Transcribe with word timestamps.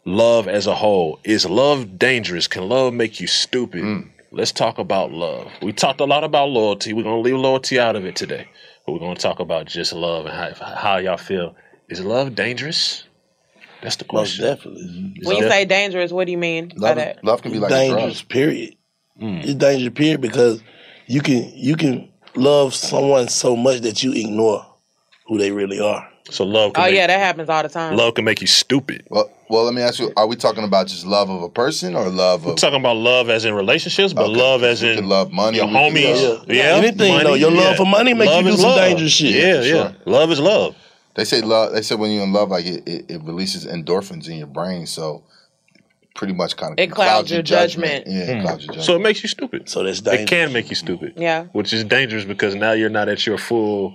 love 0.07 0.49
as 0.49 0.67
a 0.67 0.75
whole. 0.75 1.19
Is 1.25 1.45
love 1.45 1.99
dangerous? 1.99 2.49
Can 2.49 2.69
love 2.69 2.95
make 2.95 3.21
you 3.21 3.27
stupid? 3.27 3.83
Mm. 3.83 4.11
Let's 4.31 4.53
talk 4.53 4.79
about 4.79 5.13
love. 5.13 5.51
We 5.61 5.73
talked 5.73 6.01
a 6.01 6.05
lot 6.05 6.25
about 6.25 6.49
loyalty. 6.49 6.93
We're 6.93 7.03
gonna 7.03 7.21
leave 7.21 7.37
loyalty 7.37 7.79
out 7.79 7.97
of 7.97 8.05
it 8.07 8.17
today, 8.17 8.49
but 8.87 8.93
we're 8.93 8.99
gonna 9.01 9.17
talk 9.17 9.41
about 9.41 9.67
just 9.67 9.93
love 9.93 10.27
and 10.27 10.35
how, 10.35 10.75
how 10.75 10.97
y'all 10.99 11.17
feel. 11.17 11.55
Is 11.89 12.01
love 12.01 12.35
dangerous? 12.35 13.05
That's 13.83 13.97
the 13.97 14.05
question. 14.05 14.45
Most 14.45 14.63
question. 14.63 14.75
definitely. 14.83 15.21
when 15.25 15.37
you 15.37 15.49
say 15.49 15.65
dangerous, 15.65 16.11
what 16.11 16.25
do 16.25 16.33
you 16.33 16.39
mean 16.39 16.69
by 16.81 16.89
Love, 16.89 16.97
that? 16.97 17.25
love 17.25 17.43
can 17.43 17.53
be 17.53 17.59
like 17.59 17.71
dangerous, 17.71 18.21
a 18.21 18.25
drug. 18.25 18.29
period. 18.29 18.75
Mm. 19.21 19.45
It's 19.45 19.55
dangerous, 19.55 19.93
period, 19.95 20.21
because 20.21 20.63
you 21.07 21.21
can 21.21 21.53
you 21.55 21.77
can 21.77 22.11
love 22.35 22.75
someone 22.75 23.29
so 23.29 23.55
much 23.57 23.81
that 23.83 24.03
you 24.03 24.13
ignore 24.13 24.67
who 25.27 25.39
they 25.39 25.51
really 25.53 25.79
are. 25.81 26.09
So 26.31 26.45
love. 26.45 26.73
Can 26.73 26.83
Oh 26.83 26.87
make, 26.87 26.97
yeah, 26.97 27.07
that 27.07 27.19
happens 27.21 27.49
all 27.49 27.63
the 27.63 27.69
time. 27.69 27.97
love 27.97 28.15
can 28.15 28.25
make 28.25 28.41
you 28.41 28.47
stupid. 28.47 29.07
Well, 29.11 29.31
well, 29.49 29.65
let 29.65 29.75
me 29.75 29.83
ask 29.83 30.01
you: 30.01 30.13
Are 30.17 30.27
we 30.27 30.35
talking 30.37 30.65
about 30.65 30.89
just 30.89 31.07
love 31.07 31.31
of 31.31 31.43
a 31.43 31.49
person 31.49 31.95
or 31.95 32.09
love 32.09 32.45
We're 32.45 32.53
of? 32.53 32.59
talking 32.59 32.81
about 32.81 32.97
love 32.97 33.31
as 33.31 33.45
in 33.45 33.55
relationships, 33.55 34.13
but 34.13 34.25
Okay, 34.31 34.41
love 34.41 34.61
'cause 34.63 34.83
as 34.83 34.99
in 34.99 35.09
love 35.09 35.31
money. 35.31 35.59
your 35.59 35.67
homies. 35.69 36.23
love- 36.23 36.45
Yeah, 36.51 36.65
Anything, 36.77 37.23
though. 37.23 37.35
Your 37.35 37.51
love 37.53 37.77
for 37.77 37.87
money 37.87 38.13
make 38.13 38.29
you 38.29 38.51
do 38.51 38.57
some 38.57 38.71
love. 38.71 38.79
dangerous 38.79 39.13
shit. 39.13 39.31
Yeah, 39.31 39.61
yeah. 39.61 39.63
sure. 39.63 39.97
Love 40.05 40.31
is 40.33 40.41
love. 40.41 40.75
They 41.15 41.25
say 41.25 41.41
love. 41.43 41.73
They 41.73 41.83
say 41.83 41.95
when 41.95 42.11
you're 42.11 42.25
in 42.25 42.33
love, 42.33 42.51
like 42.51 42.67
it, 42.67 42.83
it, 42.87 43.05
it 43.09 43.23
releases 43.23 43.65
endorphins 43.65 44.29
in 44.29 44.37
your 44.37 44.47
brain, 44.49 44.87
so 44.87 45.23
pretty 46.15 46.33
much 46.35 46.57
kind 46.57 46.73
of 46.73 46.79
It 46.79 46.91
clouds 46.91 47.31
your 47.31 47.43
judgment. 47.43 48.05
Yeah, 48.07 48.19
it 48.23 48.37
hmm. 48.37 48.43
clouds 48.43 48.65
your 48.65 48.69
judgment. 48.75 48.85
So 48.87 48.97
it 48.97 49.01
makes 49.01 49.23
you 49.23 49.29
stupid. 49.29 49.69
So 49.69 49.83
that's 49.85 50.01
It 50.03 50.29
can 50.29 50.53
make 50.53 50.71
you 50.71 50.77
stupid. 50.77 51.13
Yeah. 51.17 51.45
Which 51.53 51.73
is 51.73 51.85
dangerous 51.85 52.25
because 52.25 52.55
now 52.55 52.73
you're 52.73 52.91
not 52.91 53.09
at 53.09 53.25
your 53.27 53.39
full. 53.39 53.95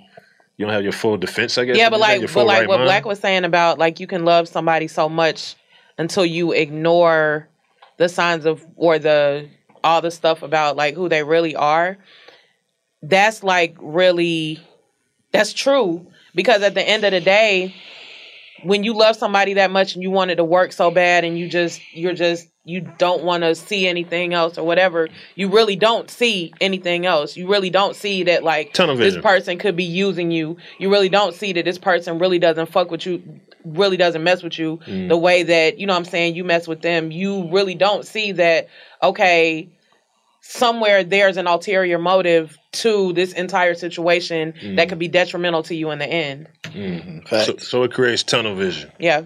You 0.57 0.66
don't 0.66 0.73
have 0.73 0.84
your 0.84 0.91
full 0.91 1.17
defense. 1.17 1.57
I 1.57 1.66
guess. 1.66 1.78
Yeah, 1.78 1.89
but 1.89 2.00
like, 2.00 2.22
but 2.34 2.45
like 2.45 2.59
right 2.59 2.67
what 2.67 2.78
mind. 2.78 2.88
Black 2.88 3.06
was 3.06 3.19
saying 3.19 3.45
about 3.45 3.79
like 3.79 4.00
you 4.00 4.07
can 4.07 4.25
love 4.25 4.47
somebody 4.47 4.88
so 4.88 5.09
much 5.09 5.56
until 5.97 6.25
you 6.25 6.51
ignore 6.51 7.47
the 7.97 8.09
signs 8.09 8.45
of 8.45 8.66
or 8.75 9.00
the 9.00 9.50
all 9.84 10.01
the 10.01 10.12
stuff 10.12 10.44
about 10.44 10.75
like 10.75 10.95
who 10.95 11.09
they 11.09 11.23
really 11.23 11.56
are. 11.56 11.97
That's 13.01 13.44
like 13.44 13.75
really 13.79 14.59
that's 15.31 15.53
true 15.53 16.07
because 16.35 16.62
at 16.62 16.73
the 16.73 16.88
end 16.88 17.03
of 17.03 17.12
the 17.12 17.22
day, 17.22 17.73
when 18.63 18.83
you 18.83 18.94
love 18.94 19.16
somebody 19.16 19.56
that 19.56 19.72
much 19.72 19.95
and 19.95 20.03
you 20.03 20.12
want 20.12 20.31
it 20.31 20.35
to 20.35 20.44
work 20.44 20.72
so 20.72 20.91
bad 20.91 21.23
and 21.23 21.38
you 21.38 21.47
just 21.47 21.81
you're 21.94 22.13
just 22.13 22.47
you 22.64 22.82
don't 23.00 23.24
want 23.24 23.42
to 23.44 23.56
see 23.56 23.88
anything 23.88 24.34
else 24.34 24.58
or 24.58 24.66
whatever 24.66 25.08
you 25.36 25.50
really 25.50 25.76
don't 25.76 26.10
see 26.12 26.54
anything 26.62 27.06
else 27.08 27.36
you 27.36 27.48
really 27.50 27.72
don't 27.72 27.96
see 27.96 28.24
that 28.24 28.44
like 28.44 28.72
Tunnel 28.74 28.96
this 28.96 29.13
vision. 29.16 29.22
person 29.24 29.58
could 29.58 29.75
be 29.75 29.84
using 29.84 30.30
you 30.30 30.58
you 30.78 30.92
really 30.92 31.10
don't 31.10 31.34
see 31.34 31.54
that 31.54 31.66
this 31.66 31.80
person 31.80 32.19
really 32.19 32.38
doesn't 32.38 32.68
fuck 32.68 32.92
with 32.92 33.06
you 33.06 33.40
really 33.66 33.98
doesn't 33.98 34.24
mess 34.24 34.44
with 34.44 34.60
you 34.60 34.78
Mm. 34.88 35.10
the 35.10 35.18
way 35.18 35.44
that 35.44 35.80
you 35.80 35.88
know 35.88 35.94
what 35.94 36.00
i'm 36.00 36.06
saying 36.06 36.36
you 36.36 36.44
mess 36.44 36.68
with 36.68 36.81
them 36.81 37.12
you 37.12 37.48
really 37.52 37.75
don't 37.75 38.06
see 38.06 38.31
that 38.34 38.68
okay 39.02 39.68
somewhere 40.44 41.04
there's 41.04 41.38
an 41.38 41.48
ulterior 41.48 42.00
motive 42.00 42.58
to 42.72 43.14
this 43.14 43.32
entire 43.34 43.74
situation 43.76 44.54
Mm. 44.62 44.76
that 44.78 44.90
could 44.90 44.98
be 45.00 45.08
detrimental 45.08 45.62
to 45.64 45.76
you 45.76 45.92
in 45.92 46.00
the 46.00 46.06
end 46.08 46.48
So, 47.30 47.58
so 47.58 47.84
it 47.84 47.94
creates 47.94 48.24
tunnel 48.24 48.56
vision. 48.56 48.92
yeah 49.00 49.24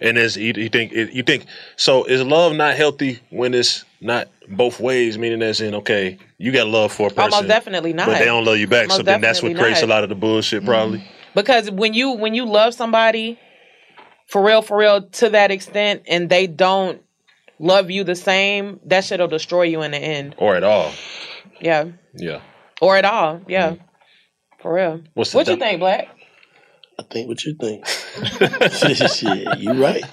And 0.00 0.16
as 0.16 0.36
you, 0.36 0.52
you 0.56 0.68
think 0.68 0.92
it, 0.92 1.12
you 1.12 1.22
think 1.22 1.44
so? 1.76 2.04
Is 2.04 2.22
love 2.22 2.54
not 2.54 2.74
healthy 2.76 3.20
when 3.30 3.52
it's 3.54 3.84
not 4.00 4.28
both 4.48 4.78
ways? 4.80 5.18
Meaning, 5.18 5.42
as 5.42 5.60
in, 5.60 5.74
okay, 5.76 6.18
you 6.38 6.52
got 6.52 6.66
love 6.66 6.92
for 6.92 7.08
a 7.08 7.10
person, 7.10 7.32
Almost 7.34 7.48
definitely 7.48 7.92
not. 7.92 8.06
but 8.06 8.18
they 8.18 8.24
don't 8.24 8.44
love 8.44 8.58
you 8.58 8.66
back. 8.68 8.90
so 8.90 9.02
then 9.02 9.20
that's 9.20 9.42
what 9.42 9.48
definitely 9.50 9.62
creates 9.64 9.82
a 9.82 9.86
lot 9.86 10.02
of 10.02 10.08
the 10.08 10.14
bullshit, 10.14 10.64
probably. 10.64 11.02
because 11.34 11.70
when 11.70 11.94
you 11.94 12.12
when 12.12 12.34
you 12.34 12.44
love 12.46 12.74
somebody 12.74 13.38
for 14.28 14.42
real 14.44 14.62
for 14.62 14.76
real 14.78 15.02
to 15.02 15.28
that 15.30 15.50
extent 15.50 16.02
and 16.06 16.28
they 16.30 16.46
don't 16.46 17.02
love 17.58 17.90
you 17.90 18.04
the 18.04 18.14
same 18.14 18.80
that 18.84 19.04
shit'll 19.04 19.28
destroy 19.28 19.62
you 19.62 19.82
in 19.82 19.92
the 19.92 19.98
end 19.98 20.34
or 20.38 20.54
at 20.54 20.64
all. 20.64 20.92
Yeah. 21.60 21.88
Yeah. 22.14 22.40
Or 22.80 22.96
at 22.96 23.04
all. 23.04 23.40
Yeah. 23.48 23.74
Hmm. 23.74 23.82
For 24.60 24.74
real. 24.74 25.02
What's 25.14 25.32
the 25.32 25.38
what 25.38 25.48
you 25.48 25.56
think, 25.56 25.80
Black? 25.80 26.08
I 26.98 27.02
think 27.02 27.28
what 27.28 27.44
you 27.44 27.54
think. 27.60 27.86
Shit, 29.10 29.58
you 29.58 29.72
right. 29.72 30.04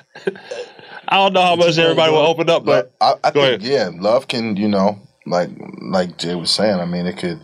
I 1.07 1.17
don't 1.17 1.33
know 1.33 1.41
how 1.41 1.55
much 1.55 1.77
everybody 1.77 2.11
will 2.11 2.19
open 2.19 2.49
up, 2.49 2.65
but 2.65 2.93
I, 2.99 3.15
I 3.23 3.31
Go 3.31 3.41
think 3.41 3.63
yeah, 3.63 3.89
love 3.93 4.27
can 4.27 4.55
you 4.55 4.67
know 4.67 4.99
like 5.25 5.49
like 5.81 6.17
Jay 6.17 6.35
was 6.35 6.51
saying. 6.51 6.79
I 6.79 6.85
mean, 6.85 7.05
it 7.05 7.17
could 7.17 7.41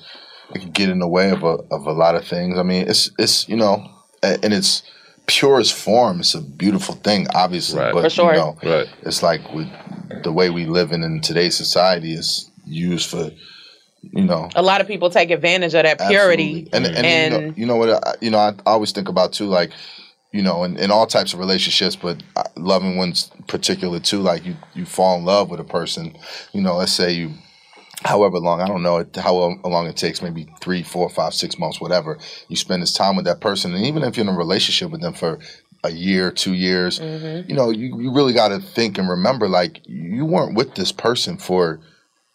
it 0.53 0.59
could 0.59 0.73
get 0.73 0.89
in 0.89 0.99
the 0.99 1.07
way 1.07 1.29
of 1.31 1.44
a 1.44 1.57
of 1.71 1.85
a 1.85 1.91
lot 1.91 2.15
of 2.15 2.25
things. 2.25 2.57
I 2.57 2.63
mean, 2.63 2.88
it's 2.88 3.11
it's 3.17 3.47
you 3.47 3.55
know 3.55 3.85
and 4.23 4.53
its 4.53 4.83
purest 5.27 5.74
form, 5.74 6.21
it's 6.21 6.33
a 6.33 6.41
beautiful 6.41 6.95
thing, 6.95 7.27
obviously. 7.35 7.79
Right. 7.79 7.94
But 7.94 8.03
For 8.03 8.09
sure. 8.09 8.31
you 8.33 8.39
know, 8.39 8.57
Right. 8.63 8.88
it's 9.03 9.21
like 9.21 9.41
with 9.53 9.68
the 10.24 10.31
way 10.31 10.50
we 10.50 10.65
live 10.65 10.91
in 10.91 11.03
in 11.03 11.21
today's 11.21 11.56
society 11.56 12.13
is 12.13 12.50
used 12.65 13.09
for 13.09 13.31
you 14.01 14.24
know 14.24 14.50
A 14.56 14.62
lot 14.62 14.79
of 14.81 14.88
people 14.88 15.09
take 15.09 15.31
advantage 15.31 15.74
of 15.74 15.83
that 15.83 16.00
purity. 16.07 16.68
Absolutely. 16.71 16.97
And 16.97 17.06
and, 17.06 17.33
you, 17.33 17.39
know, 17.39 17.53
you 17.57 17.65
know 17.65 17.75
what 17.75 18.07
I, 18.07 18.13
you 18.21 18.31
know 18.31 18.38
I, 18.38 18.50
I 18.50 18.71
always 18.71 18.91
think 18.91 19.09
about 19.09 19.33
too 19.33 19.45
like 19.47 19.71
you 20.31 20.41
know 20.41 20.63
in, 20.63 20.77
in 20.77 20.91
all 20.91 21.07
types 21.07 21.33
of 21.33 21.39
relationships 21.39 21.95
but 21.95 22.21
uh, 22.35 22.44
loving 22.56 22.97
ones 22.97 23.31
particular 23.47 24.00
too 24.00 24.19
like 24.19 24.45
you 24.45 24.56
you 24.75 24.85
fall 24.85 25.18
in 25.18 25.25
love 25.25 25.50
with 25.50 25.59
a 25.59 25.63
person 25.63 26.15
you 26.53 26.62
know 26.62 26.75
let's 26.77 26.94
say 26.94 27.12
you 27.12 27.31
however 28.03 28.39
long 28.39 28.61
I 28.61 28.67
don't 28.67 28.83
know 28.83 29.03
how 29.15 29.33
long 29.35 29.88
it 29.88 29.97
takes 29.97 30.21
maybe 30.21 30.47
three 30.61 30.83
four 30.83 31.09
five 31.09 31.33
six 31.33 31.57
months 31.57 31.81
whatever 31.81 32.17
you 32.47 32.55
spend 32.55 32.81
this 32.81 32.94
time 32.94 33.15
with 33.15 33.25
that 33.25 33.41
person 33.41 33.73
and 33.73 33.85
even 33.85 34.03
if 34.03 34.17
you're 34.17 34.27
in 34.27 34.33
a 34.33 34.38
relationship 34.38 34.91
with 34.91 35.01
them 35.01 35.13
for 35.13 35.39
a 35.83 35.91
year 35.91 36.31
two 36.31 36.53
years 36.53 36.99
Mm-hmm. 36.99 37.49
you 37.49 37.55
know 37.55 37.69
you, 37.69 37.99
you 37.99 38.13
really 38.13 38.33
got 38.33 38.49
to 38.49 38.59
think 38.59 38.97
and 38.97 39.09
remember 39.09 39.47
like 39.47 39.81
you 39.85 40.25
weren't 40.25 40.55
with 40.55 40.75
this 40.75 40.91
person 40.91 41.38
for 41.38 41.79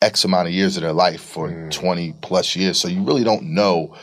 X 0.01 0.25
amount 0.25 0.49
of 0.49 0.55
years 0.55 0.77
of 0.77 0.83
their 0.83 0.93
life 0.93 1.21
for 1.21 1.49
mm. 1.49 1.71
20 1.71 2.15
plus 2.23 2.57
years. 2.57 2.77
So 2.81 2.89
you 2.89 3.05
really 3.05 3.23
don't 3.23 3.55
know 3.55 3.95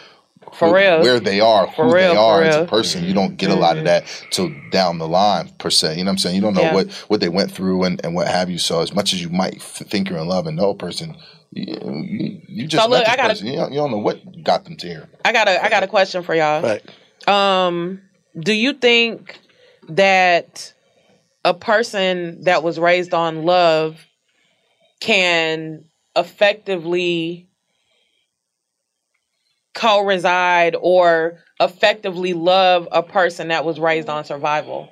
For 0.53 0.69
who- 0.69 0.75
real. 0.75 1.01
where 1.01 1.19
they 1.19 1.41
are, 1.41 1.67
For 1.67 1.85
who 1.85 1.93
real, 1.93 2.11
they 2.13 2.17
are 2.17 2.41
as 2.41 2.55
a 2.55 2.65
person. 2.65 3.01
You 3.03 3.09
mm-hmm. 3.09 3.15
don't 3.19 3.35
get 3.37 3.49
a 3.51 3.55
lot 3.55 3.71
of 3.77 3.83
mm-hmm. 3.83 4.05
that 4.05 4.27
till 4.31 4.49
down 4.71 4.97
the 4.97 5.09
line 5.09 5.49
per 5.57 5.69
se. 5.69 5.97
You 5.97 6.05
know 6.05 6.09
what 6.09 6.11
I'm 6.13 6.17
saying? 6.19 6.35
You 6.37 6.41
don't 6.41 6.53
know 6.53 6.61
Yeah. 6.61 6.73
what, 6.73 6.91
what 7.09 7.19
they 7.19 7.27
went 7.27 7.51
through 7.51 7.83
and, 7.83 7.99
and 8.05 8.15
what 8.15 8.29
have 8.29 8.49
you. 8.49 8.59
So 8.59 8.79
as 8.81 8.93
much 8.93 9.11
as 9.13 9.21
you 9.21 9.29
might 9.29 9.55
f- 9.57 9.83
think 9.89 10.09
you're 10.09 10.19
in 10.19 10.27
love 10.29 10.47
and 10.47 10.55
know 10.55 10.69
a 10.69 10.75
person, 10.75 11.17
you, 11.51 12.03
you, 12.05 12.41
you 12.47 12.67
just 12.67 12.83
So 12.83 12.89
met 12.89 12.99
look, 12.99 13.07
I 13.09 13.15
gotta- 13.15 13.29
person. 13.29 13.47
You 13.47 13.55
don't, 13.57 13.71
you 13.71 13.77
don't 13.79 13.91
know 13.91 13.97
what 13.97 14.43
got 14.43 14.65
them 14.65 14.75
to 14.77 14.87
here. 14.87 15.09
I 15.25 15.31
got 15.31 15.47
a 15.47 15.63
I 15.63 15.69
got 15.69 15.83
a 15.83 15.87
question 15.87 16.23
for 16.23 16.35
y'all. 16.35 16.61
Right. 16.61 17.27
Um, 17.27 18.01
do 18.39 18.53
you 18.53 18.73
think 18.73 19.39
that 19.89 20.73
a 21.43 21.53
person 21.53 22.43
that 22.43 22.63
was 22.63 22.79
raised 22.79 23.13
on 23.13 23.43
love 23.43 24.05
can 24.99 25.85
effectively 26.15 27.47
co-reside 29.73 30.75
or 30.79 31.39
effectively 31.59 32.33
love 32.33 32.87
a 32.91 33.01
person 33.03 33.49
that 33.49 33.63
was 33.63 33.79
raised 33.79 34.09
on 34.09 34.25
survival 34.25 34.89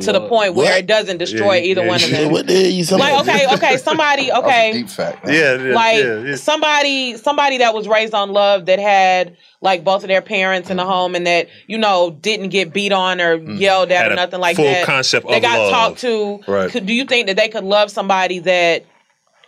to 0.00 0.12
the 0.12 0.28
point 0.28 0.54
where 0.54 0.70
What? 0.72 0.80
it 0.80 0.86
doesn't 0.86 1.16
destroy 1.16 1.54
Yeah, 1.56 1.62
either 1.62 1.82
yeah, 1.82 1.88
one 1.88 2.02
of 2.02 2.10
them 2.10 2.30
What 2.32 2.46
the 2.46 2.52
hell 2.52 2.70
you 2.70 2.84
like 2.98 3.20
okay 3.26 3.46
okay 3.54 3.76
somebody 3.78 4.26
That 4.26 4.42
was 4.42 4.44
a 4.44 4.46
okay 4.46 4.72
deep 4.72 4.88
fact. 4.90 5.26
yeah, 5.26 5.54
yeah, 5.54 5.74
like 5.74 6.04
yeah, 6.04 6.18
yeah. 6.20 6.36
somebody 6.36 7.16
somebody 7.16 7.58
that 7.58 7.72
was 7.72 7.88
raised 7.88 8.12
on 8.12 8.30
love 8.30 8.66
that 8.66 8.78
had 8.78 9.36
like 9.62 9.84
both 9.84 10.02
of 10.04 10.08
their 10.08 10.20
parents 10.20 10.68
in 10.68 10.76
the 10.76 10.82
mm-hmm. 10.82 10.92
home 10.92 11.14
and 11.14 11.26
that 11.26 11.48
you 11.66 11.78
know 11.78 12.10
didn't 12.20 12.50
get 12.50 12.72
beat 12.74 12.92
on 12.92 13.20
or 13.20 13.38
mm. 13.38 13.58
yelled 13.58 13.90
at 13.90 14.02
Had 14.02 14.10
or 14.10 14.12
a 14.12 14.16
nothing 14.16 14.40
like 14.40 14.56
full 14.56 14.66
that 14.66 14.84
concept 14.86 15.26
they 15.26 15.36
of 15.36 15.42
got 15.42 15.58
love. 15.58 15.70
talked 15.70 15.98
to 16.00 16.40
Right. 16.46 16.70
could, 16.70 16.84
do 16.84 16.92
you 16.92 17.04
think 17.06 17.26
that 17.28 17.36
they 17.36 17.48
could 17.48 17.64
love 17.64 17.90
somebody 17.90 18.40
that 18.40 18.84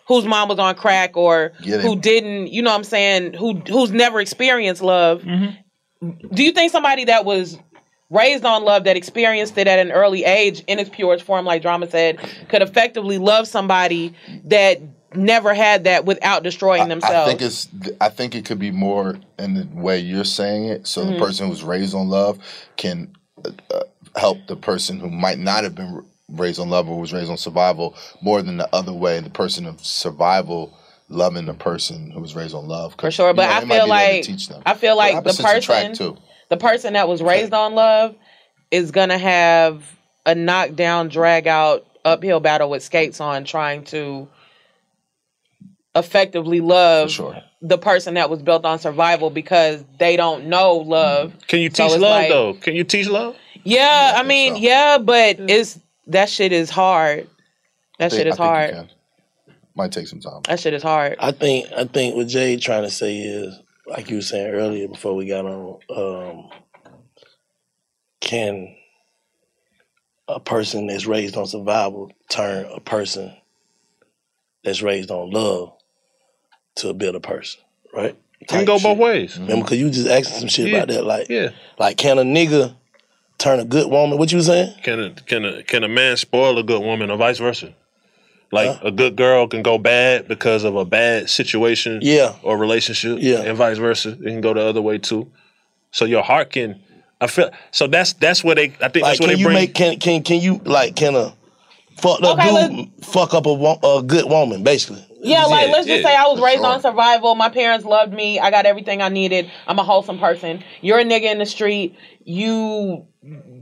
whose 0.09 0.25
mom 0.25 0.49
was 0.49 0.59
on 0.59 0.75
crack 0.75 1.17
or 1.19 1.53
who 1.63 1.97
didn't 1.97 2.49
you 2.49 2.63
know 2.63 2.71
what 2.71 2.77
i'm 2.79 2.85
saying 2.85 3.35
who 3.35 3.57
who's 3.69 3.91
never 3.91 4.21
experienced 4.23 4.81
love 4.83 5.21
mm-hmm. 5.23 6.11
do 6.35 6.43
you 6.43 6.53
think 6.53 6.73
somebody 6.73 7.05
that 7.05 7.25
was 7.27 7.59
raised 8.11 8.45
on 8.45 8.65
love 8.65 8.85
that 8.85 8.97
experienced 8.97 9.57
it 9.57 9.67
at 9.67 9.79
an 9.79 9.93
early 9.93 10.25
age 10.25 10.63
in 10.67 10.79
its 10.79 10.91
purest 10.91 11.25
form 11.25 11.45
like 11.45 11.63
drama 11.63 11.89
said 11.89 12.19
could 12.49 12.61
effectively 12.63 13.19
love 13.19 13.47
somebody 13.47 14.13
that 14.45 14.81
never 15.15 15.55
had 15.55 15.85
that 15.85 16.05
without 16.05 16.43
destroying 16.43 16.89
themselves 16.89 17.29
I 17.29 17.31
think 17.31 17.43
it's. 17.43 17.69
I 18.01 18.09
think 18.11 18.35
it 18.37 18.45
could 18.45 18.61
be 18.61 18.71
more 18.71 19.19
in 19.41 19.55
the 19.55 19.67
way 19.73 19.99
you're 19.99 20.25
saying 20.25 20.65
it. 20.67 20.87
So 20.87 21.03
Mm-hmm. 21.03 21.13
the 21.15 21.19
person 21.19 21.49
who's 21.49 21.65
raised 21.65 21.95
on 21.95 22.09
love 22.09 22.39
can 22.77 23.13
uh, 23.45 23.51
uh, 23.75 23.81
help 24.17 24.47
the 24.47 24.55
person 24.57 25.01
who 25.01 25.11
might 25.11 25.39
not 25.39 25.65
have 25.65 25.75
been 25.75 26.05
raised 26.29 26.61
on 26.61 26.71
love 26.71 26.89
or 26.89 27.01
was 27.01 27.13
raised 27.13 27.29
on 27.31 27.37
survival 27.39 27.97
more 28.23 28.41
than 28.43 28.57
the 28.57 28.73
other 28.73 28.93
way. 28.93 29.19
The 29.21 29.31
person 29.31 29.67
of 29.67 29.85
survival 29.85 30.77
loving 31.09 31.47
the 31.47 31.55
person 31.55 32.13
who 32.13 32.21
was 32.21 32.37
raised 32.37 32.55
on 32.55 32.69
love. 32.69 32.95
For 32.99 33.11
sure, 33.11 33.31
you 33.31 33.35
but 33.35 33.47
know, 33.47 33.53
I 33.53 33.61
feel 33.61 33.69
be 33.69 33.75
there 33.75 33.83
to 33.83 33.89
like. 33.89 34.63
I 34.67 34.75
feel 34.75 34.97
like 34.97 35.25
the 35.25 35.43
person, 35.43 35.95
too. 35.95 36.17
The 36.51 36.57
person 36.59 36.93
that 36.93 37.09
was 37.09 37.23
raised 37.23 37.55
on 37.55 37.75
love, 37.75 38.15
is 38.71 38.91
gonna 38.91 39.19
have 39.19 39.83
a 40.27 40.35
knockdown, 40.35 41.09
drag 41.09 41.47
out, 41.49 41.87
uphill 42.05 42.41
battle 42.41 42.69
with 42.71 42.83
skates 42.83 43.21
on, 43.21 43.45
trying 43.45 43.85
to 43.85 44.29
effectively 45.95 46.61
love 46.61 47.11
sure. 47.11 47.37
the 47.63 47.79
person 47.79 48.15
that 48.15 48.31
was 48.31 48.43
built 48.43 48.65
on 48.65 48.79
survival 48.79 49.31
because 49.31 49.85
they 49.99 50.17
don't 50.17 50.47
know 50.47 50.77
love. 50.77 51.33
Can 51.49 51.59
you 51.61 51.71
So 51.71 51.85
teach 51.85 51.93
it's 51.95 52.03
love 52.03 52.13
like- 52.21 52.29
though? 52.29 52.55
Can 52.55 52.75
you 52.75 52.85
teach 52.85 53.09
love? 53.09 53.37
Yeah, 53.65 54.13
I 54.17 54.23
mean, 54.23 54.55
so. 54.55 54.61
yeah, 54.61 54.99
but 54.99 55.37
it's 55.39 55.79
that 56.07 56.29
shit 56.31 56.53
is 56.53 56.71
hard. 56.71 57.29
That 57.99 58.11
think- 58.11 58.21
shit 58.21 58.27
is 58.29 58.39
I 58.39 58.45
hard. 58.45 58.91
Might 59.75 59.93
take 59.93 60.07
some 60.09 60.21
time. 60.21 60.43
That 60.49 60.61
shit 60.61 60.75
is 60.75 60.83
hard. 60.83 61.17
I 61.21 61.33
think 61.33 61.67
I 61.77 61.85
think 61.85 62.15
what 62.17 62.27
Jay 62.29 62.57
trying 62.57 62.83
to 62.85 62.91
say 62.91 63.19
is, 63.19 63.55
like 63.91 64.09
you 64.11 64.17
were 64.17 64.23
saying 64.23 64.53
earlier 64.55 64.89
before 64.89 65.15
we 65.17 65.27
got 65.27 65.45
on, 65.45 65.79
um, 65.95 66.51
can 68.21 68.77
a 70.29 70.41
person 70.41 70.87
that's 70.87 71.07
raised 71.07 71.37
on 71.37 71.47
survival 71.47 72.11
turn 72.31 72.67
a 72.73 72.81
person 72.81 73.35
that's 74.65 74.83
raised 74.83 75.11
on 75.11 75.31
love 75.31 75.73
to 76.77 76.89
a 76.89 76.95
better 76.95 77.21
person, 77.21 77.61
right? 77.93 78.17
It 78.41 78.49
can 78.49 78.59
Type 78.61 78.67
go 78.67 78.79
shit. 78.79 78.85
both 78.85 78.99
ways. 78.99 79.39
Remember, 79.39 79.65
because 79.65 79.79
you 79.79 79.91
just 79.91 80.09
asking 80.09 80.39
some 80.39 80.49
shit 80.49 80.69
Yeah. 80.71 80.79
about 80.79 80.89
that, 80.89 81.05
like, 81.05 81.29
Yeah. 81.29 81.51
like 81.79 81.97
can 81.97 82.19
a 82.19 82.23
nigga 82.23 82.77
turn 83.39 83.59
a 83.61 83.65
good 83.65 83.91
woman? 83.91 84.19
What 84.19 84.31
you 84.33 84.37
was 84.37 84.47
saying? 84.47 84.75
Can 84.83 85.01
a 85.01 85.11
can 85.13 85.45
a 85.45 85.63
can 85.65 85.83
a 85.85 85.89
man 85.89 86.17
spoil 86.17 86.57
a 86.59 86.63
good 86.63 86.83
woman 86.83 87.11
or 87.11 87.17
vice 87.17 87.39
versa? 87.39 87.75
Like 88.53 88.81
a 88.83 88.91
good 88.91 89.15
girl 89.17 89.47
can 89.47 89.63
go 89.63 89.79
bad 89.79 90.27
because 90.27 90.65
of 90.65 90.75
a 90.75 90.85
bad 90.85 91.31
situation, 91.31 92.01
Yeah. 92.03 92.33
or 92.43 92.59
relationship, 92.59 93.19
Yeah. 93.21 93.43
and 93.43 93.57
vice 93.57 93.79
versa. 93.79 94.11
It 94.11 94.23
can 94.25 94.41
go 94.41 94.53
the 94.55 94.63
other 94.63 94.83
way 94.83 94.99
too. 94.99 95.31
So 95.93 96.05
your 96.05 96.23
heart 96.23 96.51
can, 96.53 96.81
I 97.21 97.27
feel. 97.29 97.51
So 97.71 97.87
that's 97.87 98.13
that's 98.15 98.43
where 98.43 98.57
they. 98.57 98.73
I 98.81 98.89
think 98.89 99.05
Like, 99.05 99.19
that's 99.19 99.21
where 99.21 99.29
can 99.29 99.37
they 99.37 99.41
you 99.41 99.47
bring. 99.47 99.55
make 99.55 99.75
can 99.75 99.99
can 99.99 100.23
can 100.25 100.41
you 100.41 100.61
like 100.65 100.97
can 100.97 101.15
a 101.15 101.33
fucked 101.99 102.25
up 102.25 102.39
Okay, 102.39 102.69
dude 102.77 103.05
fuck 103.05 103.35
up 103.35 103.47
a, 103.47 103.51
a 103.87 104.03
good 104.03 104.25
woman, 104.29 104.63
basically? 104.65 105.05
Yeah, 105.23 105.45
like 105.45 105.71
let's 105.71 105.87
just 105.87 106.03
say 106.03 106.15
I 106.15 106.27
was 106.29 106.41
raised 106.41 106.59
sure. 106.59 106.67
on 106.67 106.81
survival. 106.81 107.35
My 107.35 107.49
parents 107.51 107.85
loved 107.85 108.13
me. 108.13 108.39
I 108.39 108.51
got 108.51 108.67
everything 108.67 109.03
I 109.03 109.09
needed. 109.09 109.51
I'm 109.67 109.79
a 109.79 109.83
wholesome 109.83 110.19
person. 110.19 110.65
You're 110.81 110.99
a 110.99 111.05
nigga 111.05 111.31
in 111.31 111.39
the 111.39 111.47
street. 111.47 111.97
You 112.25 113.07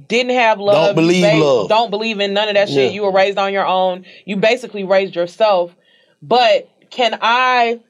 didn't 0.09 0.35
have 0.35 0.61
love. 0.61 0.89
Don't 0.89 0.95
believe 0.95 1.25
ba- 1.25 1.37
love. 1.37 1.69
Don't 1.69 1.91
believe 1.91 2.21
in 2.21 2.33
none 2.33 2.49
of 2.49 2.55
that 2.55 2.69
shit. 2.69 2.77
Yeah. 2.77 2.91
You 2.91 3.03
were 3.03 3.13
raised 3.13 3.39
on 3.39 3.53
your 3.53 3.67
own. 3.67 4.05
You 4.25 4.37
basically 4.37 4.85
raised 4.85 5.17
yourself. 5.17 5.75
But 6.23 6.69
can 6.91 7.19
I 7.21 7.81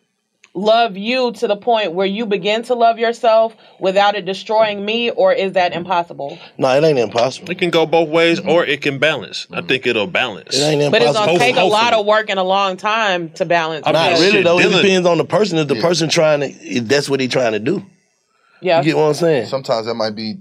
love 0.58 0.96
you 0.96 1.32
to 1.32 1.46
the 1.46 1.56
point 1.56 1.92
where 1.92 2.06
you 2.06 2.26
begin 2.26 2.62
to 2.64 2.74
love 2.74 2.98
yourself 2.98 3.54
without 3.78 4.14
it 4.16 4.24
destroying 4.24 4.84
me, 4.84 5.10
or 5.10 5.32
is 5.32 5.52
that 5.52 5.72
impossible? 5.72 6.38
No, 6.58 6.68
it 6.76 6.84
ain't 6.84 6.98
impossible. 6.98 7.50
it 7.50 7.58
can 7.58 7.70
go 7.70 7.86
both 7.86 8.08
ways, 8.08 8.40
or 8.40 8.62
mm-hmm. 8.62 8.70
it 8.70 8.82
can 8.82 8.98
balance. 8.98 9.46
I 9.52 9.62
think 9.62 9.86
it'll 9.86 10.06
balance. 10.06 10.56
It 10.56 10.60
ain't 10.60 10.82
impossible. 10.82 10.90
But 10.90 11.02
it's 11.02 11.12
gonna 11.12 11.30
Hopefully- 11.30 11.52
take 11.52 11.56
a 11.56 11.64
lot 11.64 11.94
of 11.94 12.04
work 12.04 12.28
and 12.30 12.38
a 12.38 12.42
long 12.42 12.76
time 12.76 13.30
to 13.30 13.44
balance. 13.44 13.86
I'm 13.86 13.92
Not 13.92 14.12
really 14.12 14.30
shit, 14.30 14.44
though. 14.44 14.58
It 14.58 14.70
depends 14.70 15.06
on 15.06 15.18
the 15.18 15.24
person. 15.24 15.58
If 15.58 15.68
the 15.68 15.80
person 15.80 16.08
trying 16.08 16.40
to, 16.40 16.46
if 16.46 16.84
that's 16.84 17.08
what 17.08 17.20
he 17.20 17.28
trying 17.28 17.52
to 17.52 17.58
do. 17.58 17.84
yeah. 18.60 18.78
You 18.78 18.84
get 18.84 18.96
what 18.96 19.04
I'm 19.04 19.14
saying? 19.14 19.46
Sometimes 19.46 19.86
that 19.86 19.94
might 19.94 20.14
be 20.14 20.36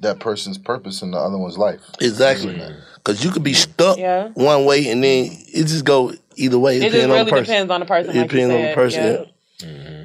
that 0.00 0.20
person's 0.20 0.58
purpose 0.58 1.02
in 1.02 1.10
the 1.10 1.18
other 1.18 1.36
one's 1.36 1.58
life. 1.58 1.80
Exactly. 2.00 2.60
Because 2.96 3.24
you 3.24 3.30
could 3.30 3.42
be 3.42 3.54
stuck 3.54 3.98
Yeah. 3.98 4.28
one 4.34 4.64
way 4.64 4.88
and 4.90 5.02
then 5.02 5.30
it 5.52 5.66
just 5.66 5.84
go 5.84 6.12
either 6.36 6.58
way. 6.58 6.76
It 6.76 6.80
just 6.80 6.92
depending 6.92 7.10
on 7.10 7.16
really 7.16 7.24
the 7.24 7.30
person. 7.30 7.44
depends 7.44 7.70
on 7.70 7.80
the 7.80 7.86
person. 7.86 8.16
It 8.16 8.18
like 8.20 8.30
depends 8.30 8.54
on 8.54 8.60
the 8.60 8.66
said. 8.66 8.74
person. 8.74 9.04
Yeah. 9.04 9.24
Yeah. 9.62 10.04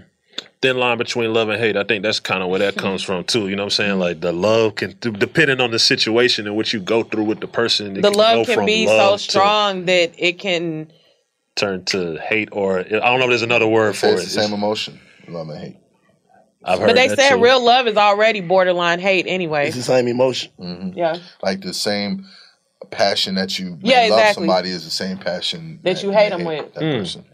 thin 0.61 0.77
line 0.77 0.97
between 0.97 1.33
love 1.33 1.49
and 1.49 1.59
hate. 1.61 1.77
I 1.77 1.83
think 1.83 2.03
that's 2.03 2.19
kind 2.19 2.41
of 2.41 2.49
where 2.49 2.59
that 2.59 2.75
comes 2.75 3.03
from 3.03 3.23
too. 3.23 3.49
You 3.49 3.55
know 3.55 3.63
what 3.63 3.79
I'm 3.79 3.85
saying? 3.85 3.99
Like 3.99 4.21
the 4.21 4.31
love 4.31 4.75
can, 4.75 4.95
depending 4.99 5.61
on 5.61 5.71
the 5.71 5.79
situation 5.79 6.47
and 6.47 6.55
what 6.55 6.73
you 6.73 6.79
go 6.79 7.03
through 7.03 7.25
with 7.25 7.39
the 7.39 7.47
person, 7.47 7.93
the 7.93 8.01
can 8.01 8.13
love 8.13 8.35
go 8.39 8.45
can 8.45 8.55
from 8.55 8.65
be 8.65 8.85
so 8.87 8.95
love 8.97 9.19
to 9.19 9.23
strong 9.23 9.85
that 9.85 10.13
it 10.17 10.39
can 10.39 10.91
turn 11.55 11.85
to 11.85 12.17
hate, 12.17 12.49
or 12.51 12.79
I 12.79 12.83
don't 12.83 13.19
know 13.19 13.25
if 13.25 13.29
there's 13.29 13.41
another 13.43 13.67
word 13.67 13.95
for 13.95 14.07
it. 14.07 14.13
It's 14.13 14.23
it. 14.23 14.35
the 14.35 14.41
same 14.43 14.53
emotion, 14.53 14.99
love 15.27 15.49
and 15.49 15.59
hate. 15.59 15.77
I've 16.65 16.79
heard 16.79 16.87
but 16.87 16.95
they 16.95 17.09
that 17.09 17.19
said 17.19 17.35
too. 17.35 17.41
real 17.43 17.63
love 17.63 17.87
is 17.87 17.97
already 17.97 18.39
borderline 18.39 18.99
hate 19.01 19.25
anyway 19.27 19.67
It's 19.67 19.75
the 19.75 19.83
same 19.83 20.07
emotion. 20.07 20.49
Mm-hmm. 20.57 20.97
yeah 20.97 21.17
Like 21.41 21.59
the 21.59 21.73
same 21.73 22.25
passion 22.89 23.35
that 23.35 23.59
you 23.59 23.77
Yeah, 23.81 23.97
love 24.07 24.19
exactly. 24.19 24.47
somebody 24.47 24.69
is 24.69 24.85
the 24.85 24.89
same 24.89 25.17
passion 25.17 25.79
That 25.83 26.01
you 26.03 26.11
hate 26.11 26.31
'em 26.31 26.45
with. 26.45 26.73
that 26.73 26.83
Mm. 26.83 26.99
person. 26.99 27.25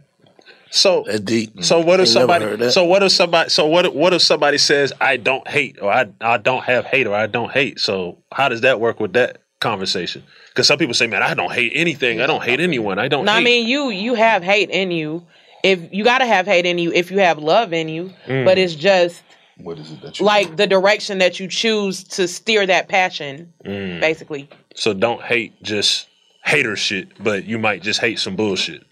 So 0.72 1.04
That's 1.08 1.20
deep. 1.22 1.64
So 1.64 1.80
what 1.80 2.00
if 2.00 2.06
Ain't 2.08 2.10
somebody? 2.10 2.70
So 2.70 2.84
what 2.86 3.02
if 3.04 3.12
somebody? 3.12 3.50
So 3.50 3.66
what? 3.66 3.94
What 3.96 4.14
if 4.14 4.22
somebody 4.22 4.58
says 4.58 4.94
I 5.02 5.18
don't 5.18 5.48
hate 5.48 5.78
or 5.82 5.92
I 5.92 6.06
I 6.22 6.38
don't 6.38 6.64
have 6.64 6.86
hate 6.86 7.08
or 7.08 7.16
I 7.16 7.28
don't 7.28 7.52
hate? 7.52 7.80
So 7.80 8.18
how 8.32 8.50
does 8.50 8.62
that 8.62 8.80
work 8.80 9.00
with 9.00 9.14
that 9.14 9.42
conversation? 9.60 10.24
Because 10.50 10.68
some 10.68 10.78
people 10.78 10.94
say, 10.94 11.08
man, 11.08 11.24
I 11.24 11.34
don't 11.34 11.52
hate 11.52 11.72
anything. 11.76 12.22
I 12.22 12.28
don't 12.28 12.44
hate 12.44 12.60
anyone. 12.60 13.00
I 13.00 13.08
don't. 13.08 13.26
No, 13.26 13.32
I 13.32 13.42
mean 13.42 13.68
you 13.68 13.90
you 13.90 14.14
have 14.14 14.44
hate 14.44 14.70
in 14.70 14.92
you. 14.92 15.26
If 15.64 15.92
you 15.92 16.04
gotta 16.04 16.26
have 16.26 16.46
hate 16.46 16.66
in 16.66 16.78
you 16.78 16.92
if 16.94 17.12
you 17.12 17.20
have 17.20 17.40
love 17.40 17.74
in 17.74 17.90
you, 17.90 18.14
Mm. 18.28 18.46
but 18.46 18.58
it's 18.58 18.76
just 18.76 19.22
What 19.58 19.80
is 19.80 19.92
it 19.92 20.02
that 20.02 20.20
you 20.20 20.26
like 20.26 20.56
the 20.56 20.68
direction 20.68 21.18
that 21.18 21.40
you 21.40 21.48
choose 21.48 22.04
to 22.16 22.28
steer 22.28 22.66
that 22.68 22.88
passion, 22.88 23.52
Mm. 23.66 24.00
basically. 24.00 24.48
So 24.76 24.94
don't 24.94 25.22
hate 25.22 25.62
just 25.64 26.08
hater 26.46 26.76
shit, 26.76 27.08
but 27.22 27.46
you 27.46 27.58
might 27.58 27.82
just 27.82 28.00
hate 28.00 28.20
some 28.20 28.36
bullshit. 28.36 28.84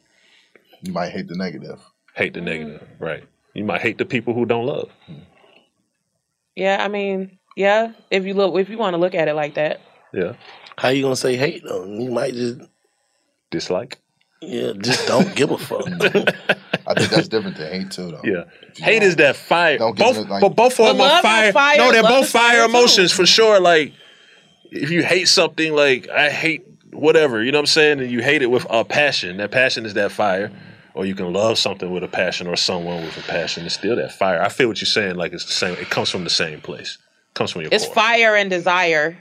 You 0.82 0.94
might 0.94 1.10
hate 1.12 1.28
the 1.28 1.36
negative. 1.36 1.80
Hate 2.16 2.34
the 2.34 2.42
negative, 2.42 2.88
right? 3.00 3.24
You 3.54 3.64
might 3.64 3.82
hate 3.82 3.98
the 3.98 4.06
people 4.06 4.34
who 4.34 4.46
don't 4.46 4.66
love. 4.66 4.90
Yeah, 6.56 6.78
I 6.84 6.88
mean, 6.88 7.38
yeah. 7.56 7.94
If 8.12 8.26
you 8.26 8.34
look, 8.34 8.60
if 8.60 8.70
you 8.70 8.78
want 8.78 8.94
to 8.94 8.98
look 8.98 9.16
at 9.16 9.28
it 9.28 9.34
like 9.34 9.56
that, 9.56 9.82
Yeah. 10.14 10.34
How 10.78 10.90
you 10.90 11.02
gonna 11.02 11.16
say 11.16 11.36
hate 11.36 11.64
though? 11.68 11.86
You 11.86 12.12
might 12.12 12.34
just 12.34 12.62
Dislike. 13.50 13.98
yeah, 14.42 14.74
just 14.78 15.08
don't 15.08 15.36
give 15.36 15.50
a 15.52 15.58
fuck. 15.58 15.86
I 16.88 16.94
think 16.94 17.10
that's 17.12 17.28
different 17.28 17.58
than 17.58 17.72
hate 17.72 17.92
too, 17.92 18.12
though. 18.12 18.22
Yeah. 18.24 18.44
Hate 18.76 19.02
is 19.04 19.16
that 19.18 19.36
fire. 19.36 19.78
Don't 19.78 19.98
give 19.98 20.06
Both, 20.06 20.18
it, 20.18 20.30
like- 20.30 20.42
but 20.42 20.56
both 20.56 20.80
of 20.80 20.88
them 20.88 21.02
are 21.02 21.22
fire. 21.22 21.52
fire, 21.52 21.78
No, 21.78 21.92
they're 21.92 22.04
both 22.04 22.30
fire, 22.30 22.52
fire 22.60 22.68
too. 22.68 22.70
emotions 22.70 23.12
for 23.12 23.26
sure. 23.26 23.60
Like, 23.60 23.94
if 24.72 24.92
you 24.92 25.04
hate 25.04 25.28
something, 25.28 25.74
like 25.74 26.10
I 26.10 26.30
hate 26.30 26.66
whatever, 26.98 27.44
you 27.44 27.52
know 27.52 27.58
what 27.60 27.64
I'm 27.64 27.66
saying, 27.68 28.00
and 28.00 28.12
you 28.12 28.22
hate 28.22 28.42
it 28.42 28.48
with 28.52 28.66
a 28.70 28.84
passion. 28.86 29.38
That 29.38 29.52
passion 29.52 29.86
is 29.86 29.94
that 29.96 30.12
fire. 30.12 30.52
Or 30.94 31.06
you 31.06 31.14
can 31.14 31.32
love 31.32 31.60
something 31.60 31.92
with 31.92 32.04
a 32.04 32.08
passion, 32.08 32.48
or 32.48 32.56
someone 32.56 33.04
with 33.06 33.16
a 33.20 33.22
passion. 33.22 33.66
It's 33.68 33.76
still 33.76 33.96
that 33.98 34.12
fire. 34.14 34.42
I 34.42 34.50
feel 34.50 34.68
what 34.68 34.82
you're 34.82 34.88
saying. 34.88 35.16
Like 35.16 35.32
it's 35.32 35.46
the 35.46 35.52
same. 35.54 35.76
It 35.76 35.92
comes 35.92 36.10
from 36.10 36.24
the 36.24 36.30
same 36.32 36.60
place. 36.60 36.98
It 37.22 37.34
comes 37.36 37.52
from 37.52 37.62
your 37.62 37.70
it's 37.72 37.86
core. 37.86 37.94
fire 37.94 38.36
and 38.36 38.50
desire. 38.50 39.16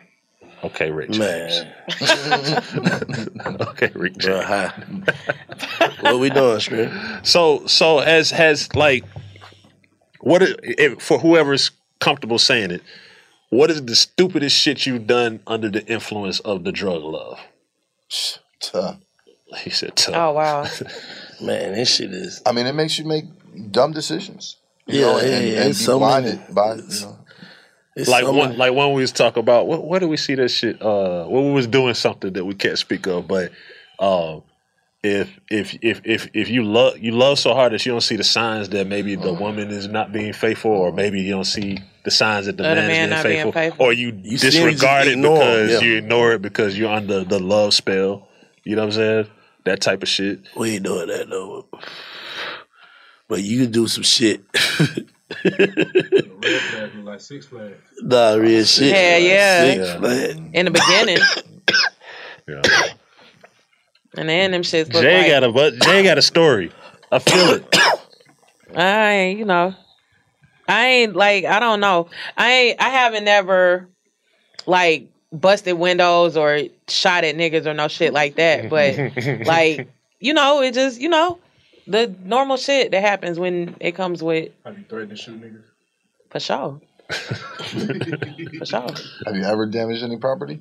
Okay, 0.65 0.91
Rick 0.91 1.11
James. 1.11 1.65
Man, 2.01 3.61
okay, 3.61 3.91
Rick 3.95 4.15
bro, 4.15 4.41
James. 4.41 4.47
hi. 4.47 5.93
what 6.01 6.19
we 6.19 6.31
doing, 6.31 6.61
Scream? 6.61 6.91
So 7.23 7.67
so 7.67 7.99
as 7.99 8.31
has 8.31 8.75
like 8.75 9.05
what 10.21 10.43
i- 10.43 10.55
if, 10.63 11.03
for 11.03 11.19
whoever's 11.19 11.71
comfortable 12.01 12.39
saying 12.39 12.71
it, 12.71 12.83
what 13.51 13.71
is 13.71 13.85
the 13.85 13.95
stupidest 13.97 14.57
shit 14.57 14.87
you've 14.87 15.07
done 15.07 15.41
under 15.47 15.69
the 15.69 15.85
influence 15.87 16.41
of 16.41 16.65
the 16.65 16.73
drug 16.73 17.03
love? 17.03 17.39
Tough. 18.61 18.97
He 19.59 19.71
said 19.71 19.97
tough. 19.97 20.15
Oh 20.15 20.33
wow. 20.33 20.63
Man, 21.41 21.73
this 21.75 21.95
shit 21.97 22.13
is 22.13 22.43
I 22.47 22.53
mean, 22.53 22.67
it 22.67 22.75
makes 22.75 22.99
you 22.99 23.05
make 23.05 23.25
dumb 23.71 23.93
decisions. 23.93 24.57
You 24.87 25.01
Yeah, 25.01 25.07
know, 25.07 25.19
yeah, 25.19 25.25
and, 25.25 25.49
yeah, 25.49 25.61
and 25.61 25.71
it's 25.71 25.79
be 25.79 25.85
so 25.85 25.99
blinded 25.99 26.41
many- 26.41 26.53
by 26.55 26.75
you 26.77 26.83
know. 27.01 27.19
it's 27.97 28.09
like 28.09 28.25
so 28.25 28.33
one 28.33 28.49
many- 28.51 28.59
like 28.59 28.73
when 28.75 28.93
we 28.93 29.01
was 29.03 29.13
talking 29.13 29.41
about 29.41 29.67
what 29.67 29.85
where 29.87 30.01
did 30.01 30.09
we 30.09 30.17
see 30.17 30.35
that 30.37 30.49
shit? 30.49 30.81
Uh 30.83 31.27
when 31.27 31.47
we 31.47 31.53
was 31.53 31.67
doing 31.67 31.95
something 31.95 32.33
that 32.35 32.45
we 32.45 32.55
can't 32.55 32.79
speak 32.79 33.07
of, 33.07 33.27
but 33.29 33.53
um 33.99 34.43
if 35.03 35.39
if 35.51 35.77
if 35.83 36.01
if 36.05 36.29
if 36.35 36.49
you 36.49 36.63
love 36.65 36.99
you 36.99 37.13
love 37.13 37.39
so 37.39 37.55
hard 37.55 37.73
that 37.73 37.85
you 37.85 37.93
don't 37.93 38.01
see 38.01 38.17
the 38.17 38.25
signs 38.25 38.71
that 38.71 38.87
maybe 38.87 39.15
the 39.15 39.29
mm-hmm. 39.29 39.43
woman 39.43 39.71
is 39.71 39.89
not 39.89 40.13
being 40.13 40.33
faithful, 40.33 40.71
or 40.71 40.93
maybe 40.93 41.21
you 41.21 41.33
don't 41.33 41.45
see 41.45 41.79
the 42.05 42.11
signs 42.11 42.47
that 42.47 42.57
the 42.57 42.63
man, 42.63 42.77
man 42.77 43.05
is 43.05 43.11
not 43.11 43.23
being 43.25 43.35
being 43.35 43.53
faithful, 43.53 43.53
faithful. 43.53 43.87
or 43.87 43.93
you, 43.93 44.19
You 44.23 44.39
see 44.39 44.59
him, 44.59 44.67
you 44.67 44.73
just 44.73 44.83
disregard 44.83 45.07
it 45.07 45.13
ignore 45.13 45.39
because 45.39 45.71
yeah. 45.71 45.81
you 45.81 45.97
ignore 45.97 46.33
it 46.33 46.43
because 46.43 46.79
you're 46.79 46.93
under 46.93 47.25
the 47.25 47.39
love 47.39 47.75
spell. 47.75 48.29
You 48.65 48.77
know 48.77 48.83
what 48.83 48.87
I'm 48.87 48.93
saying? 48.93 49.27
That 49.65 49.81
type 49.81 50.03
of 50.03 50.09
shit. 50.09 50.41
we 50.57 50.75
ain't 50.75 50.85
doing 50.85 51.09
that 51.09 51.29
though. 51.29 51.67
But 53.29 53.43
you 53.43 53.63
can 53.63 53.73
do 53.73 53.89
some 53.89 54.05
shit. 54.05 54.45
like 57.05 57.21
Six 57.21 57.47
Flags. 57.47 57.75
nah, 58.03 58.35
real 58.35 58.65
shit. 58.65 58.93
Yeah, 58.93 59.17
yeah. 59.17 59.65
Six 59.65 59.89
Yeah. 59.89 59.99
Flags. 59.99 60.41
In 60.53 60.65
the 60.67 60.71
beginning, 60.71 61.19
Yeah. 62.49 62.63
and 64.17 64.29
then 64.29 64.51
them 64.51 64.63
shits 64.63 64.93
look 64.93 65.03
Jay 65.03 65.19
like 65.19 65.31
got 65.31 65.45
a 65.45 65.53
but 65.53 65.79
Jay 65.81 66.03
got 66.03 66.19
a 66.19 66.23
story. 66.23 66.73
I 67.11 67.19
feel 67.19 67.51
it. 67.51 67.77
I 68.75 69.11
ain't, 69.13 69.39
you 69.39 69.45
know, 69.45 69.75
I 70.69 70.87
ain't 70.87 71.17
like 71.17 71.45
I 71.45 71.61
don't 71.61 71.81
know. 71.81 72.09
I 72.37 72.51
ain't 72.51 72.81
I 72.81 72.89
haven't 72.89 73.25
never 73.25 73.89
like 74.67 75.09
busted 75.33 75.79
windows 75.79 76.37
or 76.37 76.61
shot 76.89 77.25
at 77.25 77.37
niggas 77.37 77.67
or 77.67 77.75
no 77.75 77.89
shit 77.89 78.13
like 78.13 78.37
that. 78.37 78.71
But 78.71 79.47
like, 79.47 79.89
you 80.21 80.35
know, 80.35 80.63
it 80.63 80.75
just 80.75 81.01
you 81.01 81.09
know, 81.09 81.39
the 81.87 82.15
normal 82.25 82.57
shit 82.57 82.91
that 82.91 83.03
happens 83.03 83.39
when 83.39 83.77
it 83.81 83.93
comes 83.93 84.23
with 84.23 84.51
Have 84.65 84.79
you 84.79 84.85
threatened 84.89 85.11
to 85.11 85.17
shoot 85.17 85.41
niggas? 85.41 85.63
for 86.31 86.41
sure. 86.41 86.81
for 88.59 88.67
sure. 88.67 88.89
Have 89.27 89.37
you 89.37 89.45
ever 89.45 89.67
damaged 89.67 90.03
any 90.03 90.19
property? 90.19 90.61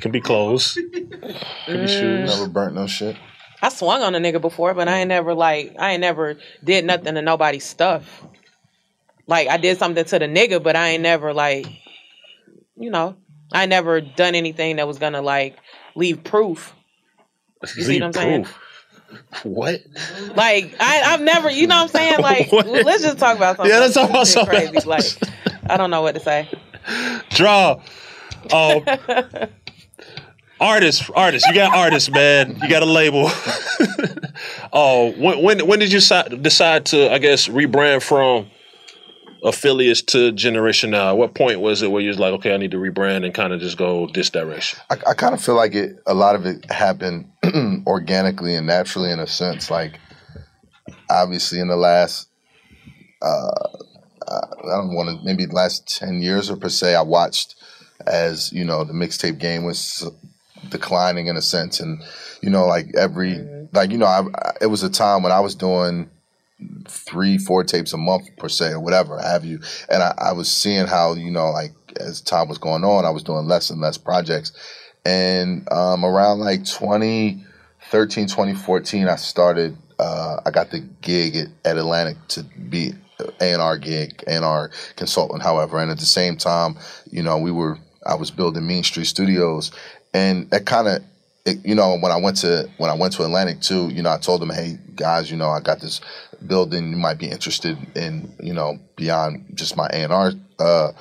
Can 0.00 0.10
be 0.12 0.20
closed. 0.20 0.74
Can 0.74 1.80
be 1.80 1.86
shoes. 1.86 2.30
Never 2.30 2.48
burnt 2.48 2.74
no 2.74 2.86
shit. 2.86 3.16
I 3.62 3.68
swung 3.68 4.02
on 4.02 4.14
a 4.14 4.18
nigga 4.18 4.40
before, 4.40 4.72
but 4.72 4.88
I 4.88 5.00
ain't 5.00 5.08
never 5.08 5.34
like 5.34 5.76
I 5.78 5.92
ain't 5.92 6.00
never 6.00 6.38
did 6.64 6.84
nothing 6.84 7.14
to 7.14 7.22
nobody's 7.22 7.64
stuff. 7.64 8.24
Like 9.26 9.48
I 9.48 9.58
did 9.58 9.78
something 9.78 10.04
to 10.04 10.18
the 10.18 10.26
nigga, 10.26 10.62
but 10.62 10.76
I 10.76 10.88
ain't 10.88 11.02
never 11.02 11.34
like 11.34 11.66
you 12.76 12.90
know, 12.90 13.16
I 13.52 13.66
never 13.66 14.00
done 14.00 14.34
anything 14.34 14.76
that 14.76 14.86
was 14.86 14.98
gonna 14.98 15.20
like 15.20 15.58
leave 15.94 16.24
proof. 16.24 16.74
You 17.76 17.84
see 17.84 18.00
what 18.00 18.06
I'm 18.06 18.12
saying? 18.14 18.44
Proof. 18.44 18.58
What? 19.42 19.80
Like 20.34 20.74
I, 20.80 21.02
I've 21.02 21.20
never, 21.20 21.50
you 21.50 21.66
know 21.66 21.76
what 21.76 21.82
I'm 21.82 21.88
saying? 21.88 22.20
Like 22.20 22.52
What? 22.52 22.66
let's 22.66 23.02
just 23.02 23.18
talk 23.18 23.36
about 23.36 23.56
something. 23.56 23.72
Yeah, 23.72 23.80
let's 23.80 23.94
talk 23.94 24.08
about 24.08 24.26
something 24.26 24.70
crazy. 24.70 24.88
Like 24.88 25.04
I 25.68 25.76
don't 25.76 25.90
know 25.90 26.00
what 26.02 26.14
to 26.14 26.20
say. 26.20 26.48
Draw. 27.30 27.82
Oh. 28.52 29.48
artist, 30.60 31.10
artist. 31.14 31.46
You 31.46 31.54
got 31.54 31.74
artists, 31.74 32.10
man. 32.10 32.58
You 32.62 32.68
got 32.68 32.82
a 32.82 32.86
label. 32.86 33.24
oh, 34.72 35.12
when, 35.18 35.42
when 35.42 35.66
when 35.66 35.78
did 35.78 35.92
you 35.92 36.00
decide 36.00 36.86
to, 36.86 37.10
I 37.10 37.18
guess, 37.18 37.48
rebrand 37.48 38.02
from 38.02 38.50
Aphilliates 39.42 40.04
to 40.06 40.32
Generation 40.32 40.90
Now? 40.90 41.14
What 41.14 41.34
point 41.34 41.60
was 41.60 41.82
it 41.82 41.90
where 41.90 42.02
you 42.02 42.08
was 42.08 42.18
like, 42.18 42.32
okay, 42.34 42.54
I 42.54 42.56
need 42.58 42.70
to 42.72 42.76
rebrand 42.76 43.24
and 43.24 43.34
kind 43.34 43.52
of 43.52 43.60
just 43.60 43.76
go 43.76 44.06
this 44.08 44.30
direction? 44.30 44.78
I, 44.90 44.96
I 45.08 45.14
kind 45.14 45.34
of 45.34 45.42
feel 45.42 45.56
like 45.56 45.74
it. 45.74 45.96
A 46.06 46.14
lot 46.14 46.34
of 46.34 46.46
it 46.46 46.70
happened 46.70 47.30
organically 47.86 48.54
and 48.54 48.66
naturally, 48.66 49.10
in 49.10 49.18
a 49.18 49.26
sense. 49.26 49.70
Like, 49.70 49.98
obviously, 51.08 51.60
in 51.60 51.68
the 51.68 51.76
last, 51.76 52.28
uh, 53.22 53.68
I 54.28 54.76
don't 54.76 54.94
want 54.94 55.08
to 55.08 55.24
maybe 55.24 55.46
last 55.46 55.98
ten 55.98 56.20
years 56.20 56.50
or 56.50 56.56
per 56.56 56.68
se, 56.68 56.94
I 56.94 57.02
watched 57.02 57.56
as 58.06 58.52
you 58.52 58.64
know 58.64 58.84
the 58.84 58.92
mixtape 58.92 59.38
game 59.38 59.64
was 59.64 60.10
declining 60.70 61.26
in 61.26 61.36
a 61.36 61.42
sense, 61.42 61.80
and 61.80 62.02
you 62.40 62.50
know, 62.50 62.66
like 62.66 62.94
every 62.96 63.38
like 63.72 63.90
you 63.90 63.98
know, 63.98 64.06
I, 64.06 64.22
I, 64.34 64.52
it 64.62 64.66
was 64.66 64.82
a 64.82 64.90
time 64.90 65.22
when 65.22 65.32
I 65.32 65.40
was 65.40 65.54
doing 65.54 66.10
three, 66.86 67.38
four 67.38 67.64
tapes 67.64 67.92
a 67.92 67.96
month 67.96 68.36
per 68.36 68.48
se, 68.48 68.72
or 68.72 68.80
whatever 68.80 69.18
have 69.20 69.44
you. 69.44 69.60
And 69.88 70.02
I, 70.02 70.14
I 70.18 70.32
was 70.32 70.50
seeing 70.50 70.86
how, 70.86 71.14
you 71.14 71.30
know, 71.30 71.50
like 71.50 71.72
as 71.98 72.20
time 72.20 72.48
was 72.48 72.58
going 72.58 72.84
on, 72.84 73.04
I 73.04 73.10
was 73.10 73.22
doing 73.22 73.46
less 73.46 73.70
and 73.70 73.80
less 73.80 73.98
projects. 73.98 74.52
And 75.04 75.70
um, 75.72 76.04
around 76.04 76.40
like 76.40 76.64
2013, 76.64 78.26
2014, 78.26 79.08
I 79.08 79.16
started, 79.16 79.76
uh, 79.98 80.40
I 80.44 80.50
got 80.50 80.70
the 80.70 80.80
gig 80.80 81.36
at, 81.36 81.48
at 81.64 81.78
Atlantic 81.78 82.16
to 82.28 82.42
be 82.42 82.92
A&R 83.40 83.78
gig, 83.78 84.22
A&R 84.26 84.70
consultant, 84.96 85.42
however. 85.42 85.78
And 85.78 85.90
at 85.90 85.98
the 85.98 86.06
same 86.06 86.36
time, 86.36 86.76
you 87.10 87.22
know, 87.22 87.38
we 87.38 87.50
were, 87.50 87.78
I 88.04 88.14
was 88.14 88.30
building 88.30 88.66
Mean 88.66 88.82
Street 88.82 89.06
Studios. 89.06 89.72
And 90.12 90.50
that 90.50 90.66
kind 90.66 90.88
of, 90.88 91.02
you 91.64 91.74
know, 91.74 91.96
when 91.98 92.12
I 92.12 92.16
went 92.16 92.38
to 92.38 92.68
when 92.78 92.90
I 92.90 92.94
went 92.94 93.14
to 93.14 93.24
Atlantic 93.24 93.60
too, 93.60 93.88
you 93.88 94.02
know, 94.02 94.10
I 94.10 94.18
told 94.18 94.42
them, 94.42 94.50
hey 94.50 94.78
guys, 94.96 95.30
you 95.30 95.36
know, 95.36 95.50
I 95.50 95.60
got 95.60 95.80
this 95.80 96.00
building. 96.46 96.90
You 96.90 96.96
might 96.96 97.18
be 97.18 97.28
interested 97.28 97.78
in, 97.96 98.34
you 98.42 98.52
know, 98.52 98.78
beyond 98.96 99.46
just 99.54 99.76
my 99.76 99.86
A 99.86 100.02
and 100.04 100.12
R 100.12 100.32
uh, 100.58 100.92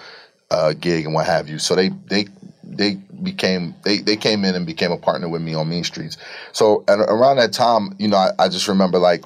uh, 0.52 0.74
gig 0.74 1.06
and 1.06 1.14
what 1.14 1.26
have 1.26 1.50
you. 1.50 1.60
So 1.60 1.76
they 1.76 1.90
they 1.90 2.28
they 2.64 2.96
became 2.96 3.76
they 3.84 3.98
they 3.98 4.16
came 4.16 4.46
in 4.46 4.56
and 4.56 4.66
became 4.66 4.92
a 4.92 4.98
partner 4.98 5.28
with 5.28 5.42
me 5.42 5.56
on 5.56 5.70
Mean 5.70 5.84
Streets. 5.84 6.18
So 6.52 6.84
and 6.88 7.02
around 7.02 7.38
that 7.38 7.52
time, 7.52 7.96
you 8.00 8.08
know, 8.08 8.18
I, 8.18 8.32
I 8.40 8.48
just 8.48 8.68
remember 8.68 9.00
like, 9.00 9.24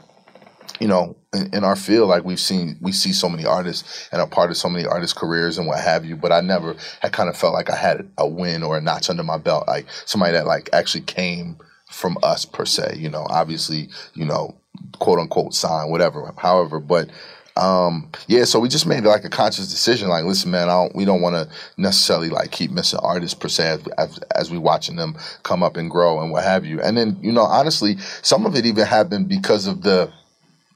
you 0.79 0.87
know, 0.87 1.15
in, 1.33 1.53
in 1.55 1.63
our 1.63 1.75
field, 1.75 2.09
like 2.09 2.23
we've 2.23 2.39
seen 2.39 2.77
we 2.81 2.91
see 2.91 3.11
so 3.11 3.29
many 3.29 3.45
artists 3.45 4.07
and 4.11 4.21
are 4.21 4.27
part 4.27 4.49
of 4.49 4.57
so 4.57 4.69
many 4.69 4.85
artists' 4.85 5.17
careers 5.17 5.57
and 5.57 5.67
what 5.67 5.79
have 5.79 6.05
you. 6.05 6.15
But 6.15 6.31
I 6.31 6.41
never 6.41 6.75
had 7.01 7.13
kind 7.13 7.29
of 7.29 7.37
felt 7.37 7.53
like 7.53 7.69
I 7.69 7.75
had 7.75 8.07
a 8.17 8.27
win 8.27 8.63
or 8.63 8.77
a 8.77 8.81
notch 8.81 9.09
under 9.09 9.23
my 9.23 9.37
belt, 9.37 9.67
like 9.67 9.85
somebody 10.05 10.33
that 10.33 10.45
like 10.45 10.69
actually 10.73 11.01
came 11.01 11.57
from 11.89 12.17
us 12.23 12.45
per 12.45 12.65
se. 12.65 12.95
You 12.97 13.09
know, 13.09 13.25
obviously, 13.29 13.89
you 14.13 14.25
know, 14.25 14.55
quote 14.99 15.19
unquote 15.19 15.53
sign, 15.53 15.89
whatever. 15.89 16.33
However, 16.37 16.79
but 16.79 17.09
um, 17.55 18.09
yeah, 18.27 18.45
so 18.45 18.59
we 18.59 18.67
just 18.67 18.87
made 18.87 19.03
like 19.03 19.25
a 19.25 19.29
conscious 19.29 19.69
decision. 19.69 20.09
Like, 20.09 20.25
listen, 20.25 20.49
man, 20.49 20.69
I 20.69 20.73
don't, 20.73 20.95
we 20.95 21.05
don't 21.05 21.21
want 21.21 21.35
to 21.35 21.55
necessarily 21.77 22.29
like 22.29 22.51
keep 22.51 22.71
missing 22.71 22.99
artists 23.03 23.35
per 23.35 23.47
se 23.47 23.67
as, 23.67 23.87
as, 23.97 24.19
as 24.35 24.51
we 24.51 24.57
watching 24.57 24.95
them 24.95 25.15
come 25.43 25.61
up 25.61 25.77
and 25.77 25.89
grow 25.89 26.19
and 26.19 26.31
what 26.31 26.43
have 26.43 26.65
you. 26.65 26.81
And 26.81 26.97
then, 26.97 27.17
you 27.21 27.31
know, 27.31 27.43
honestly, 27.43 27.97
some 28.23 28.45
of 28.45 28.55
it 28.55 28.65
even 28.65 28.85
happened 28.85 29.29
because 29.29 29.67
of 29.67 29.83
the 29.83 30.11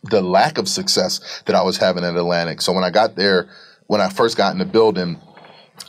the 0.10 0.22
lack 0.22 0.58
of 0.58 0.68
success 0.68 1.42
that 1.46 1.56
I 1.56 1.62
was 1.62 1.78
having 1.78 2.04
at 2.04 2.16
Atlantic. 2.16 2.62
So 2.62 2.74
when 2.74 2.84
I 2.84 2.90
got 2.90 3.16
there, 3.16 3.50
when 3.88 4.02
I 4.02 4.10
first 4.10 4.38
got 4.38 4.52
in 4.54 4.60
the 4.60 4.66
building, 4.66 5.20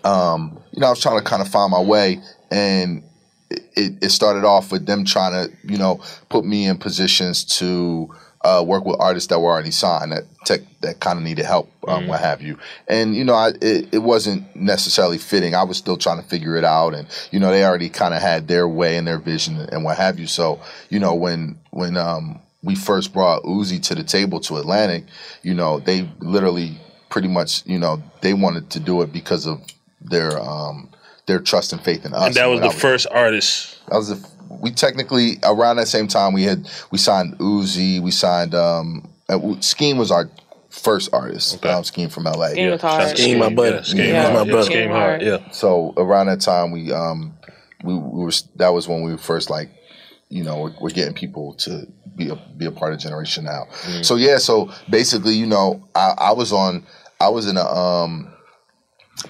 um, 0.05 0.61
you 0.73 0.81
know, 0.81 0.87
I 0.87 0.91
was 0.91 1.01
trying 1.01 1.19
to 1.19 1.25
kind 1.25 1.43
of 1.43 1.49
find 1.49 1.71
my 1.71 1.81
way, 1.81 2.21
and 2.51 3.03
it, 3.51 4.03
it 4.03 4.11
started 4.11 4.45
off 4.45 4.71
with 4.71 4.87
them 4.87 5.05
trying 5.05 5.33
to, 5.33 5.57
you 5.65 5.79
know, 5.79 6.01
put 6.29 6.45
me 6.45 6.67
in 6.67 6.79
positions 6.79 7.45
to 7.59 8.15
uh, 8.45 8.63
work 8.65 8.85
with 8.85 8.97
artists 9.01 9.29
that 9.29 9.41
were 9.41 9.51
already 9.51 9.73
signed 9.73 10.13
that 10.13 10.23
tech, 10.45 10.61
that 10.81 11.01
kind 11.01 11.19
of 11.19 11.25
needed 11.25 11.45
help, 11.45 11.69
um, 11.89 12.05
Mm. 12.05 12.09
what 12.09 12.21
have 12.21 12.41
you. 12.41 12.57
And 12.87 13.17
you 13.17 13.25
know, 13.25 13.35
I, 13.35 13.49
it, 13.61 13.89
it 13.93 13.99
wasn't 13.99 14.55
necessarily 14.55 15.19
fitting. 15.19 15.55
I 15.57 15.65
was 15.65 15.77
still 15.77 15.97
trying 15.97 16.23
to 16.23 16.29
figure 16.29 16.55
it 16.57 16.65
out, 16.65 16.95
and 16.95 17.09
you 17.33 17.41
know, 17.41 17.51
they 17.51 17.65
already 17.65 17.89
kind 17.89 18.15
of 18.15 18.23
had 18.23 18.47
their 18.47 18.69
way 18.69 18.97
and 18.97 19.07
their 19.07 19.19
vision 19.19 19.57
and 19.73 19.83
what 19.83 19.97
have 19.97 20.21
you. 20.21 20.27
So 20.29 20.61
you 20.89 21.01
know, 21.01 21.15
when 21.15 21.59
when 21.71 21.97
um, 21.97 22.41
we 22.63 22.75
first 22.75 23.13
brought 23.13 23.43
Uzi 23.45 23.81
to 23.85 23.95
the 23.95 24.03
table 24.05 24.41
to 24.41 24.57
Atlantic, 24.57 25.05
you 25.43 25.55
know, 25.55 25.79
they 25.81 26.09
literally 26.19 26.79
pretty 27.09 27.29
much, 27.29 27.65
you 27.67 27.79
know, 27.79 28.03
they 28.21 28.35
wanted 28.35 28.71
to 28.71 28.81
do 28.81 29.01
it 29.03 29.13
because 29.13 29.47
of 29.47 29.61
their 30.01 30.39
um, 30.41 30.91
their 31.27 31.39
trust 31.41 31.73
and 31.73 31.81
faith 31.83 32.05
in 32.05 32.15
us. 32.15 32.27
and 32.27 32.35
that 32.35 32.47
was 32.47 32.61
what 32.61 32.71
the 32.71 32.77
I 32.77 32.79
first 32.81 33.07
artist. 33.11 33.79
that 33.89 33.97
was 33.97 34.09
the 34.09 34.29
we 34.61 34.71
technically 34.71 35.37
around 35.45 35.77
that 35.77 35.87
same 35.89 36.09
time 36.09 36.33
we 36.33 36.43
had 36.45 36.69
we 36.91 36.99
signed 36.99 37.39
Uzi, 37.39 38.01
we 38.01 38.11
signed 38.11 38.55
um 38.55 39.09
Skeme 39.29 39.99
was 39.99 40.11
our 40.11 40.31
first 40.71 41.11
artist. 41.13 41.65
Um, 41.67 41.83
Skeme 41.83 42.11
from 42.11 42.25
LA. 42.25 42.49
Skeme 42.55 42.71
was. 42.73 42.81
Skeme, 43.15 43.39
my 43.39 43.51
buddy. 43.55 43.77
Yeah, 43.77 43.83
Skeme, 43.83 44.09
Yeah, 44.09 44.23
hard. 44.23 44.35
my 44.35 44.43
Yeah, 44.45 44.51
brother. 44.53 44.71
Skeme 44.71 44.91
hard. 44.91 45.23
Yeah. 45.23 45.51
So 45.51 45.93
around 45.99 46.27
that 46.29 46.41
time 46.41 46.71
we 46.71 46.93
um 46.93 47.35
we, 47.85 47.95
we 47.95 48.25
were 48.25 48.33
that 48.57 48.71
was 48.71 48.89
when 48.89 49.03
we 49.03 49.13
were 49.13 49.19
first 49.19 49.51
like 49.51 49.69
you 50.29 50.45
know 50.45 50.61
we're, 50.61 50.75
we're 50.81 50.91
getting 50.91 51.15
people 51.15 51.55
to 51.55 51.87
be 52.17 52.29
a 52.29 52.37
be 52.57 52.67
a 52.67 52.71
part 52.73 52.93
of 52.93 52.99
Generation 52.99 53.45
Now. 53.45 53.67
So 54.03 54.17
yeah, 54.17 54.39
so 54.39 54.71
basically 54.91 55.35
you 55.35 55.47
know 55.47 55.89
I, 55.95 56.15
I 56.19 56.33
was 56.33 56.53
on 56.53 56.87
I 57.21 57.29
was 57.29 57.47
in 57.49 57.57
a 57.57 57.65
um 57.65 58.33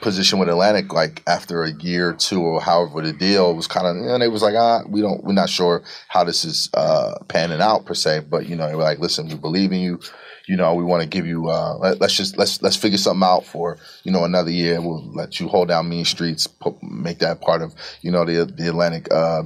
position 0.01 0.39
with 0.39 0.49
Atlantic 0.51 0.93
like 0.93 1.23
after 1.27 1.65
a 1.65 1.73
year 1.73 2.11
or 2.11 2.13
two 2.13 2.43
or 2.43 2.61
however 2.61 3.01
the 3.01 3.13
deal 3.13 3.55
was 3.55 3.67
kind 3.67 3.87
of 3.87 3.97
and 3.97 4.23
it 4.23 4.29
was 4.29 4.43
like 4.43 4.55
ah 4.55 4.83
we 4.87 5.01
don't 5.01 5.25
we're 5.25 5.33
not 5.33 5.49
sure 5.49 5.83
how 6.09 6.23
this 6.23 6.45
is 6.45 6.69
uh 6.75 7.15
panning 7.29 7.63
out 7.63 7.87
per 7.87 7.95
se 7.95 8.21
but 8.29 8.47
you 8.47 8.55
know 8.55 8.69
they 8.69 8.75
were 8.75 8.83
like 8.83 8.99
listen 8.99 9.27
we 9.29 9.35
believe 9.35 9.73
in 9.73 9.81
you 9.81 9.99
you 10.47 10.57
know 10.57 10.75
we 10.75 10.85
want 10.85 11.03
to 11.03 11.09
give 11.09 11.27
you 11.27 11.49
uh 11.49 11.75
let, 11.79 11.99
let's 12.03 12.15
just 12.15 12.37
let's 12.37 12.61
let's 12.61 12.77
figure 12.77 12.99
something 12.99 13.27
out 13.27 13.47
for 13.47 13.79
you 14.03 14.13
know 14.13 14.25
another 14.25 14.51
year 14.51 14.79
we'll 14.79 15.11
let 15.15 15.41
you 15.41 15.49
hold 15.49 15.69
down 15.69 15.89
Mean 15.89 16.05
Streets 16.05 16.47
put, 16.47 16.83
make 16.83 17.21
that 17.21 17.41
part 17.41 17.63
of 17.63 17.75
you 18.03 18.11
know 18.11 18.27
the 18.27 18.45
the 18.45 18.69
Atlantic 18.69 19.11
uh 19.11 19.43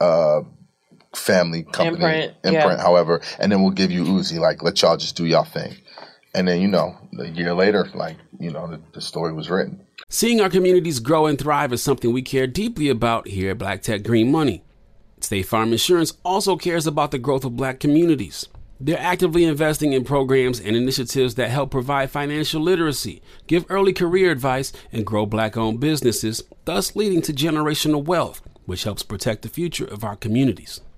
uh 0.00 0.42
family 1.16 1.62
company 1.64 2.04
Imprint, 2.04 2.34
imprint 2.44 2.78
yeah. 2.78 2.82
however 2.82 3.20
and 3.38 3.50
then 3.50 3.62
we'll 3.62 3.72
give 3.72 3.90
you 3.90 4.04
Uzi 4.04 4.38
like 4.38 4.62
let 4.62 4.80
y'all 4.82 4.96
just 4.96 5.16
do 5.16 5.26
y'all 5.26 5.44
thing 5.44 5.74
and 6.34 6.46
then 6.46 6.60
you 6.60 6.68
know 6.68 6.96
a 7.18 7.26
year 7.28 7.54
later 7.54 7.88
like 7.94 8.16
you 8.38 8.50
know 8.50 8.66
the, 8.66 8.80
the 8.92 9.00
story 9.00 9.32
was 9.32 9.48
written 9.48 9.86
Seeing 10.08 10.40
our 10.40 10.48
communities 10.48 11.00
grow 11.00 11.26
and 11.26 11.36
thrive 11.36 11.72
is 11.72 11.82
something 11.82 12.12
we 12.12 12.22
care 12.22 12.46
deeply 12.46 12.88
about 12.88 13.26
here 13.26 13.50
at 13.50 13.58
Black 13.58 13.82
Tech 13.82 14.04
Green 14.04 14.30
Money. 14.30 14.62
State 15.20 15.46
Farm 15.46 15.72
Insurance 15.72 16.12
also 16.24 16.56
cares 16.56 16.86
about 16.86 17.10
the 17.10 17.18
growth 17.18 17.44
of 17.44 17.56
black 17.56 17.80
communities. 17.80 18.46
They're 18.78 19.00
actively 19.00 19.44
investing 19.44 19.94
in 19.94 20.04
programs 20.04 20.60
and 20.60 20.76
initiatives 20.76 21.34
that 21.34 21.50
help 21.50 21.72
provide 21.72 22.10
financial 22.10 22.62
literacy, 22.62 23.20
give 23.48 23.66
early 23.68 23.92
career 23.92 24.30
advice, 24.30 24.72
and 24.92 25.04
grow 25.04 25.26
black 25.26 25.56
owned 25.56 25.80
businesses, 25.80 26.44
thus 26.66 26.94
leading 26.94 27.22
to 27.22 27.32
generational 27.32 28.04
wealth, 28.04 28.42
which 28.64 28.84
helps 28.84 29.02
protect 29.02 29.42
the 29.42 29.48
future 29.48 29.86
of 29.86 30.04
our 30.04 30.14
communities. 30.14 30.82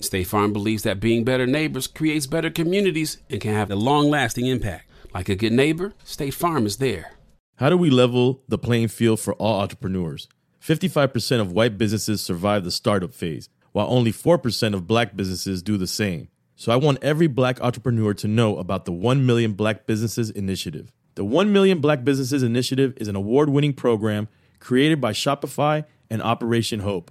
State 0.00 0.28
Farm 0.28 0.52
believes 0.52 0.84
that 0.84 1.00
being 1.00 1.24
better 1.24 1.46
neighbors 1.46 1.86
creates 1.86 2.26
better 2.26 2.50
communities 2.50 3.18
and 3.28 3.40
can 3.40 3.52
have 3.52 3.70
a 3.70 3.76
long 3.76 4.08
lasting 4.08 4.46
impact. 4.46 4.88
Like 5.12 5.28
a 5.28 5.34
good 5.34 5.52
neighbor, 5.52 5.92
State 6.04 6.34
Farm 6.34 6.66
is 6.66 6.76
there. 6.76 7.12
How 7.56 7.68
do 7.70 7.76
we 7.76 7.90
level 7.90 8.42
the 8.46 8.58
playing 8.58 8.88
field 8.88 9.18
for 9.18 9.34
all 9.34 9.60
entrepreneurs? 9.60 10.28
55% 10.62 11.40
of 11.40 11.52
white 11.52 11.76
businesses 11.76 12.20
survive 12.20 12.62
the 12.62 12.70
startup 12.70 13.12
phase, 13.12 13.48
while 13.72 13.88
only 13.90 14.12
4% 14.12 14.74
of 14.74 14.86
black 14.86 15.16
businesses 15.16 15.62
do 15.62 15.76
the 15.76 15.86
same. 15.86 16.28
So 16.54 16.72
I 16.72 16.76
want 16.76 17.02
every 17.02 17.26
black 17.26 17.60
entrepreneur 17.60 18.14
to 18.14 18.28
know 18.28 18.56
about 18.58 18.84
the 18.84 18.92
1 18.92 19.24
Million 19.24 19.52
Black 19.52 19.86
Businesses 19.86 20.30
Initiative. 20.30 20.92
The 21.14 21.24
1 21.24 21.52
Million 21.52 21.80
Black 21.80 22.04
Businesses 22.04 22.42
Initiative 22.42 22.94
is 22.96 23.08
an 23.08 23.16
award 23.16 23.48
winning 23.48 23.72
program 23.72 24.28
created 24.58 25.00
by 25.00 25.12
Shopify 25.12 25.84
and 26.10 26.22
Operation 26.22 26.80
Hope. 26.80 27.10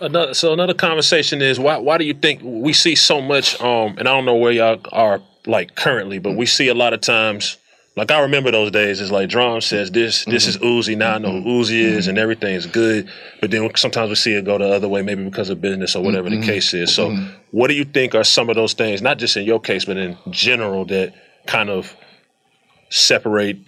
Another, 0.00 0.34
so 0.34 0.52
another 0.52 0.74
conversation 0.74 1.42
is 1.42 1.60
why 1.60 1.76
why 1.76 1.98
do 1.98 2.04
you 2.04 2.14
think 2.14 2.40
we 2.42 2.72
see 2.72 2.94
so 2.94 3.20
much 3.20 3.60
um 3.60 3.96
and 3.98 4.08
I 4.08 4.12
don't 4.14 4.24
know 4.24 4.36
where 4.36 4.52
y'all 4.52 4.80
are 4.92 5.20
like 5.46 5.74
currently 5.74 6.18
but 6.18 6.36
we 6.36 6.46
see 6.46 6.68
a 6.68 6.74
lot 6.74 6.94
of 6.94 7.02
times 7.02 7.58
like 7.96 8.10
I 8.10 8.20
remember 8.20 8.50
those 8.50 8.70
days 8.70 9.00
it's 9.00 9.10
like 9.10 9.28
Drum 9.28 9.60
says 9.60 9.90
this 9.90 10.24
this 10.24 10.46
is 10.46 10.56
mm-hmm. 10.56 10.66
Uzi 10.66 10.96
now 10.96 11.16
I 11.16 11.18
know 11.18 11.32
who 11.32 11.60
Uzi 11.60 11.80
is 11.80 12.06
and 12.06 12.16
mm-hmm. 12.16 12.22
everything's 12.22 12.64
good 12.64 13.10
but 13.42 13.50
then 13.50 13.68
sometimes 13.76 14.08
we 14.08 14.14
see 14.14 14.32
it 14.32 14.44
go 14.44 14.56
the 14.56 14.72
other 14.72 14.88
way 14.88 15.02
maybe 15.02 15.22
because 15.22 15.50
of 15.50 15.60
business 15.60 15.94
or 15.94 16.02
whatever 16.02 16.30
the 16.30 16.36
mm-hmm. 16.36 16.44
case 16.46 16.72
is. 16.72 16.94
So 16.94 17.14
what 17.50 17.68
do 17.68 17.74
you 17.74 17.84
think 17.84 18.14
are 18.14 18.24
some 18.24 18.48
of 18.48 18.56
those 18.56 18.72
things 18.72 19.02
not 19.02 19.18
just 19.18 19.36
in 19.36 19.44
your 19.44 19.60
case 19.60 19.84
but 19.84 19.98
in 19.98 20.16
general 20.30 20.86
that 20.86 21.12
kind 21.46 21.68
of 21.68 21.94
separate 22.88 23.58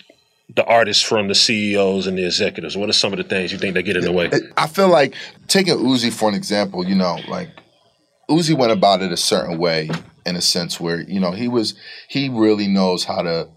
the 0.54 0.64
artists 0.64 1.02
from 1.02 1.28
the 1.28 1.34
CEOs 1.34 2.06
and 2.06 2.18
the 2.18 2.26
executives 2.26 2.76
what 2.76 2.88
are 2.88 2.92
some 2.92 3.12
of 3.12 3.16
the 3.16 3.24
things 3.24 3.52
you 3.52 3.58
think 3.58 3.74
that 3.74 3.82
get 3.82 3.96
in 3.96 4.04
the 4.04 4.12
way 4.12 4.30
I 4.56 4.66
feel 4.66 4.88
like 4.88 5.14
taking 5.48 5.74
Uzi 5.74 6.12
for 6.12 6.28
an 6.28 6.34
example, 6.34 6.86
you 6.86 6.94
know, 6.94 7.18
like 7.28 7.48
Uzi 8.28 8.56
went 8.56 8.72
about 8.72 9.02
it 9.02 9.12
a 9.12 9.16
certain 9.16 9.58
way 9.58 9.90
in 10.24 10.36
a 10.36 10.40
sense 10.40 10.80
where, 10.80 11.00
you 11.00 11.20
know, 11.20 11.32
he 11.32 11.48
was 11.48 11.74
he 12.08 12.28
really 12.28 12.68
knows 12.68 13.04
how 13.04 13.22
to 13.22 13.48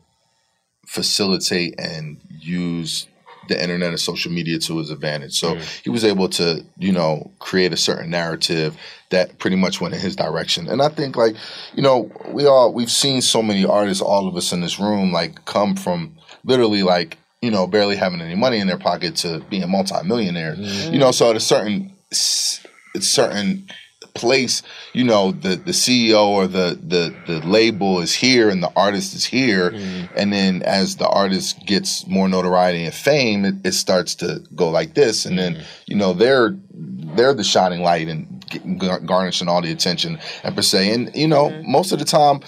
facilitate 0.88 1.76
and 1.80 2.21
use 2.30 3.08
the 3.48 3.62
internet 3.62 3.89
and 3.89 4.00
social 4.00 4.32
media 4.32 4.58
to 4.58 4.78
his 4.80 4.89
advantage. 4.89 5.34
So 5.34 5.56
mm. 5.56 5.82
he 5.84 5.89
was 5.89 6.04
able 6.04 6.30
to, 6.30 6.65
you 6.78 6.91
know, 6.91 7.32
create 7.39 7.74
a 7.74 7.78
certain 7.78 8.10
narrative 8.10 8.76
that 9.12 9.38
pretty 9.38 9.56
much 9.56 9.80
went 9.80 9.93
in 9.93 10.00
his 10.00 10.15
direction. 10.15 10.67
And 10.67 10.82
I 10.82 10.89
think 10.89 11.15
like, 11.15 11.36
you 11.76 11.84
know, 11.84 12.12
we 12.30 12.45
all 12.45 12.74
we've 12.74 12.91
seen 12.91 13.21
so 13.21 13.41
many 13.41 13.65
artists, 13.65 14.02
all 14.02 14.28
of 14.28 14.36
us 14.36 14.52
in 14.52 14.62
this 14.62 14.80
room, 14.80 15.12
like 15.12 15.45
come 15.45 15.76
from 15.76 16.17
literally 16.45 16.84
like, 16.84 17.17
you 17.41 17.51
know, 17.51 17.67
barely 17.67 17.95
having 17.95 18.21
any 18.21 18.36
money 18.36 18.60
in 18.60 18.67
their 18.67 18.77
pocket 18.77 19.17
to 19.17 19.39
being 19.49 19.69
multimillionaires. 19.69 20.60
Mm-hmm. 20.60 20.93
You 20.93 20.99
know, 20.99 21.12
so 21.12 21.29
at 21.29 21.36
a 21.36 21.41
certain 21.41 21.93
s- 22.12 22.65
certain 22.99 23.67
place, 24.15 24.63
you 24.93 25.03
know, 25.03 25.31
the 25.31 25.55
the 25.58 25.71
CEO 25.71 26.25
or 26.25 26.47
the 26.47 26.79
the 26.81 27.13
the 27.27 27.45
label 27.45 27.99
is 27.99 28.15
here 28.15 28.49
and 28.49 28.63
the 28.63 28.71
artist 28.75 29.13
is 29.13 29.25
here, 29.25 29.71
mm-hmm. 29.71 30.05
and 30.15 30.34
then 30.34 30.63
as 30.63 30.95
the 30.95 31.08
artist 31.08 31.63
gets 31.65 32.08
more 32.08 32.27
notoriety 32.27 32.86
and 32.86 32.93
fame, 32.93 33.45
it, 33.45 33.55
it 33.63 33.73
starts 33.73 34.15
to 34.15 34.41
go 34.55 34.69
like 34.69 34.95
this, 34.95 35.25
and 35.25 35.38
then 35.38 35.55
mm-hmm. 35.55 35.63
you 35.86 35.95
know 35.95 36.13
they're 36.13 36.55
they're 36.71 37.34
the 37.34 37.43
shining 37.43 37.81
light 37.81 38.08
and 38.08 38.43
getting- 38.49 38.77
garnishing 38.77 39.47
all 39.47 39.62
the 39.62 39.71
attention 39.71 40.17
and 40.43 40.55
per 40.55 40.62
se, 40.63 40.91
and 40.91 41.15
you 41.15 41.27
know 41.27 41.51
most 41.63 41.91
of 41.91 41.99
the 41.99 42.05
time. 42.05 42.39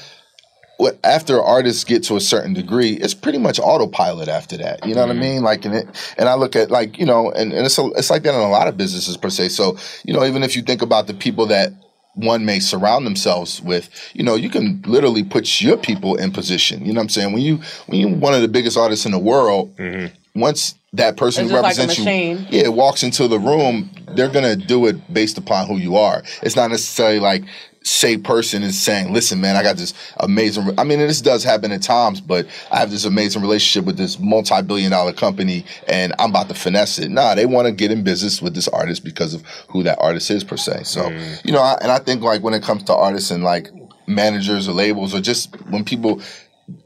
What 0.77 0.99
after 1.03 1.41
artists 1.41 1.83
get 1.83 2.03
to 2.03 2.15
a 2.15 2.21
certain 2.21 2.53
degree, 2.53 2.93
it's 2.93 3.15
pretty 3.15 3.39
much 3.39 3.59
autopilot 3.59 4.29
after 4.29 4.57
that. 4.57 4.85
You 4.85 4.93
know 4.93 5.01
what 5.01 5.09
I 5.09 5.13
mm-hmm. 5.13 5.21
mean? 5.21 5.43
Like, 5.43 5.65
and 5.65 5.73
it, 5.73 6.13
and 6.17 6.29
I 6.29 6.35
look 6.35 6.55
at 6.55 6.69
like 6.69 6.99
you 6.99 7.05
know, 7.05 7.31
and, 7.31 7.51
and 7.51 7.65
it's 7.65 7.77
a, 7.79 7.85
it's 7.95 8.09
like 8.09 8.23
that 8.23 8.35
in 8.35 8.39
a 8.39 8.49
lot 8.49 8.67
of 8.67 8.77
businesses 8.77 9.17
per 9.17 9.29
se. 9.29 9.49
So 9.49 9.77
you 10.03 10.13
know, 10.13 10.23
even 10.23 10.43
if 10.43 10.55
you 10.55 10.61
think 10.61 10.81
about 10.81 11.07
the 11.07 11.13
people 11.13 11.47
that 11.47 11.73
one 12.17 12.45
may 12.45 12.59
surround 12.59 13.05
themselves 13.05 13.61
with, 13.61 13.89
you 14.13 14.23
know, 14.23 14.35
you 14.35 14.49
can 14.49 14.81
literally 14.85 15.23
put 15.23 15.61
your 15.61 15.77
people 15.77 16.15
in 16.15 16.31
position. 16.31 16.85
You 16.85 16.93
know 16.93 16.99
what 16.99 17.03
I'm 17.03 17.09
saying? 17.09 17.33
When 17.33 17.43
you 17.43 17.61
when 17.85 17.99
you 17.99 18.09
one 18.09 18.33
of 18.33 18.41
the 18.41 18.47
biggest 18.47 18.77
artists 18.77 19.05
in 19.05 19.11
the 19.11 19.19
world, 19.19 19.75
mm-hmm. 19.77 20.39
once 20.39 20.75
that 20.93 21.15
person 21.15 21.43
It's 21.43 21.51
who 21.51 21.57
just 21.61 21.77
like 21.79 21.87
represents 21.87 22.49
you, 22.51 22.59
yeah, 22.59 22.67
walks 22.69 23.03
into 23.03 23.27
the 23.27 23.39
room, 23.39 23.89
they're 24.15 24.29
gonna 24.29 24.55
do 24.55 24.87
it 24.87 25.13
based 25.13 25.37
upon 25.37 25.67
who 25.67 25.77
you 25.77 25.95
are. 25.95 26.23
It's 26.41 26.55
not 26.55 26.71
necessarily 26.71 27.19
like 27.19 27.43
say 27.87 28.17
person 28.17 28.63
is 28.63 28.79
saying, 28.79 29.13
"Listen, 29.13 29.39
man, 29.39 29.55
I 29.55 29.63
got 29.63 29.77
this 29.77 29.93
amazing." 30.17 30.77
I 30.77 30.83
mean, 30.83 30.99
this 30.99 31.21
does 31.21 31.43
happen 31.43 31.71
at 31.71 31.81
times, 31.81 32.19
but 32.21 32.47
I 32.71 32.77
have 32.77 32.91
this 32.91 33.05
amazing 33.05 33.41
relationship 33.41 33.85
with 33.85 33.97
this 33.97 34.19
multi-billion-dollar 34.19 35.13
company, 35.13 35.65
and 35.87 36.13
I'm 36.19 36.31
about 36.31 36.49
to 36.49 36.53
finesse 36.53 36.99
it. 36.99 37.09
Nah, 37.09 37.35
they 37.35 37.45
want 37.45 37.67
to 37.67 37.71
get 37.71 37.91
in 37.91 38.03
business 38.03 38.41
with 38.41 38.53
this 38.53 38.67
artist 38.67 39.03
because 39.03 39.33
of 39.33 39.43
who 39.69 39.83
that 39.83 39.97
artist 39.99 40.29
is 40.29 40.43
per 40.43 40.57
se. 40.57 40.83
So, 40.83 41.03
mm. 41.03 41.45
you 41.45 41.51
know, 41.51 41.61
I, 41.61 41.77
and 41.81 41.91
I 41.91 41.99
think 41.99 42.21
like 42.21 42.43
when 42.43 42.53
it 42.53 42.63
comes 42.63 42.83
to 42.83 42.95
artists 42.95 43.31
and 43.31 43.43
like 43.43 43.69
managers 44.05 44.67
or 44.67 44.73
labels 44.73 45.13
or 45.13 45.21
just 45.21 45.55
when 45.67 45.83
people 45.83 46.21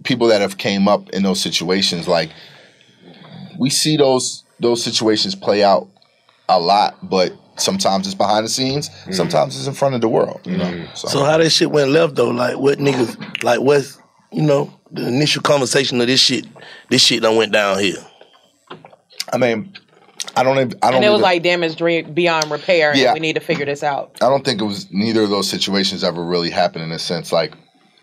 people 0.04 0.28
that 0.28 0.42
have 0.42 0.58
came 0.58 0.88
up 0.88 1.10
in 1.10 1.24
those 1.24 1.42
situations, 1.42 2.08
like 2.08 2.30
we 3.60 3.70
see 3.70 3.98
those 3.98 4.44
those 4.60 4.84
situations 4.84 5.34
play 5.34 5.64
out 5.64 5.88
a 6.48 6.60
lot, 6.60 6.98
but 7.02 7.34
sometimes 7.62 8.08
it's 8.08 8.16
behind 8.16 8.46
the 8.46 8.50
scenes, 8.50 8.90
mm. 8.90 9.14
sometimes 9.14 9.56
it's 9.58 9.68
in 9.68 9.74
front 9.74 9.96
of 9.96 10.02
the 10.02 10.10
world. 10.10 10.42
You 10.46 10.58
know, 10.58 10.66
mm. 10.66 10.98
so, 10.98 11.08
So 11.08 11.24
how 11.24 11.38
that 11.38 11.50
shit 11.50 11.72
went 11.72 11.92
left 11.92 12.16
though? 12.16 12.30
Like 12.30 12.58
what 12.58 12.80
niggas? 12.80 13.44
Like 13.44 13.62
what's 13.62 13.98
you 14.32 14.42
know 14.42 14.74
the 14.92 15.08
initial 15.08 15.42
conversation 15.42 16.02
of 16.02 16.08
this 16.08 16.20
shit? 16.20 16.46
This 16.90 17.04
shit 17.04 17.22
done 17.22 17.36
went 17.38 17.52
down 17.54 17.80
here. 17.80 18.04
I 19.34 19.38
mean, 19.38 19.74
I 20.36 20.44
don't. 20.44 20.58
Even, 20.58 20.74
I 20.82 20.88
don't. 20.88 20.96
and 20.98 21.06
it 21.06 21.10
was 21.10 21.20
even- 21.20 21.22
like 21.22 21.44
damage 21.44 21.76
dre- 21.76 22.02
beyond 22.04 22.52
repair, 22.52 22.96
Yeah. 22.96 23.08
and 23.08 23.14
we 23.16 23.20
need 23.20 23.34
to 23.34 23.40
figure 23.40 23.66
this 23.66 23.84
out. 23.84 24.18
I 24.22 24.30
don't 24.30 24.44
think 24.46 24.62
it 24.62 24.66
was 24.66 24.88
neither 24.92 25.24
of 25.24 25.30
those 25.30 25.50
situations 25.50 26.04
ever 26.04 26.24
really 26.24 26.50
happened 26.50 26.84
in 26.84 26.92
a 26.92 27.00
sense 27.00 27.32
like 27.32 27.54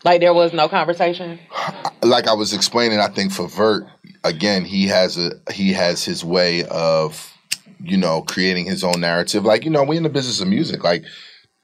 Like 0.04 0.20
there 0.20 0.34
was 0.34 0.52
no 0.52 0.68
conversation. 0.68 1.38
like 2.02 2.26
I 2.28 2.34
was 2.34 2.52
explaining, 2.52 3.00
I 3.00 3.08
think 3.08 3.32
for 3.32 3.48
Vert, 3.48 3.86
again, 4.24 4.64
he 4.64 4.86
has 4.86 5.16
a 5.18 5.32
he 5.52 5.72
has 5.72 6.04
his 6.04 6.24
way 6.24 6.64
of, 6.64 7.32
you 7.82 7.96
know, 7.96 8.22
creating 8.22 8.64
his 8.66 8.82
own 8.84 9.00
narrative. 9.00 9.44
Like, 9.44 9.64
you 9.64 9.70
know, 9.70 9.82
we 9.84 9.96
in 9.96 10.02
the 10.02 10.08
business 10.08 10.40
of 10.40 10.48
music. 10.48 10.82
Like, 10.84 11.04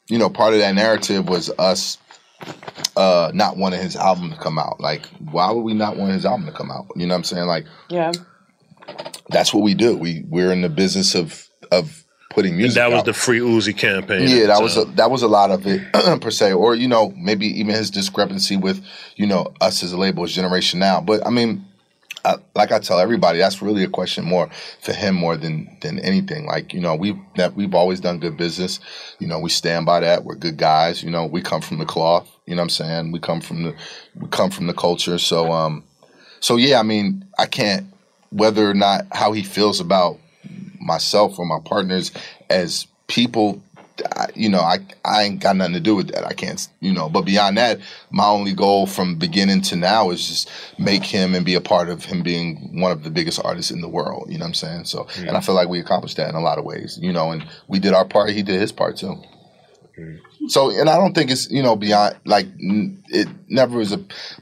you 0.09 0.19
know, 0.19 0.29
part 0.31 0.53
of 0.55 0.61
that 0.61 0.75
narrative 0.75 1.29
was 1.29 1.51
us 1.59 1.99
uh 2.97 3.31
not 3.35 3.57
wanting 3.57 3.81
his 3.81 3.97
album 3.97 4.31
to 4.31 4.37
come 4.37 4.59
out. 4.59 4.81
Like, 4.81 5.07
why 5.31 5.51
would 5.51 5.63
we 5.63 5.75
not 5.75 5.97
want 5.97 6.13
his 6.13 6.27
album 6.27 6.47
to 6.47 6.53
come 6.53 6.71
out? 6.71 6.87
You 6.97 7.07
know 7.07 7.15
what 7.15 7.19
I'm 7.19 7.25
saying? 7.25 7.47
Like, 7.47 7.65
Yeah. 7.89 8.13
that's 9.31 9.53
what 9.55 9.63
we 9.63 9.75
do. 9.75 9.97
We 9.97 10.25
we're 10.29 10.53
in 10.53 10.61
the 10.63 10.69
business 10.69 11.15
of 11.15 11.49
of 11.73 12.05
putting 12.31 12.53
And 12.53 12.59
music 12.59 12.75
that 12.77 12.91
was 12.91 13.01
out. 13.01 13.05
the 13.07 13.13
free 13.15 13.39
Uzi 13.39 13.77
campaign. 13.77 14.29
Yeah, 14.29 14.47
that 14.49 14.57
the 14.59 14.63
was 14.63 14.77
a, 14.77 14.85
that 14.97 15.11
was 15.11 15.23
a 15.23 15.29
lot 15.29 15.51
of 15.51 15.67
it 15.67 15.81
per 16.21 16.31
se, 16.31 16.53
or 16.53 16.75
you 16.75 16.89
know 16.89 17.13
maybe 17.17 17.47
even 17.47 17.75
his 17.75 17.91
discrepancy 17.91 18.57
with 18.57 18.85
you 19.17 19.27
know 19.27 19.53
us 19.61 19.83
as 19.83 19.93
a 19.93 19.97
label, 19.97 20.25
as 20.25 20.33
Generation 20.33 20.81
Now. 20.81 21.01
But 21.01 21.27
I 21.27 21.31
mean, 21.31 21.65
I, 22.25 22.37
like 22.55 22.73
I 22.73 22.79
tell 22.79 22.99
everybody, 22.99 23.39
that's 23.39 23.61
really 23.61 23.85
a 23.85 23.89
question 23.89 24.25
more 24.25 24.49
for 24.81 24.93
him 24.93 25.15
more 25.15 25.37
than 25.37 25.77
than 25.81 25.99
anything. 25.99 26.47
Like 26.47 26.73
you 26.73 26.81
know 26.81 26.95
we've 26.95 27.19
that 27.37 27.55
we've 27.55 27.75
always 27.75 28.01
done 28.01 28.19
good 28.19 28.37
business. 28.37 28.81
You 29.19 29.27
know 29.27 29.39
we 29.39 29.51
stand 29.51 29.87
by 29.87 30.01
that. 30.01 30.25
We're 30.25 30.37
good 30.37 30.57
guys. 30.57 31.03
You 31.03 31.11
know 31.11 31.27
we 31.27 31.43
come 31.43 31.61
from 31.61 31.79
the 31.79 31.85
cloth. 31.85 32.31
You 32.47 32.55
know 32.55 32.61
what 32.61 32.65
I'm 32.65 32.71
saying? 32.71 33.13
We 33.13 33.19
come 33.19 33.41
from 33.41 33.65
the 33.65 33.75
we 34.17 34.29
come 34.29 34.51
from 34.51 34.67
the 34.67 34.75
culture. 34.75 35.19
So 35.19 35.53
um 35.53 35.85
so 36.41 36.57
yeah, 36.57 36.81
I 36.81 36.83
mean 36.83 37.27
I 37.39 37.47
can't 37.47 37.87
whether 38.31 38.69
or 38.69 38.75
not 38.75 39.07
how 39.13 39.33
he 39.33 39.43
feels 39.43 39.81
about 39.81 40.19
myself 40.81 41.39
or 41.39 41.47
my 41.47 41.59
partners 41.65 42.11
as 42.51 42.87
people 43.07 43.63
I, 44.17 44.27
you 44.35 44.49
know 44.49 44.61
I, 44.61 44.79
I 45.05 45.23
ain't 45.23 45.41
got 45.41 45.57
nothing 45.57 45.75
to 45.75 45.81
do 45.81 45.95
with 45.95 46.09
that. 46.09 46.25
I 46.27 46.33
can't 46.33 46.67
you 46.81 46.93
know 46.93 47.09
but 47.09 47.23
beyond 47.23 47.57
that 47.59 47.79
my 48.11 48.27
only 48.27 48.53
goal 48.53 48.87
from 48.87 49.17
beginning 49.17 49.61
to 49.63 49.77
now 49.77 50.11
is 50.11 50.27
just 50.27 50.51
make 50.79 51.05
him 51.05 51.35
and 51.35 51.45
be 51.45 51.55
a 51.55 51.61
part 51.61 51.89
of 51.89 52.05
him 52.05 52.23
being 52.23 52.81
one 52.81 52.91
of 52.93 53.05
the 53.05 53.11
biggest 53.11 53.41
artists 53.45 53.71
in 53.71 53.81
the 53.81 53.89
world. 53.89 54.27
You 54.29 54.39
know 54.39 54.45
what 54.45 54.49
i'm 54.49 54.55
saying? 54.55 54.85
So 54.87 55.07
and 55.29 55.37
i 55.37 55.41
feel 55.41 55.55
like 55.55 55.69
we 55.69 55.79
accomplished 55.81 56.17
that 56.17 56.29
in 56.29 56.35
a 56.35 56.41
lot 56.41 56.59
of 56.59 56.65
ways 56.65 56.99
you 57.01 57.13
know 57.13 57.31
and 57.31 57.47
we 57.69 57.79
did 57.79 57.93
our 57.95 58.05
part 58.05 58.31
he 58.31 58.43
did 58.43 58.61
his 58.61 58.73
part 58.73 58.97
too. 58.97 59.23
So 60.49 60.71
and 60.71 60.89
i 60.91 60.97
don't 60.97 61.15
think 61.15 61.31
it's 61.31 61.49
you 61.51 61.63
know 61.63 61.77
beyond 61.77 62.17
like 62.25 62.47
n- 62.47 63.03
it 63.09 63.29
never 63.49 63.79
was 63.79 63.93
a 63.93 63.99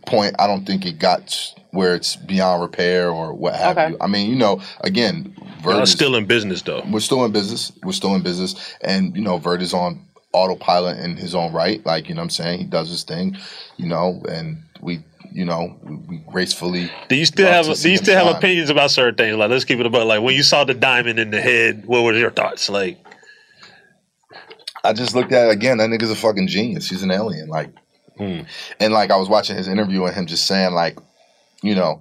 point 0.07 0.35
i 0.39 0.47
don't 0.47 0.65
think 0.67 0.87
it 0.87 0.99
got 0.99 1.55
where 1.73 1.95
it's 1.95 2.17
beyond 2.17 2.63
repair 2.63 3.11
or 3.11 3.35
what 3.35 3.55
have 3.57 3.77
Okay. 3.77 3.91
you 3.91 3.97
i 4.01 4.07
mean 4.07 4.31
you 4.31 4.37
know 4.37 4.61
again 4.83 5.35
Y'all 5.65 5.75
Vert 5.75 5.83
is- 5.85 5.93
still 5.93 6.15
in 6.17 6.27
business 6.27 6.63
though. 6.63 6.83
we're 6.91 7.01
still 7.01 7.25
in 7.25 7.31
business. 7.33 7.71
We're 7.85 7.93
still 7.93 8.17
in 8.17 8.23
business. 8.23 8.57
And, 8.81 9.15
you 9.15 9.23
know, 9.23 9.39
Vert 9.39 9.63
is 9.63 9.73
on 9.73 10.05
autopilot 10.33 10.99
in 10.99 11.17
his 11.17 11.37
own 11.37 11.53
right. 11.53 11.85
Like, 11.87 12.09
you 12.09 12.17
know 12.17 12.21
what 12.21 12.25
I'm 12.25 12.31
saying? 12.31 12.59
He 12.59 12.65
does 12.65 12.89
his 12.89 13.05
thing, 13.05 13.37
you 13.77 13.87
know, 13.87 14.21
and 14.29 14.61
we, 14.81 15.05
you 15.31 15.45
know, 15.45 15.79
we, 15.85 15.95
we 16.09 16.17
gracefully. 16.33 16.91
Do 17.09 17.15
you 17.15 17.25
still 17.27 17.47
have 17.47 17.67
do 17.67 17.91
you 17.91 17.97
still 17.97 18.17
have 18.17 18.27
shine. 18.27 18.37
opinions 18.37 18.71
about 18.71 18.91
certain 18.91 19.15
things? 19.15 19.37
Like 19.37 19.51
let's 19.51 19.65
keep 19.65 19.79
it 19.79 19.87
about 19.87 20.09
like 20.09 20.21
when 20.21 20.35
you 20.35 20.43
saw 20.43 20.65
the 20.65 20.75
diamond 20.75 21.21
in 21.21 21.31
the 21.31 21.41
head, 21.41 21.87
what 21.87 22.03
were 22.03 22.15
your 22.15 22.33
thoughts? 22.33 22.69
Like 22.69 22.99
I 24.83 24.93
just 24.93 25.15
looked 25.15 25.31
at 25.33 25.49
it 25.49 25.53
again. 25.53 25.79
That 25.79 25.91
nigga's 25.91 26.11
a 26.11 26.17
fucking 26.17 26.49
genius. 26.49 26.89
He's 26.91 27.05
an 27.05 27.13
alien. 27.13 27.49
Like, 27.49 27.71
hmm. 28.17 28.41
and 28.81 28.93
like 28.93 29.13
I 29.13 29.17
was 29.17 29.29
watching 29.29 29.57
his 29.57 29.69
interview 29.69 30.05
and 30.07 30.15
him 30.15 30.27
just 30.27 30.47
saying 30.47 30.75
like, 30.75 30.99
you 31.63 31.75
know, 31.75 32.01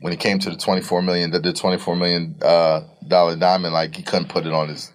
when 0.00 0.12
he 0.12 0.16
came 0.16 0.38
to 0.38 0.50
the 0.50 0.56
24 0.56 1.02
million, 1.02 1.30
the, 1.30 1.40
the 1.40 1.52
24 1.52 1.96
million 1.96 2.36
uh, 2.42 2.82
dollar 3.06 3.36
diamond, 3.36 3.74
like 3.74 3.96
he 3.96 4.02
couldn't 4.02 4.28
put 4.28 4.46
it 4.46 4.52
on 4.52 4.68
his 4.68 4.92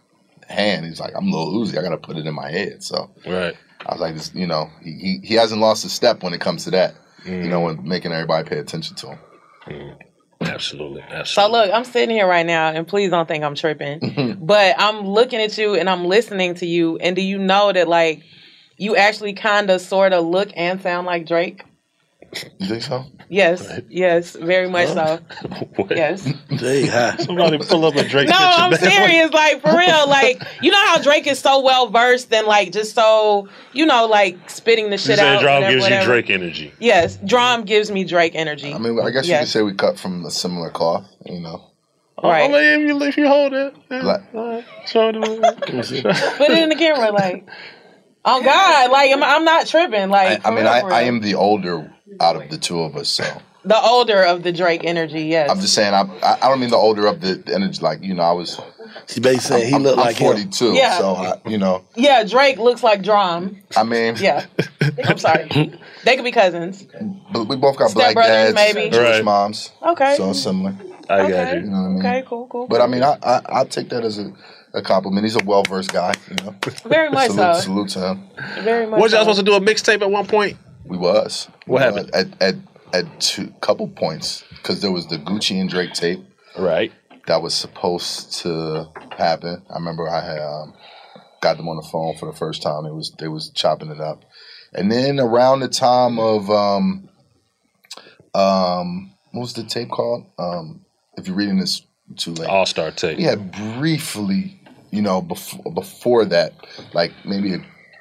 hand. 0.47 0.86
He's 0.86 0.99
like, 0.99 1.13
I'm 1.15 1.30
Lil 1.30 1.54
Uzi. 1.54 1.78
I 1.78 1.82
gotta 1.82 1.97
put 1.97 2.17
it 2.17 2.26
in 2.26 2.34
my 2.34 2.49
head. 2.52 2.84
So 2.84 3.12
right. 3.26 3.56
I 3.86 3.91
was 3.91 4.02
like, 4.02 4.15
this, 4.15 4.34
you 4.34 4.47
know, 4.47 4.69
he, 4.82 4.91
he 4.91 5.19
he 5.23 5.34
hasn't 5.34 5.60
lost 5.60 5.84
a 5.86 5.89
step 5.89 6.23
when 6.23 6.34
it 6.34 6.39
comes 6.39 6.63
to 6.65 6.71
that. 6.71 6.95
You 7.26 7.47
know, 7.47 7.62
when 7.62 7.88
making 7.88 8.12
everybody 8.12 8.47
pay 8.49 8.58
attention 8.58 8.97
to 8.97 9.08
him. 9.12 9.19
Absolutely. 10.41 11.02
absolutely. 11.02 11.26
So 11.26 11.49
look, 11.49 11.71
I'm 11.73 11.86
sitting 11.86 12.13
here 12.13 12.28
right 12.28 12.45
now, 12.45 12.69
and 12.69 12.86
please 12.86 13.10
don't 13.10 13.28
think 13.28 13.45
I'm 13.45 13.56
tripping. 13.56 14.38
but 14.41 14.76
I'm 14.78 15.08
looking 15.08 15.39
at 15.39 15.58
you 15.58 15.76
and 15.76 15.89
I'm 15.89 16.06
listening 16.06 16.56
to 16.56 16.65
you, 16.65 16.97
and 16.97 17.15
do 17.15 17.21
you 17.21 17.38
know 17.38 17.71
that 17.71 17.88
like 17.88 18.23
you 18.78 18.95
actually 18.95 19.34
kind 19.34 19.69
of 19.69 19.80
sort 19.80 20.12
of 20.12 20.26
look 20.26 20.49
and 20.56 20.82
sound 20.82 21.08
like 21.08 21.26
Drake? 21.26 21.63
You 22.60 22.67
think 22.67 22.84
so? 22.84 23.06
Yes, 23.30 23.80
yes, 23.89 24.36
very 24.36 24.69
much 24.69 24.89
so. 24.89 25.19
Yes. 25.89 26.28
They 26.50 26.86
high. 26.88 27.15
Somebody 27.17 27.58
pull 27.58 27.86
up 27.86 27.96
a 27.96 28.04
Drake 28.08 28.28
No, 28.30 28.36
picture 28.38 28.62
I'm 28.62 28.72
now. 28.72 28.78
serious. 28.78 29.32
Like 29.34 29.62
for 29.62 29.76
real. 29.78 30.08
Like 30.08 30.41
you 30.62 30.72
know 30.72 30.86
how 30.88 31.00
Drake 31.02 31.28
is 31.28 31.39
so 31.39 31.62
well 31.62 31.89
versed 31.89 32.34
and 32.34 32.48
like 32.48 32.72
just 32.72 32.96
so 32.96 33.48
you 33.74 33.86
know 33.86 34.06
like 34.08 34.50
spitting 34.50 34.86
the 34.86 34.91
You 34.91 34.98
shit 34.98 35.17
saying 35.17 35.38
out. 35.38 35.41
Drum 35.41 35.56
whatever, 35.56 35.72
gives 35.74 35.84
whatever. 35.84 36.02
you 36.04 36.08
Drake 36.22 36.30
energy. 36.30 36.74
Yes, 36.80 37.17
Drum 37.26 37.63
gives 37.65 37.91
me 37.91 38.04
Drake 38.04 38.34
energy. 38.36 38.74
I 38.74 38.78
mean, 38.78 39.00
I 39.00 39.10
guess 39.12 39.26
you 39.26 39.32
Yes. 39.32 39.46
could 39.46 39.52
say 39.52 39.62
we 39.63 39.74
cut 39.74 40.00
from 40.00 40.26
a 40.26 40.32
similar 40.32 40.69
cloth. 40.69 41.06
You 41.26 41.39
know. 41.39 41.69
Right. 42.24 42.50
Oh, 42.50 42.56
if 42.56 42.80
you, 42.80 43.02
if 43.04 43.17
you 43.17 43.28
hold 43.28 43.54
it. 43.54 43.76
Like- 43.89 44.22
Show 44.88 45.10
it. 45.10 45.15
Put 45.17 46.50
it 46.50 46.58
in 46.63 46.69
the 46.69 46.76
camera, 46.76 47.12
like. 47.12 47.46
Oh 48.26 48.42
God! 48.44 48.92
Like 48.92 49.12
I'm, 49.12 49.24
I'm 49.24 49.44
not 49.44 49.68
tripping. 49.68 50.10
Like 50.10 50.40
I 50.40 50.50
for 50.50 50.52
mean, 50.56 50.66
I. 50.68 50.80
I 50.80 51.02
am 51.04 51.20
the 51.22 51.36
older 51.36 51.94
out 52.20 52.36
of 52.36 52.50
the 52.50 52.58
two 52.58 52.82
of 52.82 52.96
us, 52.96 53.10
so 53.10 53.24
the 53.65 53.80
older 53.82 54.23
of 54.23 54.43
the 54.43 54.52
Drake 54.52 54.84
energy. 54.84 55.21
Yes. 55.21 55.49
I'm 55.49 55.60
just 55.60 55.73
saying. 55.73 55.93
I 55.93 56.02
I 56.21 56.38
I 56.43 56.49
don't 56.49 56.60
mean 56.60 56.69
the 56.69 56.78
older 56.78 57.06
of 57.08 57.21
the 57.21 57.36
the 57.36 57.54
energy. 57.56 57.80
Like 57.82 58.02
you 58.04 58.13
know, 58.13 58.23
I 58.23 58.32
was. 58.32 58.60
She 59.08 59.19
basically 59.19 59.60
saying 59.62 59.69
he 59.69 59.76
I'm, 59.76 59.84
look 59.84 59.97
I'm 59.97 60.06
like 60.06 60.15
him. 60.17 60.28
42, 60.34 60.73
Yeah. 60.73 60.97
so 60.97 61.15
I, 61.15 61.41
you 61.49 61.58
know. 61.58 61.84
yeah, 61.95 62.23
Drake 62.23 62.58
looks 62.58 62.84
like 62.84 63.02
Drum. 63.02 63.58
I 63.76 63.84
mean, 63.84 64.15
Yeah. 64.17 64.45
I'm 65.06 65.17
sorry. 65.17 65.47
They 66.06 66.15
could 66.15 66.23
be 66.23 66.32
cousins. 66.32 66.86
but 67.34 67.45
we 67.45 67.56
both 67.58 67.78
got 67.78 67.89
Step 67.89 68.13
black 68.13 68.13
brothers, 68.13 68.54
dads, 68.54 68.56
maybe. 68.76 68.89
Jewish 68.91 69.15
Right. 69.15 69.23
moms, 69.26 69.71
Okay. 69.82 70.15
so 70.15 70.32
similar. 70.34 70.76
I 71.10 71.30
got 71.30 71.56
You 71.56 71.62
you. 71.62 71.65
know 71.67 71.71
what 71.71 71.78
I 71.78 71.88
mean? 71.89 71.99
Okay. 71.99 72.23
Cool. 72.28 72.47
Cool. 72.47 72.67
But 72.67 72.82
I 72.82 72.88
mean, 72.88 73.04
I 73.04 73.17
I 73.23 73.41
I 73.62 73.63
take 73.65 73.89
that 73.89 74.06
as 74.06 74.19
a, 74.19 74.32
a 74.73 74.82
compliment. 74.82 75.26
He's 75.26 75.36
a 75.36 75.43
well 75.43 75.63
versed 75.67 75.91
guy. 75.91 76.13
You 76.30 76.36
know. 76.45 76.56
Very 76.86 77.10
much 77.10 77.32
salute, 77.32 77.56
so. 77.56 77.62
salute 77.62 77.89
to 77.89 77.99
him. 78.10 78.23
Very 78.63 78.86
much. 78.86 79.02
Was 79.02 79.12
y'all 79.12 79.21
so. 79.26 79.34
supposed 79.34 79.39
to 79.39 79.45
do 79.45 79.56
a 79.56 79.60
mixtape 79.60 80.02
at 80.02 80.10
one 80.12 80.28
point? 80.28 80.56
We 80.86 80.97
was. 80.97 81.49
What 81.65 81.80
We 81.80 81.84
happened? 81.84 82.12
was 82.13 82.26
at 82.26 82.41
at 82.41 82.56
at 82.94 83.20
two 83.20 83.48
couple 83.60 83.88
points 83.88 84.44
because 84.52 84.82
there 84.82 84.92
was 84.92 85.08
the 85.08 85.18
Gucci 85.18 85.60
and 85.60 85.70
Drake 85.70 85.94
tape 85.94 86.20
Right. 86.58 86.92
that 87.28 87.42
was 87.42 87.54
supposed 87.56 88.34
to 88.44 88.88
happen. 89.18 89.64
I 89.70 89.74
remember 89.76 90.08
I 90.08 90.22
had 90.24 90.40
um, 90.40 90.74
got 91.42 91.58
them 91.58 91.68
on 91.68 91.76
the 91.78 91.88
phone 91.92 92.16
for 92.18 92.28
the 92.32 92.38
first 92.38 92.62
time. 92.62 92.86
It 92.86 92.94
was 92.94 93.12
they 93.20 93.28
was 93.28 93.50
chopping 93.50 93.90
it 93.90 94.00
up, 94.00 94.24
and 94.74 94.92
then 94.92 95.20
around 95.20 95.60
the 95.62 95.68
time 95.70 96.20
of 96.20 96.50
um, 96.52 97.10
um, 98.36 99.12
what 99.32 99.42
was 99.42 99.54
the 99.54 99.64
tape 99.64 99.90
called? 99.90 100.26
Um, 100.38 100.86
if 101.18 101.28
you're 101.28 101.36
reading 101.36 101.60
this 101.60 101.82
too 102.18 102.34
late, 102.34 102.50
All 102.50 102.66
Star 102.66 102.92
tape. 102.92 103.18
we 103.18 103.24
had 103.24 103.52
briefly, 103.52 104.60
you 104.92 105.02
know, 105.02 105.22
before 105.22 105.72
before 105.74 106.26
that, 106.26 106.54
like 106.94 107.12
maybe 107.26 107.56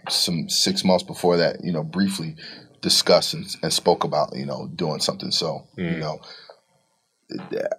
some 0.08 0.48
six 0.48 0.84
months 0.84 1.04
before 1.04 1.36
that, 1.38 1.62
you 1.62 1.72
know, 1.72 1.82
briefly 1.84 2.34
discussed 2.82 3.32
and, 3.32 3.46
and 3.62 3.72
spoke 3.72 4.04
about, 4.04 4.36
you 4.36 4.44
know, 4.44 4.68
doing 4.74 5.00
something. 5.00 5.30
So, 5.30 5.66
you 5.76 5.84
mm. 5.84 5.98
know, 5.98 6.20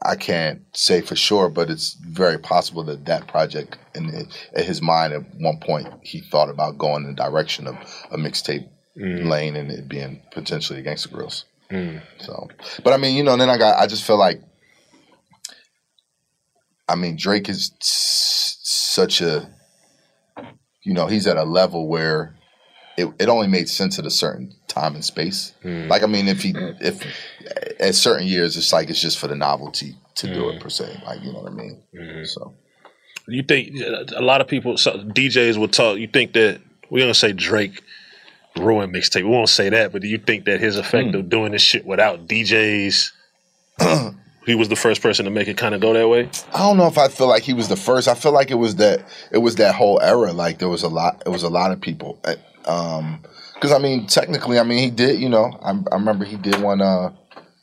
I 0.01 0.15
can't 0.15 0.63
say 0.73 1.01
for 1.01 1.15
sure, 1.15 1.49
but 1.49 1.69
it's 1.69 1.93
very 1.93 2.39
possible 2.39 2.83
that 2.85 3.05
that 3.05 3.27
project, 3.27 3.77
in 3.93 4.09
in 4.09 4.63
his 4.63 4.81
mind, 4.81 5.13
at 5.13 5.21
one 5.35 5.59
point, 5.59 5.87
he 6.01 6.21
thought 6.21 6.49
about 6.49 6.79
going 6.79 7.03
in 7.03 7.15
the 7.15 7.23
direction 7.23 7.67
of 7.67 7.75
a 8.11 8.17
mixtape 8.17 8.67
mm. 8.97 9.27
lane 9.27 9.55
and 9.55 9.69
it 9.69 9.87
being 9.87 10.23
potentially 10.31 10.79
a 10.79 10.83
Gangsta 10.83 11.09
Grillz. 11.09 11.43
Mm. 11.69 12.01
So, 12.19 12.47
but 12.83 12.93
I 12.93 12.97
mean, 12.97 13.15
you 13.15 13.23
know, 13.23 13.37
then 13.37 13.49
I 13.49 13.57
got, 13.57 13.77
I 13.77 13.85
just 13.85 14.03
feel 14.03 14.17
like, 14.17 14.41
I 16.87 16.95
mean, 16.95 17.15
Drake 17.15 17.49
is 17.49 17.71
s- 17.79 18.59
such 18.63 19.21
a, 19.21 19.49
you 20.83 20.93
know, 20.93 21.07
he's 21.07 21.27
at 21.27 21.37
a 21.37 21.43
level 21.43 21.87
where 21.87 22.35
it, 22.97 23.07
it 23.19 23.29
only 23.29 23.47
made 23.47 23.69
sense 23.69 23.99
at 23.99 24.05
a 24.05 24.11
certain 24.11 24.53
time 24.73 24.95
and 24.95 25.05
space. 25.05 25.53
Like, 25.63 26.03
I 26.03 26.07
mean, 26.07 26.27
if 26.27 26.41
he, 26.43 26.53
if 26.81 27.03
at 27.79 27.95
certain 27.95 28.27
years, 28.27 28.57
it's 28.57 28.73
like 28.73 28.89
it's 28.89 29.01
just 29.01 29.17
for 29.19 29.27
the 29.27 29.35
novelty 29.35 29.95
to 30.15 30.33
do 30.33 30.49
it 30.49 30.59
per 30.61 30.69
se. 30.69 31.01
Like, 31.05 31.21
you 31.23 31.31
know 31.31 31.39
what 31.39 31.51
I 31.51 31.55
mean? 31.55 31.81
So, 32.25 32.53
You 33.27 33.43
think 33.43 33.69
a 34.15 34.21
lot 34.21 34.41
of 34.41 34.47
people, 34.47 34.77
so 34.77 34.91
DJs 34.97 35.57
will 35.57 35.67
talk. 35.69 35.97
You 35.97 36.07
think 36.07 36.33
that 36.33 36.61
we're 36.89 36.99
gonna 37.03 37.13
say 37.13 37.31
Drake 37.33 37.81
ruined 38.57 38.93
mixtape? 38.93 39.23
We 39.23 39.29
won't 39.29 39.49
say 39.49 39.69
that, 39.69 39.91
but 39.91 40.01
do 40.01 40.07
you 40.07 40.17
think 40.17 40.45
that 40.45 40.59
his 40.59 40.77
effect 40.77 41.15
of 41.15 41.29
doing 41.29 41.51
this 41.53 41.61
shit 41.61 41.85
without 41.85 42.27
DJs, 42.27 43.11
he 44.45 44.55
was 44.55 44.69
the 44.69 44.75
first 44.75 45.01
person 45.01 45.25
to 45.25 45.31
make 45.31 45.47
it 45.47 45.57
kind 45.57 45.73
of 45.73 45.81
go 45.81 45.93
that 45.93 46.07
way? 46.07 46.29
I 46.53 46.59
don't 46.59 46.77
know 46.77 46.87
if 46.87 46.97
I 46.97 47.07
feel 47.07 47.27
like 47.27 47.43
he 47.43 47.53
was 47.53 47.67
the 47.69 47.75
first. 47.77 48.07
I 48.07 48.13
feel 48.15 48.31
like 48.33 48.51
it 48.51 48.55
was 48.55 48.75
that 48.77 49.05
it 49.31 49.39
was 49.39 49.55
that 49.55 49.75
whole 49.75 49.99
era. 50.01 50.33
Like 50.33 50.59
there 50.59 50.69
was 50.69 50.83
a 50.83 50.89
lot. 50.89 51.23
It 51.25 51.29
was 51.29 51.43
a 51.43 51.49
lot 51.49 51.71
of 51.71 51.79
people. 51.81 52.19
Uh, 52.23 52.35
Um, 52.65 53.19
because 53.63 53.73
I 53.73 53.81
mean, 53.81 54.07
technically, 54.07 54.59
I 54.59 54.63
mean, 54.63 54.77
he 54.79 54.89
did. 54.89 55.21
You 55.21 55.29
know, 55.29 55.57
I, 55.61 55.71
I 55.89 55.95
remember 55.95 56.25
he 56.25 56.35
did 56.35 56.59
one. 56.61 56.81
Uh, 56.81 57.13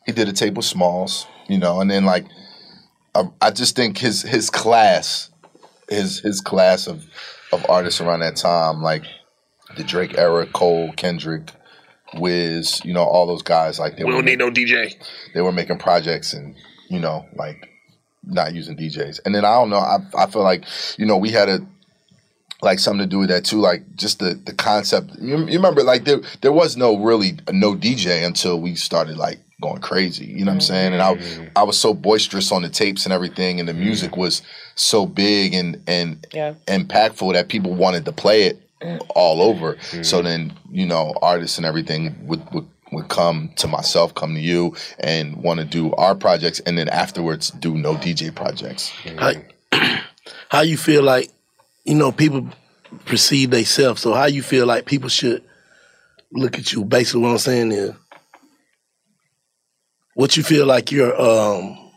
he 0.07 0.13
did 0.13 0.31
a 0.31 0.51
with 0.51 0.65
Smalls. 0.65 1.27
You 1.47 1.59
know, 1.59 1.83
and 1.83 1.91
then 1.91 2.07
like, 2.07 2.25
I, 3.15 3.25
I 3.43 3.51
just 3.51 3.77
think 3.77 3.99
his 3.99 4.23
his 4.23 4.49
class, 4.49 5.29
his 5.91 6.21
his 6.21 6.41
class 6.41 6.87
of 6.87 7.05
of 7.53 7.69
artists 7.69 8.01
around 8.01 8.21
that 8.21 8.37
time, 8.37 8.81
like 8.81 9.05
the 9.77 9.85
Drake 9.85 10.17
era, 10.17 10.47
Cole, 10.47 10.91
Kendrick, 10.97 11.51
Wiz, 12.15 12.81
you 12.83 12.95
know, 12.95 13.05
all 13.05 13.27
those 13.27 13.43
guys. 13.43 13.79
Like 13.79 13.99
they 13.99 14.05
We 14.05 14.13
were 14.13 14.23
don't 14.23 14.25
need 14.25 14.39
no 14.39 14.51
DJ. 14.51 14.95
they 15.35 15.43
were 15.43 15.53
making 15.53 15.77
projects 15.77 16.33
and 16.33 16.55
you 16.89 16.99
know 16.99 17.27
like 17.35 17.69
not 18.25 18.55
using 18.55 18.75
DJs. 18.75 19.21
And 19.27 19.35
then 19.35 19.45
I 19.45 19.53
don't 19.53 19.69
know. 19.69 19.77
I 19.77 19.99
I 20.17 20.31
feel 20.31 20.45
like 20.45 20.65
you 20.97 21.05
know 21.05 21.19
we 21.19 21.29
had 21.31 21.51
a 21.51 21.67
like 22.63 22.79
something 22.79 23.01
to 23.01 23.07
do 23.07 23.19
with 23.19 23.29
that 23.29 23.45
too. 23.45 23.61
Like 23.61 23.83
just 23.97 24.19
the 24.19 24.35
the 24.35 24.53
concept. 24.53 25.11
You, 25.21 25.39
you 25.39 25.57
remember 25.57 25.83
like 25.83 26.05
there 26.05 26.21
there 26.41 26.53
was 26.53 26.77
no 26.77 26.97
really 26.99 27.39
no 27.51 27.75
DJ 27.75 28.25
until 28.27 28.61
we 28.61 28.75
started 28.75 29.17
like 29.17 29.39
going 29.61 29.81
crazy. 29.81 30.27
You 30.27 30.45
know 30.45 30.53
what 30.53 30.53
I'm 30.53 30.59
mm-hmm. 30.59 30.61
saying? 30.61 30.93
And 30.95 31.03
I 31.03 31.61
I 31.61 31.63
was 31.65 31.79
so 31.79 31.95
boisterous 31.95 32.53
on 32.53 32.63
the 32.63 32.69
tapes 32.69 33.05
and 33.05 33.13
everything, 33.13 33.61
and 33.61 33.69
the 33.69 33.73
mm-hmm. 33.73 33.85
music 33.85 34.17
was 34.17 34.43
so 34.75 35.07
big 35.07 35.55
and 35.55 35.83
and 35.87 36.27
Yeah. 36.33 36.55
impactful 36.67 37.33
that 37.33 37.49
people 37.49 37.75
wanted 37.75 38.05
to 38.07 38.13
play 38.13 38.45
it 38.45 38.61
mm. 38.81 39.01
all 39.15 39.43
over. 39.43 39.77
So 40.03 40.19
mm-hmm. 40.19 40.25
then, 40.25 40.53
you 40.71 40.87
know, 40.87 41.15
artists 41.21 41.59
and 41.59 41.67
everything 41.67 42.17
would, 42.27 42.43
would 42.53 42.67
would 42.93 43.09
come 43.09 43.51
to 43.57 43.69
myself, 43.69 44.15
come 44.15 44.35
to 44.35 44.41
you, 44.41 44.75
and 44.99 45.37
want 45.37 45.61
to 45.61 45.67
do 45.67 45.93
our 45.95 46.15
projects, 46.15 46.61
and 46.61 46.77
then 46.77 46.89
afterwards 46.89 47.51
do 47.51 47.77
no 47.77 47.95
DJ 47.95 48.35
projects. 48.35 48.91
How, 49.17 49.33
how 50.49 50.63
you 50.63 50.77
feel 50.77 51.03
like, 51.03 51.31
you 51.91 51.97
know, 51.97 52.13
people 52.13 52.49
perceive 53.05 53.51
themselves. 53.51 54.01
So 54.03 54.15
how 54.15 54.27
you 54.27 54.43
feel 54.43 54.65
like 54.65 54.87
people 54.87 55.09
should 55.09 55.43
look 56.33 56.57
at 56.57 56.73
you? 56.73 56.85
Basically, 56.85 57.21
what 57.23 57.31
I'm 57.33 57.39
saying 57.39 57.73
is, 57.73 57.93
what 60.15 60.37
you 60.37 60.43
feel 60.45 60.67
like 60.67 60.93
your 60.93 61.21
um, 61.21 61.91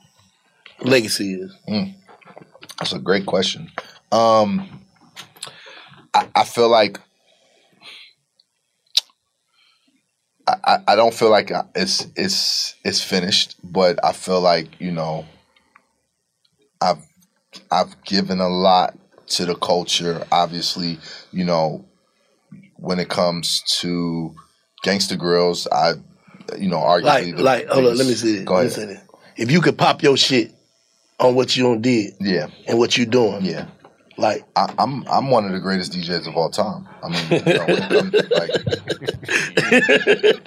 legacy 0.81 1.35
is. 1.35 1.55
That's 2.79 2.93
a 2.93 2.99
great 2.99 3.25
question. 3.27 3.69
Um, 4.11 4.81
I, 6.13 6.27
I 6.35 6.43
feel 6.43 6.69
like 6.69 6.99
I- 10.47 10.79
I 10.87 10.95
don't 10.95 11.13
feel 11.13 11.29
like 11.29 11.51
it's 11.75 12.07
it's 12.15 12.75
it's 12.83 13.01
finished, 13.01 13.55
but 13.63 14.03
I 14.03 14.11
feel 14.11 14.41
like 14.41 14.67
you 14.81 14.91
know 14.91 15.25
I've 16.81 17.05
I've 17.71 18.03
given 18.03 18.39
a 18.41 18.49
lot 18.49 18.97
to 19.33 19.45
the 19.45 19.55
culture. 19.55 20.25
Obviously, 20.31 20.97
you 21.31 21.45
know 21.45 21.85
when 22.77 22.99
it 22.99 23.09
comes 23.09 23.61
to 23.79 24.35
Gangsta 24.85 25.17
Grillz, 25.17 25.67
I 25.71 25.93
you 26.57 26.69
know 26.69 26.77
arguably 26.79 27.33
Like, 27.33 27.39
like, 27.39 27.67
hold 27.67 27.85
on, 27.85 27.97
let 27.97 28.07
me 28.07 28.13
see 28.13 28.37
this. 28.37 28.45
Go 28.45 28.55
Let 28.55 28.77
me 28.77 28.83
ahead. 28.83 29.01
If 29.37 29.51
you 29.51 29.61
could 29.61 29.77
pop 29.77 30.03
your 30.03 30.17
shit 30.17 30.51
on 31.19 31.35
what 31.35 31.55
you 31.55 31.63
done 31.63 31.81
did, 31.81 32.13
yeah, 32.19 32.47
and 32.67 32.77
what 32.77 32.97
you're 32.97 33.05
doing, 33.05 33.45
yeah. 33.45 33.67
Like 34.15 34.43
I, 34.55 34.71
I'm, 34.77 35.03
I'm 35.07 35.31
one 35.31 35.45
of 35.45 35.53
the 35.53 35.59
greatest 35.59 35.91
DJs 35.93 36.27
of 36.27 36.35
all 36.37 36.49
time. 36.51 36.87
I 37.01 37.09
mean, 37.09 37.23
you 37.31 37.53
know, 37.53 37.65
when 37.65 37.77
it 37.81 37.89
comes 37.89 38.11
to, 38.11 38.27
like 38.35 38.51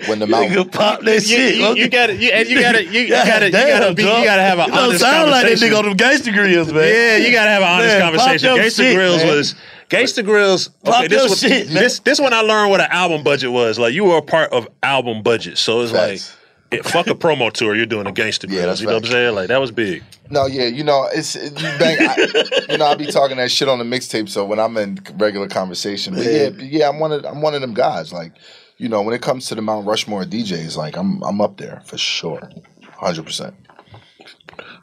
when 0.08 0.18
the 0.20 0.26
Mount 0.28 0.50
Nigga 0.50 0.70
pop 0.72 1.00
that 1.02 1.14
You- 1.14 1.20
shit. 1.20 1.54
you- 1.56 1.74
you 1.74 1.88
gotta- 1.88 2.14
you- 2.14 2.30
and 2.30 2.48
you 2.48 2.60
gotta- 2.60 2.84
you- 2.84 3.00
you 3.02 3.08
gotta- 3.08 3.46
you 3.46 3.52
gotta 3.52 3.92
be- 3.94 4.02
you 4.02 4.08
gotta 4.08 4.42
have 4.42 4.58
an 4.58 4.66
You 4.66 4.72
don't 4.72 4.84
honest 4.84 5.00
sound 5.00 5.30
like 5.30 5.46
that 5.48 5.58
nigga 5.58 5.78
on 5.78 5.84
them 5.84 5.96
Gangsta 5.96 6.32
Grillz, 6.32 6.72
man. 6.72 6.84
Yeah, 6.94 7.16
you 7.26 7.32
gotta 7.32 7.50
have 7.50 7.62
an 7.62 7.68
honest 7.68 7.88
Man, 7.88 8.00
conversation. 8.02 8.54
your 8.54 8.58
Gangsta 8.64 8.76
shit, 8.76 8.94
Grills 8.94 9.22
man. 9.24 9.34
was 9.36 9.54
Gangsta 9.90 10.24
Grillz. 10.24 10.68
Pop 10.84 10.98
Okay, 11.00 11.08
this 11.08 11.18
your 11.20 11.28
was 11.30 11.40
shit, 11.40 11.66
man. 11.66 11.74
this 11.82 11.98
this 12.00 12.20
one 12.20 12.32
I 12.32 12.40
learned 12.42 12.70
what 12.70 12.80
an 12.80 12.88
album 12.90 13.22
budget 13.24 13.50
was. 13.50 13.78
Like 13.80 13.94
you 13.94 14.04
were 14.04 14.18
a 14.18 14.22
part 14.22 14.52
of 14.52 14.68
album 14.82 15.22
budget, 15.22 15.58
so 15.58 15.80
it's 15.80 15.90
Facts. 15.92 16.30
like 16.30 16.35
it, 16.76 16.84
fuck 16.84 17.06
a 17.08 17.14
promo 17.14 17.52
tour. 17.52 17.74
You're 17.74 17.86
doing 17.86 18.06
a 18.06 18.12
Gangsta 18.12 18.48
Grillz. 18.48 18.62
that's 18.66 18.80
you 18.80 18.86
know 18.86 18.94
what 18.94 19.04
I'm 19.04 19.10
saying? 19.10 19.34
Like 19.34 19.48
that 19.48 19.60
was 19.60 19.70
big. 19.70 20.02
No, 20.30 20.46
yeah, 20.46 20.64
you 20.64 20.82
know, 20.84 21.08
it's 21.12 21.34
you 21.34 21.50
bang. 21.78 21.98
I, 22.00 22.66
you 22.68 22.78
know, 22.78 22.86
I 22.86 22.94
be 22.94 23.06
talking 23.06 23.36
that 23.36 23.50
shit 23.50 23.68
on 23.68 23.78
the 23.78 23.84
mixtape. 23.84 24.28
So 24.28 24.44
when 24.44 24.58
I'm 24.58 24.76
in 24.76 24.98
regular 25.16 25.48
conversation, 25.48 26.14
but 26.14 26.24
yeah, 26.24 26.48
yeah, 26.58 26.88
I'm 26.88 26.98
one 26.98 27.12
of 27.12 27.24
I'm 27.24 27.42
one 27.42 27.54
of 27.54 27.60
them 27.60 27.74
guys. 27.74 28.12
Like, 28.12 28.32
you 28.78 28.88
know, 28.88 29.02
when 29.02 29.14
it 29.14 29.22
comes 29.22 29.46
to 29.48 29.54
the 29.54 29.62
Mount 29.62 29.86
Rushmore 29.86 30.24
DJs, 30.24 30.76
like 30.76 30.96
I'm 30.96 31.22
I'm 31.22 31.40
up 31.40 31.58
there 31.58 31.82
for 31.84 31.96
sure, 31.98 32.50
hundred 32.92 33.24
percent. 33.26 33.54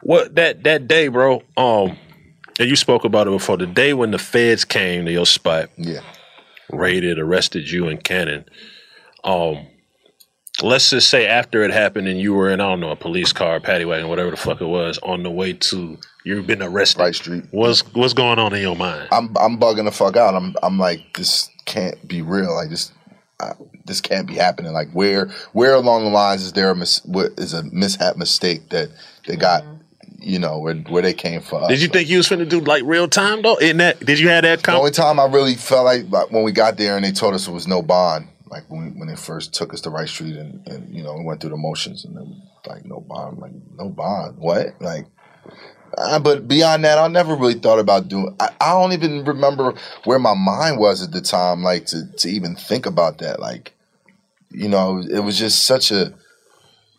What 0.02 0.34
that 0.34 0.64
that 0.64 0.88
day, 0.88 1.08
bro? 1.08 1.42
Um, 1.56 1.96
and 2.58 2.68
you 2.68 2.76
spoke 2.76 3.04
about 3.04 3.26
it 3.26 3.30
before. 3.30 3.56
The 3.56 3.66
day 3.66 3.94
when 3.94 4.10
the 4.12 4.18
feds 4.18 4.64
came 4.64 5.06
to 5.06 5.12
your 5.12 5.26
spot, 5.26 5.70
Yeah, 5.76 6.00
raided, 6.70 7.18
arrested 7.18 7.70
you 7.70 7.88
and 7.88 8.02
Cannon. 8.02 8.44
Um, 9.24 9.66
let's 10.62 10.90
just 10.90 11.08
say 11.08 11.26
after 11.26 11.62
it 11.62 11.70
happened 11.70 12.08
and 12.08 12.20
you 12.20 12.34
were 12.34 12.50
in 12.50 12.60
I 12.60 12.68
don't 12.68 12.80
know 12.80 12.90
a 12.90 12.96
police 12.96 13.32
car, 13.32 13.60
paddy 13.60 13.84
wagon, 13.84 14.08
whatever 14.08 14.30
the 14.30 14.36
fuck 14.36 14.60
it 14.60 14.66
was, 14.66 14.98
on 14.98 15.22
the 15.22 15.30
way 15.30 15.52
to 15.52 15.98
you've 16.24 16.46
been 16.46 16.62
arrested. 16.62 17.00
Right 17.00 17.14
street. 17.14 17.44
What's 17.50 17.80
what's 17.94 18.14
going 18.14 18.38
on 18.38 18.54
in 18.54 18.62
your 18.62 18.76
mind? 18.76 19.08
I'm 19.10 19.36
I'm 19.36 19.58
bugging 19.58 19.84
the 19.84 19.92
fuck 19.92 20.16
out. 20.16 20.34
I'm 20.34 20.54
I'm 20.62 20.78
like 20.78 21.16
this 21.16 21.48
can't 21.64 22.06
be 22.06 22.22
real. 22.22 22.54
Like 22.54 22.70
this 22.70 22.92
uh, 23.40 23.54
this 23.84 24.00
can't 24.00 24.26
be 24.26 24.34
happening. 24.34 24.72
Like 24.72 24.90
where 24.92 25.26
where 25.52 25.74
along 25.74 26.04
the 26.04 26.10
lines 26.10 26.42
is 26.42 26.52
there 26.52 26.70
a 26.70 26.76
mis- 26.76 27.04
what 27.04 27.32
is 27.38 27.52
a 27.52 27.62
mishap 27.64 28.16
mistake 28.16 28.68
that 28.70 28.90
they 29.26 29.36
got 29.36 29.64
you 30.20 30.38
know 30.38 30.58
where 30.58 30.74
where 30.74 31.02
they 31.02 31.12
came 31.12 31.40
for 31.40 31.62
us. 31.62 31.68
Did 31.68 31.82
you 31.82 31.88
think 31.88 32.08
you 32.08 32.18
was 32.18 32.28
finna 32.28 32.48
do 32.48 32.60
like 32.60 32.82
real 32.84 33.08
time 33.08 33.42
though? 33.42 33.56
In 33.56 33.78
that, 33.78 34.00
did 34.00 34.18
you 34.18 34.28
have 34.28 34.42
that? 34.42 34.62
The 34.62 34.72
only 34.72 34.90
time 34.90 35.20
I 35.20 35.26
really 35.26 35.54
felt 35.54 35.84
like, 35.84 36.10
like 36.10 36.30
when 36.30 36.44
we 36.44 36.52
got 36.52 36.76
there 36.76 36.96
and 36.96 37.04
they 37.04 37.12
told 37.12 37.34
us 37.34 37.46
it 37.46 37.52
was 37.52 37.68
no 37.68 37.82
bond, 37.82 38.28
like 38.54 38.70
when, 38.70 38.84
we, 38.84 39.00
when 39.00 39.08
they 39.08 39.16
first 39.16 39.52
took 39.52 39.74
us 39.74 39.80
to 39.80 39.90
Rice 39.90 40.12
Street 40.12 40.36
and, 40.36 40.64
and 40.68 40.94
you 40.94 41.02
know 41.02 41.14
we 41.14 41.24
went 41.24 41.40
through 41.40 41.50
the 41.50 41.56
motions 41.56 42.04
and 42.04 42.16
then 42.16 42.40
like 42.66 42.84
no 42.84 43.00
bond, 43.00 43.38
like 43.38 43.52
no 43.76 43.88
bond, 43.88 44.38
what? 44.38 44.80
Like, 44.80 45.06
uh, 45.98 46.20
but 46.20 46.46
beyond 46.46 46.84
that, 46.84 46.98
I 46.98 47.08
never 47.08 47.34
really 47.34 47.54
thought 47.54 47.80
about 47.80 48.06
doing. 48.06 48.34
I, 48.38 48.50
I 48.60 48.80
don't 48.80 48.92
even 48.92 49.24
remember 49.24 49.74
where 50.04 50.20
my 50.20 50.34
mind 50.34 50.78
was 50.78 51.02
at 51.02 51.10
the 51.10 51.20
time, 51.20 51.64
like 51.64 51.86
to 51.86 52.06
to 52.18 52.28
even 52.28 52.54
think 52.54 52.86
about 52.86 53.18
that. 53.18 53.40
Like, 53.40 53.74
you 54.50 54.68
know, 54.68 54.98
it 55.00 55.20
was 55.20 55.36
just 55.36 55.64
such 55.64 55.90
a, 55.90 56.14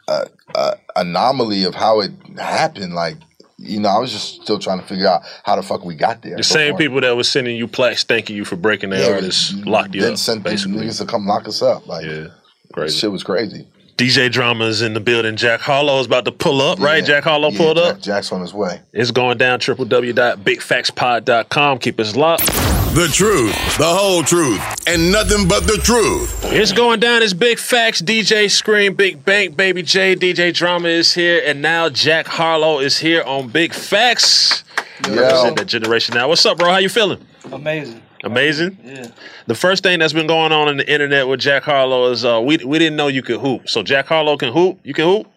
a, 0.10 0.28
a 0.56 0.74
anomaly 0.98 1.64
of 1.64 1.74
how 1.74 2.02
it 2.02 2.12
happened. 2.38 2.94
Like, 2.94 3.16
you 3.58 3.80
know, 3.80 3.88
I 3.90 3.98
was 4.00 4.12
just 4.12 4.42
still 4.44 4.60
trying 4.60 4.80
to 4.82 4.86
figure 4.86 5.08
out 5.08 5.22
how 5.44 5.56
the 5.56 5.64
fuck 5.64 5.84
we 5.86 5.96
got 5.96 6.22
there. 6.22 6.36
The 6.38 6.44
same 6.44 6.76
people 6.76 7.00
that 7.02 7.16
was 7.16 7.30
sending 7.30 7.56
you 7.56 7.68
plaques 7.68 8.04
thanking 8.04 8.36
you 8.36 8.44
for 8.46 8.56
breaking 8.58 8.90
their 8.90 9.08
Yeah, 9.08 9.16
artists 9.16 9.54
locked 9.66 9.96
you 9.96 10.02
then 10.02 10.14
up. 10.14 10.18
sent 10.20 10.44
basically. 10.44 10.86
niggas 10.86 10.98
to 11.00 11.06
come 11.06 11.26
lock 11.26 11.48
us 11.48 11.62
up. 11.62 11.88
Like, 11.88 12.06
yeah, 12.06 12.28
crazy. 12.74 12.98
Shit 13.00 13.12
was 13.12 13.24
crazy. 13.24 13.66
DJ 13.98 14.30
Drama's 14.30 14.82
in 14.82 14.94
the 14.94 15.00
building. 15.00 15.38
Jack 15.38 15.62
Harlow 15.62 16.02
is 16.02 16.06
about 16.06 16.26
to 16.26 16.32
pull 16.34 16.62
up, 16.62 16.80
right? 16.82 17.06
Jack 17.06 17.24
Harlow 17.24 17.50
Yeah, 17.52 17.58
pulled 17.58 17.78
Jack- 17.78 17.94
up. 17.96 18.02
Jack's 18.02 18.30
on 18.34 18.42
his 18.42 18.54
way. 18.54 18.82
It's 18.92 19.12
going 19.12 19.38
down 19.38 19.60
www.bigfactspod.com. 19.60 21.78
Keep 21.80 22.00
us 22.02 22.14
locked. 22.18 22.75
The 22.96 23.10
truth, 23.10 23.78
the 23.78 23.84
whole 23.84 24.24
truth, 24.24 24.62
and 24.88 25.12
nothing 25.12 25.50
but 25.50 25.68
the 25.68 25.78
truth. 25.84 26.40
It's 26.46 26.72
going 26.72 27.02
down. 27.02 27.24
It's 27.24 27.34
Big 27.34 27.60
Facts. 27.60 28.02
DJ 28.02 28.50
Scream, 28.50 28.94
Big 28.94 29.26
Bank, 29.26 29.58
Baby 29.58 29.84
J. 29.84 30.16
DJ 30.16 30.54
Drama 30.54 30.88
is 30.88 31.14
here, 31.14 31.44
and 31.46 31.62
now 31.62 31.90
Jack 31.90 32.26
Harlow 32.26 32.80
is 32.80 32.98
here 32.98 33.22
on 33.24 33.50
Big 33.50 33.74
Facts. 33.74 34.64
Represent 35.06 35.58
that 35.58 35.66
generation 35.66 36.16
now. 36.16 36.30
What's 36.30 36.46
up, 36.46 36.58
bro? 36.58 36.72
How 36.72 36.78
you 36.78 36.88
feeling? 36.88 37.20
Amazing. 37.52 38.02
Amazing. 38.24 38.78
Yeah. 38.82 39.08
The 39.48 39.56
first 39.56 39.84
thing 39.84 40.00
that's 40.00 40.14
been 40.14 40.28
going 40.28 40.54
on 40.54 40.70
in 40.70 40.78
the 40.78 40.90
internet 40.90 41.28
with 41.28 41.42
Jack 41.42 41.64
Harlow 41.64 42.10
is 42.12 42.24
uh, 42.24 42.40
we 42.42 42.60
we 42.64 42.80
didn't 42.80 42.96
know 42.96 43.10
you 43.10 43.24
could 43.24 43.42
hoop. 43.42 43.68
So 43.68 43.84
Jack 43.84 44.06
Harlow 44.06 44.38
can 44.38 44.54
hoop. 44.54 44.80
You 44.84 44.94
can 44.94 45.04
hoop. 45.04 45.28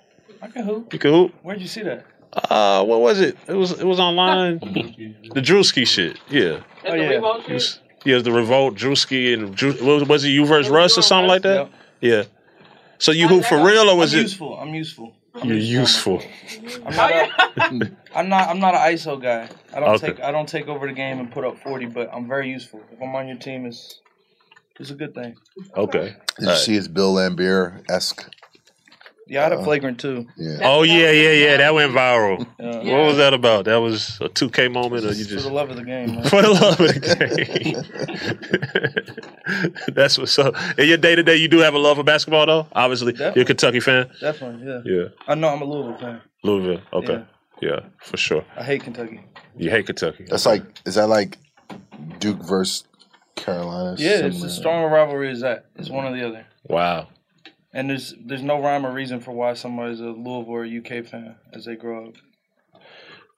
I 0.41 0.47
can 0.47 0.65
hoop. 0.65 0.93
You 0.93 1.01
can 1.01 1.11
hoop. 1.13 1.35
Where'd 1.43 1.61
you 1.61 1.67
see 1.67 1.83
that? 1.83 2.07
Uh, 2.33 2.85
what 2.85 3.01
was 3.01 3.21
it? 3.21 3.37
It 3.49 3.55
was 3.55 3.73
it 3.73 3.85
was 3.87 3.99
online. 4.01 4.59
the 5.35 5.41
Drewski 5.41 5.87
shit. 5.87 6.19
Yeah. 6.29 6.61
Oh 6.87 6.95
yeah. 6.95 7.19
Was- 7.19 7.81
yeah, 8.05 8.19
the 8.21 8.31
Revolt, 8.31 8.77
Drewski, 8.77 9.35
and 9.35 9.55
Drew, 9.55 9.73
was 10.05 10.25
it 10.25 10.29
you 10.29 10.47
versus 10.47 10.71
Russ 10.71 10.97
or 10.97 11.03
something 11.03 11.29
like 11.29 11.43
that? 11.43 11.69
Yeah. 12.01 12.25
So 12.99 13.13
you 13.13 13.29
hoop 13.29 13.45
for 13.45 13.63
real 13.63 13.91
or 13.91 13.97
was 13.97 14.15
I'm 14.15 14.21
it? 14.21 14.23
useful. 14.23 14.59
I'm 14.59 14.75
useful. 14.75 15.15
You're 15.45 15.57
useful. 15.57 16.23
I'm 16.87 16.97
not, 16.97 17.11
a, 17.13 17.29
I'm 18.15 18.29
not. 18.29 18.49
I'm 18.49 18.59
not 18.59 18.75
an 18.75 18.81
ISO 18.95 19.21
guy. 19.21 19.49
I 19.75 19.81
don't 19.81 19.91
Okay. 19.97 20.09
take. 20.09 20.21
I 20.21 20.31
don't 20.33 20.49
take 20.49 20.69
over 20.69 20.87
the 20.87 20.93
game 20.93 21.19
and 21.21 21.31
put 21.31 21.45
up 21.45 21.59
forty. 21.59 21.87
But 21.87 22.11
I'm 22.13 22.27
very 22.27 22.51
useful. 22.51 22.81
If 22.93 23.01
I'm 23.01 23.15
on 23.15 23.29
your 23.29 23.37
team, 23.37 23.67
it's 23.67 24.01
it's 24.81 24.91
a 24.91 24.95
good 24.95 25.15
thing. 25.15 25.37
Okay. 25.77 26.17
Did 26.39 26.49
you 26.49 26.57
see 26.57 26.75
his 26.75 26.89
Bill 26.89 27.15
Laimbeer 27.15 27.83
esque? 27.91 28.29
Yeah, 29.29 29.41
I 29.41 29.43
had 29.45 29.53
a 29.53 29.59
Uh, 29.59 29.65
flagrant 29.65 30.01
too. 30.01 30.27
Yeah. 30.37 30.59
Oh 30.63 30.83
yeah, 30.83 31.11
yeah, 31.11 31.33
yeah. 31.33 31.57
That 31.59 31.75
went 31.75 31.93
viral. 31.93 32.47
Yeah. 32.61 32.97
What 32.97 33.07
was 33.07 33.17
that 33.19 33.35
about? 33.35 33.65
That 33.67 33.77
was 33.77 34.19
a 34.21 34.29
2K 34.29 34.73
moment, 34.73 35.05
or 35.05 35.09
you 35.13 35.25
just 35.25 35.45
For 35.45 35.51
the 35.51 35.55
love 35.55 35.71
of 35.71 35.77
the 35.77 35.85
game. 35.85 36.15
Man. 36.17 36.25
for 36.25 36.43
the 36.43 36.51
love 36.51 36.81
of 36.81 36.87
the 36.89 37.01
game? 39.87 39.89
That's 39.95 40.19
what's 40.19 40.39
up. 40.39 40.55
In 40.79 40.89
your 40.89 40.97
day 40.97 41.15
to 41.15 41.23
day, 41.23 41.37
you 41.37 41.49
do 41.49 41.59
have 41.59 41.75
a 41.75 41.79
love 41.79 41.97
for 41.97 42.03
basketball, 42.05 42.47
though. 42.47 42.67
Obviously, 42.73 43.15
you're 43.17 43.43
a 43.43 43.45
Kentucky 43.45 43.81
fan. 43.81 44.11
Definitely. 44.21 44.67
Yeah. 44.67 44.81
Yeah, 44.85 45.09
I 45.27 45.35
know. 45.35 45.49
I'm 45.49 45.63
a 45.63 45.65
Louisville 45.65 45.99
fan. 45.99 46.21
Louisville. 46.45 46.81
Okay, 46.93 47.25
yeah, 47.61 47.81
for 48.01 48.17
sure. 48.17 48.45
I 48.57 48.63
hate 48.65 48.83
Kentucky. 48.85 49.21
You 49.57 49.71
hate 49.71 49.87
Kentucky. 49.87 50.25
That's 50.29 50.47
like, 50.47 50.63
is 50.87 50.95
that 50.95 51.09
like 51.09 51.37
Duke 52.21 52.39
versus 52.45 52.85
Carolina? 53.35 53.97
Yeah, 53.99 54.11
it's 54.27 54.37
Similar? 54.37 54.47
as 54.47 54.57
strong 54.57 54.91
rivalry 54.93 55.33
Is 55.33 55.41
that. 55.41 55.67
It's 55.77 55.91
one 55.91 56.07
or 56.07 56.17
the 56.17 56.27
other. 56.27 56.47
Wow. 56.65 57.09
And 57.73 57.91
there's 57.91 58.15
there's 58.19 58.43
no 58.43 58.61
rhyme 58.61 58.87
or 58.87 58.93
reason 58.93 59.21
for 59.21 59.33
why 59.33 59.55
somebody's 59.55 60.01
a 60.01 60.05
Louisville 60.05 60.49
or 60.49 60.65
UK 60.65 61.05
fan 61.05 61.37
as 61.53 61.67
they 61.67 61.77
grow 61.77 62.09
up. 62.09 62.15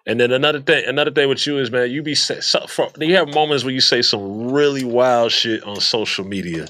And 0.06 0.18
then 0.18 0.32
another 0.32 0.60
thing, 0.60 0.84
another 0.86 1.10
thing 1.10 1.28
with 1.28 1.46
you 1.46 1.58
is, 1.58 1.70
man, 1.70 1.90
you 1.90 2.02
be 2.02 2.14
say, 2.14 2.40
so, 2.40 2.66
for, 2.66 2.90
you 2.98 3.14
have 3.16 3.34
moments 3.34 3.64
where 3.64 3.72
you 3.72 3.80
say 3.80 4.02
some 4.02 4.50
really 4.50 4.84
wild 4.84 5.30
shit 5.30 5.62
on 5.64 5.76
social 5.80 6.24
media. 6.24 6.68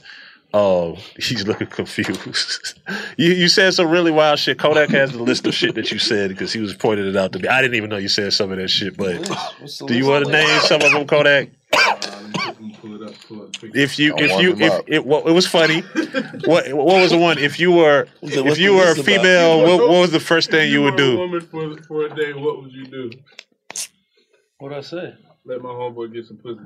Oh, 0.53 0.96
he's 1.16 1.46
looking 1.46 1.68
confused. 1.68 2.79
you 3.16 3.33
you 3.33 3.49
said 3.49 3.73
some 3.75 3.88
really 3.88 4.11
wild 4.11 4.38
shit. 4.38 4.59
Kodak 4.59 4.90
has 4.90 5.12
the 5.12 5.23
list 5.23 5.46
of 5.46 5.55
shit 5.55 5.75
that 5.77 5.92
you 5.92 5.99
said 5.99 6.31
because 6.31 6.53
he 6.53 6.61
was 6.61 6.75
pointing 6.75 7.07
it 7.07 7.16
out 7.16 7.33
to 7.33 7.38
me. 7.38 7.49
I 7.49 7.62
didn't 7.62 7.77
even 7.77 7.90
know 7.90 7.99
you 7.99 8.09
said 8.09 8.33
some 8.33 8.51
of 8.51 8.59
that 8.59 8.68
shit. 8.68 8.96
But 8.96 9.23
do 9.87 9.96
you 9.96 10.07
want 10.07 10.25
to 10.25 10.33
name 10.33 10.61
some 10.61 10.83
of 10.83 10.90
them, 10.90 11.07
Kodak? 11.07 11.51
If 12.83 13.99
you 13.99 14.14
I 14.14 14.23
if 14.23 14.43
you 14.43 14.57
if 14.57 14.73
up. 14.73 14.85
it, 14.87 15.05
what, 15.05 15.27
it 15.27 15.33
was 15.33 15.47
funny. 15.47 15.81
what 16.45 16.73
what 16.73 17.01
was 17.01 17.11
the 17.11 17.19
one? 17.19 17.38
If 17.38 17.61
you 17.61 17.73
were 17.73 18.07
said, 18.25 18.47
if 18.47 18.59
you 18.59 18.75
were 18.75 18.93
a 18.93 18.95
female, 18.95 19.62
what, 19.62 19.88
what 19.88 20.01
was 20.01 20.12
the 20.12 20.21
first 20.21 20.51
thing 20.51 20.71
you 20.71 20.83
would 20.83 20.95
were 20.95 20.99
do? 20.99 21.12
A 21.14 21.19
woman 21.19 21.40
for 21.40 21.77
for 21.83 22.07
a 22.07 22.14
day, 22.14 22.33
what 22.33 22.62
would 22.62 22.73
you 22.73 22.87
do? 22.87 23.11
What'd 24.59 24.79
I 24.79 24.81
say? 24.81 25.14
Let 25.45 25.62
my 25.62 25.71
homeboy 25.71 26.12
get 26.12 26.27
some 26.27 26.37
pussy. 26.37 26.61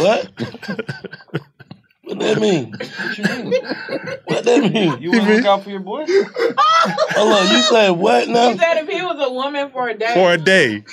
What? 0.00 0.30
what 2.02 2.18
that 2.18 2.40
mean? 2.40 2.72
What 2.72 3.18
you 3.18 3.24
mean? 3.24 3.62
What 4.24 4.44
that 4.44 4.72
mean? 4.72 5.02
You 5.02 5.10
want 5.12 5.24
to 5.24 5.34
look 5.36 5.44
out 5.44 5.64
for 5.64 5.70
your 5.70 5.80
boy? 5.80 6.04
Hold 6.06 7.32
on, 7.32 7.52
you 7.52 7.62
said 7.62 7.90
what 7.90 8.28
now? 8.28 8.50
He 8.50 8.58
said 8.58 8.78
if 8.78 8.88
he 8.88 9.02
was 9.02 9.16
a 9.20 9.32
woman 9.32 9.70
for 9.70 9.88
a 9.88 9.94
day, 9.96 10.14
For 10.14 10.32
a 10.32 10.38
day. 10.38 10.84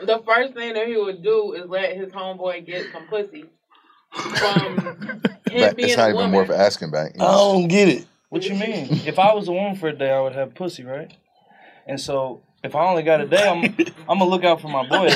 the 0.00 0.22
first 0.26 0.54
thing 0.54 0.74
that 0.74 0.86
he 0.86 0.96
would 0.96 1.22
do 1.22 1.52
is 1.54 1.66
let 1.68 1.96
his 1.96 2.12
homeboy 2.12 2.66
get 2.66 2.92
some 2.92 3.06
pussy 3.06 3.46
Um, 4.16 4.76
from 4.76 5.52
him 5.52 5.74
being 5.74 5.88
it's 5.88 5.94
a 5.94 5.96
not 5.96 6.08
even 6.10 6.16
woman. 6.16 6.32
worth 6.32 6.50
asking 6.50 6.90
back. 6.90 7.12
I 7.16 7.24
don't 7.24 7.68
get 7.68 7.88
it. 7.88 8.06
What 8.28 8.44
you 8.44 8.54
mean? 8.54 8.88
If 9.06 9.18
I 9.18 9.32
was 9.34 9.48
a 9.48 9.52
woman 9.52 9.76
for 9.76 9.88
a 9.88 9.92
day, 9.96 10.10
I 10.10 10.20
would 10.20 10.34
have 10.34 10.54
pussy, 10.54 10.82
right? 10.84 11.12
And 11.86 12.00
so 12.00 12.42
if 12.64 12.74
I 12.74 12.86
only 12.88 13.02
got 13.02 13.20
a 13.20 13.26
day, 13.26 13.46
I'm 13.46 13.62
I'm 14.08 14.18
gonna 14.18 14.26
look 14.26 14.44
out 14.44 14.60
for 14.60 14.68
my 14.68 14.82
boy. 14.88 15.08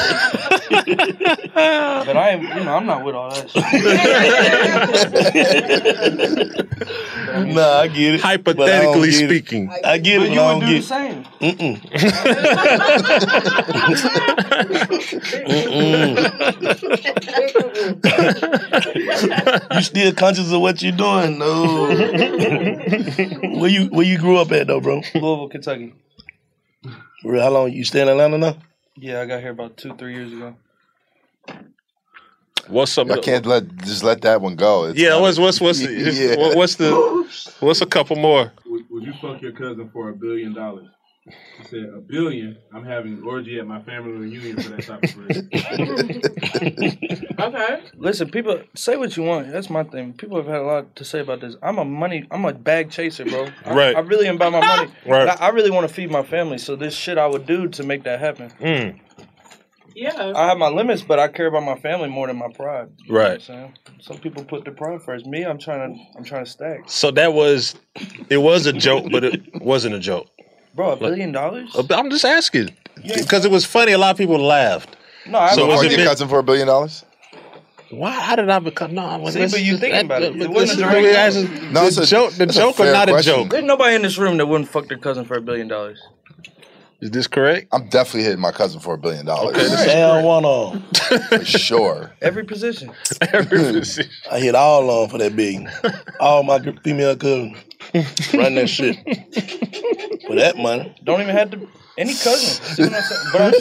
but 1.55 2.17
I 2.17 2.31
am, 2.31 2.43
you 2.43 2.65
know, 2.65 2.77
I'm 2.77 2.87
not 2.87 3.05
with 3.05 3.15
all 3.15 3.31
that 3.31 3.51
shit. 3.51 3.65
Nah, 7.55 7.81
I 7.81 7.89
get 7.89 8.15
it. 8.15 8.21
Hypothetically 8.21 9.11
get 9.11 9.21
it. 9.23 9.27
speaking. 9.29 9.71
I 9.85 9.99
get 9.99 10.19
But 10.19 10.27
it, 10.27 10.33
you 10.33 10.37
but 10.37 10.45
I 10.45 10.55
would 10.55 10.61
don't 10.61 10.69
do 10.69 10.75
get 10.75 10.83
the 10.83 10.87
same. 10.89 11.25
Mm-mm. 11.41 11.81
you 19.75 19.83
still 19.83 20.13
conscious 20.13 20.53
of 20.53 20.61
what 20.61 20.83
you're 20.83 20.93
doing? 20.93 21.39
No. 21.39 21.87
where 23.61 23.71
you 23.71 23.87
where 23.87 24.07
you 24.07 24.19
grew 24.19 24.37
up 24.39 24.51
at 24.53 24.67
though, 24.67 24.81
bro? 24.81 24.97
Louisville, 25.15 25.49
Kentucky. 25.49 25.95
For 27.23 27.33
real, 27.33 27.43
How 27.43 27.51
long 27.51 27.73
you 27.73 27.85
stay 27.85 28.01
in 28.03 28.09
Atlanta 28.09 28.39
now? 28.39 28.57
Yeah, 28.97 29.21
I 29.21 29.27
got 29.27 29.41
here 29.41 29.51
about 29.51 29.77
two, 29.77 29.95
three 29.97 30.15
years 30.15 30.33
ago. 30.33 30.57
What's 32.69 32.97
up? 32.99 33.11
I 33.11 33.19
can't 33.19 33.45
let 33.47 33.77
just 33.79 34.05
let 34.05 34.21
that 34.23 34.41
one 34.41 34.55
go. 34.57 34.85
It's 34.85 34.99
Yeah, 34.99 35.19
what's 35.21 35.39
what's 35.39 35.61
what's 35.61 35.81
the, 35.87 36.37
Yeah. 36.39 36.55
what's 36.55 36.77
the 36.77 36.93
what's 37.61 37.81
a 37.81 37.87
couple 37.87 38.17
more? 38.17 38.53
Would, 38.67 38.85
would 38.91 39.05
you 39.05 39.13
fuck 39.21 39.43
your 39.43 39.53
cousin 39.53 39.91
for 39.93 40.11
a 40.11 40.15
billion 40.15 40.55
dollars? 40.55 40.89
He 41.59 41.65
said, 41.65 41.91
a 41.95 42.01
billion? 42.01 42.57
I'm 42.75 42.85
having 42.85 43.15
an 43.19 43.23
orgy 43.25 43.59
at 43.59 43.67
my 43.67 43.81
family 43.83 44.13
reunion 44.13 44.59
for 44.59 44.69
that 44.71 44.87
type 44.87 45.03
of 45.03 45.15
bread. 45.17 46.51
Okay. 47.39 47.81
Listen, 47.97 48.31
people 48.31 48.61
say 48.75 48.97
what 48.97 49.17
you 49.17 49.23
want. 49.23 49.51
That's 49.51 49.71
my 49.71 49.85
thing. 49.85 50.13
People 50.15 50.37
have 50.37 50.47
had 50.47 50.57
a 50.57 50.63
lot 50.65 50.97
to 50.97 51.05
say 51.05 51.21
about 51.21 51.41
this. 51.41 51.57
I'm 51.63 51.79
a 51.79 51.85
money. 51.85 52.27
I'm 52.31 52.45
a 52.45 52.53
bag 52.53 52.91
chaser, 52.91 53.25
bro. 53.25 53.49
Right. 53.67 53.97
I 53.97 54.01
really 54.01 54.29
am 54.29 54.37
about 54.37 54.53
my 54.53 54.61
money. 54.61 54.91
Right. 55.07 55.29
I, 55.29 55.47
I 55.47 55.49
really 55.51 55.71
want 55.71 55.89
to 55.89 55.95
feed 55.95 56.11
my 56.11 56.23
family. 56.23 56.59
So 56.59 56.77
this 56.77 56.95
shit 56.95 57.19
I 57.19 57.27
would 57.27 57.47
do 57.47 57.69
to 57.69 57.83
make 57.83 58.05
that 58.05 58.21
happen. 58.21 58.51
Mm, 58.61 58.99
Yeah. 59.95 60.33
I 60.37 60.49
have 60.49 60.59
my 60.59 60.69
limits, 60.69 61.03
but 61.03 61.19
I 61.19 61.29
care 61.29 61.47
about 61.47 61.65
my 61.65 61.77
family 61.79 62.09
more 62.09 62.27
than 62.27 62.37
my 62.37 62.49
pride. 62.53 62.89
You 63.05 63.13
know 63.15 63.21
what 63.21 63.27
I'm 63.27 63.33
Right. 63.33 63.43
saying? 63.43 63.73
Some 64.01 64.19
people 64.19 64.45
put 64.45 64.65
their 64.65 64.75
pride 64.75 65.03
first. 65.03 65.27
Me, 65.27 65.45
I'm 65.45 65.59
trying 65.59 65.95
to. 65.95 66.19
I'm 66.19 66.25
trying 66.25 66.45
to 66.45 66.51
stack. 66.51 66.89
So 66.89 67.11
that 67.13 67.33
was 67.35 67.75
it 68.29 68.39
was 68.39 68.67
a 68.67 68.73
joke, 68.73 69.07
but 69.11 69.25
it 69.25 69.63
wasn't 69.63 69.95
a 69.95 69.99
joke. 69.99 70.29
Bro, 70.75 70.93
a 70.93 70.97
billion 70.97 71.33
dollars? 71.33 71.75
I'm 71.91 72.11
just 72.11 72.25
asking 72.25 72.75
because 73.03 73.45
it 73.45 73.51
was 73.51 73.65
funny. 73.65 73.93
A 73.93 73.99
lot 73.99 74.13
of 74.13 74.19
people 74.19 74.39
laughed. 74.39 74.97
No, 75.27 75.39
I 75.39 75.51
So 75.51 75.57
So 75.57 75.67
was 75.67 75.77
was 75.77 75.85
it 75.85 75.91
your 75.93 75.99
big- 75.99 76.07
cousin 76.09 76.29
for 76.29 76.39
a 76.39 76.43
billion 76.43 76.67
dollars? 76.67 77.05
Why? 77.91 78.13
How 78.13 78.37
did 78.37 78.49
I 78.49 78.59
become? 78.61 78.95
No, 78.95 79.05
I 79.05 79.17
was. 79.17 79.35
See, 79.35 79.41
but 79.47 79.63
you 79.65 79.77
thinking 79.77 80.03
about 80.03 80.23
it. 80.23 80.41
It 80.41 80.49
wasn't 80.49 80.79
a 80.79 80.83
No, 80.83 80.91
direct 80.93 81.73
No, 81.73 81.87
it's 81.87 81.97
a- 81.97 82.07
joke. 82.07 82.33
The 82.35 82.45
it's 82.45 82.57
a 82.57 82.61
joke 82.61 82.75
or 82.79 82.85
fair 82.85 82.93
not 82.93 83.09
a 83.09 83.13
question. 83.13 83.35
joke? 83.35 83.51
There's 83.51 83.65
nobody 83.65 83.97
in 83.97 84.03
this 84.03 84.17
room 84.17 84.37
that 84.37 84.47
wouldn't 84.47 84.69
fuck 84.71 84.87
their 84.87 84.97
cousin 84.99 85.25
for 85.25 85.37
a 85.37 85.41
billion 85.41 85.67
dollars. 85.67 86.01
Is 87.01 87.11
this 87.13 87.27
correct? 87.27 87.69
I'm 87.73 87.89
definitely 87.89 88.25
hitting 88.25 88.41
my 88.41 88.53
cousin 88.53 88.79
for 88.81 88.95
a 88.95 88.99
billion 88.99 89.25
dollars. 89.25 89.57
Okay, 89.57 89.65
this 89.65 89.81
is 89.81 89.87
Down 89.87 90.23
one 90.23 90.45
on. 90.45 90.83
for 91.29 91.45
sure. 91.45 92.13
Every 92.21 92.45
position. 92.45 92.93
Every 93.21 93.47
position. 93.47 94.11
I 94.31 94.39
hit 94.39 94.55
all 94.55 94.89
on 94.91 95.09
for 95.09 95.19
that 95.19 95.35
big. 95.35 95.67
All 96.21 96.43
my 96.43 96.59
female 96.85 97.17
cousins 97.17 97.57
run 98.35 98.55
that 98.57 98.69
shit 98.69 98.97
for 100.27 100.35
that 100.35 100.59
money. 100.59 100.95
Don't 101.03 101.23
even 101.23 101.35
have 101.35 101.51
to 101.53 101.69
any 102.01 102.15
cousin. 102.15 102.65
See 102.75 102.83
what 102.83 102.95
I'm 102.95 103.03
saying? 103.03 103.29
But 103.33 103.41
I'm 103.43 103.53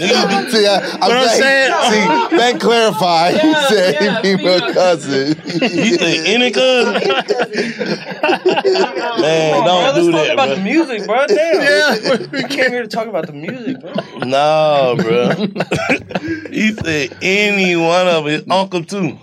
See, 0.49 0.65
I, 0.65 0.77
I'm, 0.77 0.99
What 0.99 1.11
I'm 1.11 1.27
saying, 1.27 1.73
saying- 1.91 2.29
see, 2.29 2.37
Ben 2.37 2.59
clarified. 2.59 3.33
He 3.39 3.53
said 3.53 3.93
yeah, 3.95 4.21
he 4.21 4.37
female 4.37 4.59
female. 4.59 4.73
cousin. 4.73 5.37
He 5.69 5.97
said 5.97 6.25
any 6.25 6.51
cousin. 6.51 6.93
Man, 9.21 9.53
on, 9.55 9.65
don't 9.65 9.83
bro, 9.83 9.93
do 9.93 10.11
let's 10.11 10.17
talk 10.17 10.25
that, 10.25 10.33
about 10.33 10.47
bro. 10.47 10.55
the 10.55 10.61
music, 10.63 11.05
bro. 11.05 11.25
Damn. 11.27 12.35
I 12.45 12.47
came 12.47 12.71
here 12.71 12.81
to 12.83 12.87
talk 12.87 13.07
about 13.07 13.27
the 13.27 13.33
music, 13.33 13.79
bro. 13.81 13.91
No, 14.19 14.95
bro. 14.97 15.29
he 16.51 16.71
said 16.73 17.17
any 17.21 17.75
one 17.75 18.07
of 18.07 18.25
his 18.25 18.43
uncle 18.49 18.83
too. 18.83 19.17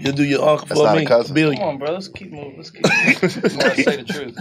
You 0.00 0.12
do 0.12 0.22
your 0.24 0.48
uncle 0.48 0.66
That's 0.66 0.80
for 0.80 0.86
not 0.86 0.96
a 0.96 1.00
me, 1.00 1.06
cousin. 1.06 1.34
billion. 1.34 1.58
Come 1.60 1.68
on, 1.70 1.78
bro. 1.78 1.90
Let's 1.92 2.06
keep 2.08 2.30
moving. 2.30 2.56
Let's 2.56 2.70
keep 2.70 2.84
moving. 2.86 3.14
Come 3.50 3.70
on, 3.70 3.76
say 3.76 3.96
the 3.96 4.04
truth. 4.04 4.34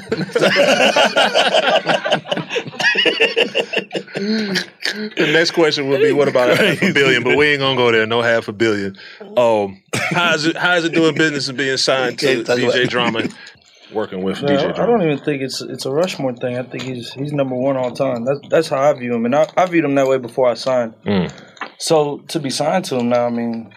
The 4.14 5.30
next 5.34 5.52
question 5.52 5.88
would 5.90 6.02
be, 6.02 6.12
what 6.12 6.28
about 6.28 6.50
a 6.52 6.56
half 6.56 6.82
a 6.82 6.92
billion? 6.94 7.24
But 7.24 7.38
we 7.38 7.48
ain't 7.48 7.60
gonna 7.60 7.76
go 7.78 7.92
there. 7.92 8.06
No 8.06 8.22
half 8.22 8.48
a 8.48 8.54
billion. 8.54 8.98
Um, 9.36 9.82
how's 9.94 10.46
it? 10.46 10.56
How's 10.58 10.84
it 10.86 10.94
doing 10.94 11.16
business 11.16 11.48
and 11.48 11.58
being 11.58 11.78
signed 11.78 12.20
to 12.20 12.44
DJ 12.44 12.84
about- 12.84 12.90
Drama? 12.90 13.24
Working 13.94 14.22
with 14.22 14.42
No, 14.42 14.50
DJ 14.50 14.78
I 14.78 14.86
don't 14.86 15.02
even 15.02 15.18
think 15.20 15.42
it's 15.42 15.62
it's 15.62 15.86
a 15.86 15.92
Rushmore 15.92 16.34
thing. 16.36 16.58
I 16.58 16.64
think 16.64 16.84
he's 16.84 17.14
he's 17.14 17.32
number 17.32 17.56
one 17.56 17.78
all 17.78 17.92
time. 17.92 18.26
That's 18.26 18.40
that's 18.50 18.68
how 18.68 18.82
I 18.82 18.92
view 18.94 19.14
him, 19.14 19.24
and 19.24 19.34
I, 19.34 19.48
I 19.56 19.66
viewed 19.66 19.86
him 19.86 19.96
that 19.96 20.08
way 20.08 20.18
before 20.18 20.50
I 20.50 20.56
signed. 20.56 20.94
Mm. 21.06 21.32
So 21.78 22.18
to 22.28 22.40
be 22.42 22.50
signed 22.50 22.84
to 22.86 22.98
him 22.98 23.08
now, 23.08 23.26
I 23.28 23.30
mean, 23.30 23.74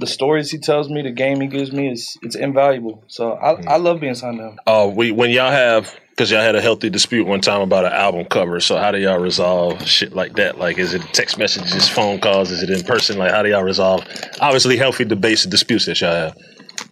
the 0.00 0.06
stories 0.06 0.50
he 0.50 0.58
tells 0.58 0.88
me, 0.88 1.02
the 1.02 1.10
game 1.10 1.40
he 1.40 1.46
gives 1.46 1.70
me 1.70 1.92
is 1.92 2.16
it's 2.22 2.34
invaluable. 2.34 3.04
So 3.06 3.32
I, 3.34 3.74
I 3.74 3.76
love 3.76 4.00
being 4.00 4.14
signed 4.14 4.40
up. 4.40 4.52
him. 4.52 4.58
Uh, 4.66 4.90
we 4.92 5.12
when 5.12 5.30
y'all 5.30 5.52
have 5.52 5.94
because 6.10 6.30
y'all 6.30 6.42
had 6.42 6.54
a 6.54 6.60
healthy 6.60 6.90
dispute 6.90 7.26
one 7.26 7.40
time 7.40 7.60
about 7.60 7.84
an 7.84 7.92
album 7.92 8.24
cover. 8.26 8.60
So 8.60 8.76
how 8.76 8.90
do 8.90 8.98
y'all 8.98 9.18
resolve 9.18 9.86
shit 9.86 10.14
like 10.14 10.34
that? 10.34 10.58
Like, 10.58 10.78
is 10.78 10.92
it 10.92 11.02
text 11.12 11.38
messages, 11.38 11.88
phone 11.88 12.20
calls? 12.20 12.50
Is 12.50 12.62
it 12.62 12.70
in 12.70 12.82
person? 12.82 13.18
Like, 13.18 13.30
how 13.30 13.42
do 13.42 13.48
y'all 13.48 13.62
resolve? 13.62 14.04
Obviously, 14.40 14.76
healthy 14.76 15.04
debates 15.04 15.44
and 15.44 15.50
disputes 15.50 15.86
that 15.86 16.00
y'all 16.00 16.12
have. 16.12 16.36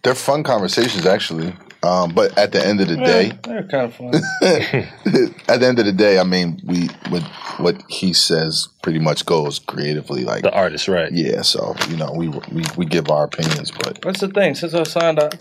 They're 0.03 0.15
fun 0.15 0.43
conversations, 0.43 1.05
actually. 1.05 1.53
Um, 1.81 2.11
but 2.13 2.37
at 2.37 2.51
the 2.51 2.65
end 2.65 2.81
of 2.81 2.89
the 2.89 2.97
day, 2.97 3.31
they're 3.43 3.63
kind 3.63 3.85
of 3.85 3.93
fun. 3.93 4.13
at 4.41 5.59
the 5.61 5.65
end 5.65 5.79
of 5.79 5.85
the 5.85 5.93
day, 5.93 6.19
I 6.19 6.23
mean, 6.23 6.61
we 6.65 6.87
what 7.09 7.23
what 7.57 7.81
he 7.87 8.11
says 8.11 8.67
pretty 8.81 8.99
much 8.99 9.25
goes 9.25 9.59
creatively. 9.59 10.25
Like 10.25 10.43
the 10.43 10.51
artist, 10.53 10.89
right? 10.89 11.09
Yeah, 11.11 11.41
so 11.41 11.75
you 11.89 11.95
know, 11.95 12.11
we 12.11 12.27
we, 12.27 12.63
we 12.75 12.85
give 12.85 13.09
our 13.09 13.23
opinions, 13.23 13.71
but 13.71 14.01
That's 14.01 14.19
the 14.19 14.27
thing. 14.27 14.55
Since 14.55 14.73
I 14.73 14.83
signed, 14.83 15.19
up, 15.19 15.35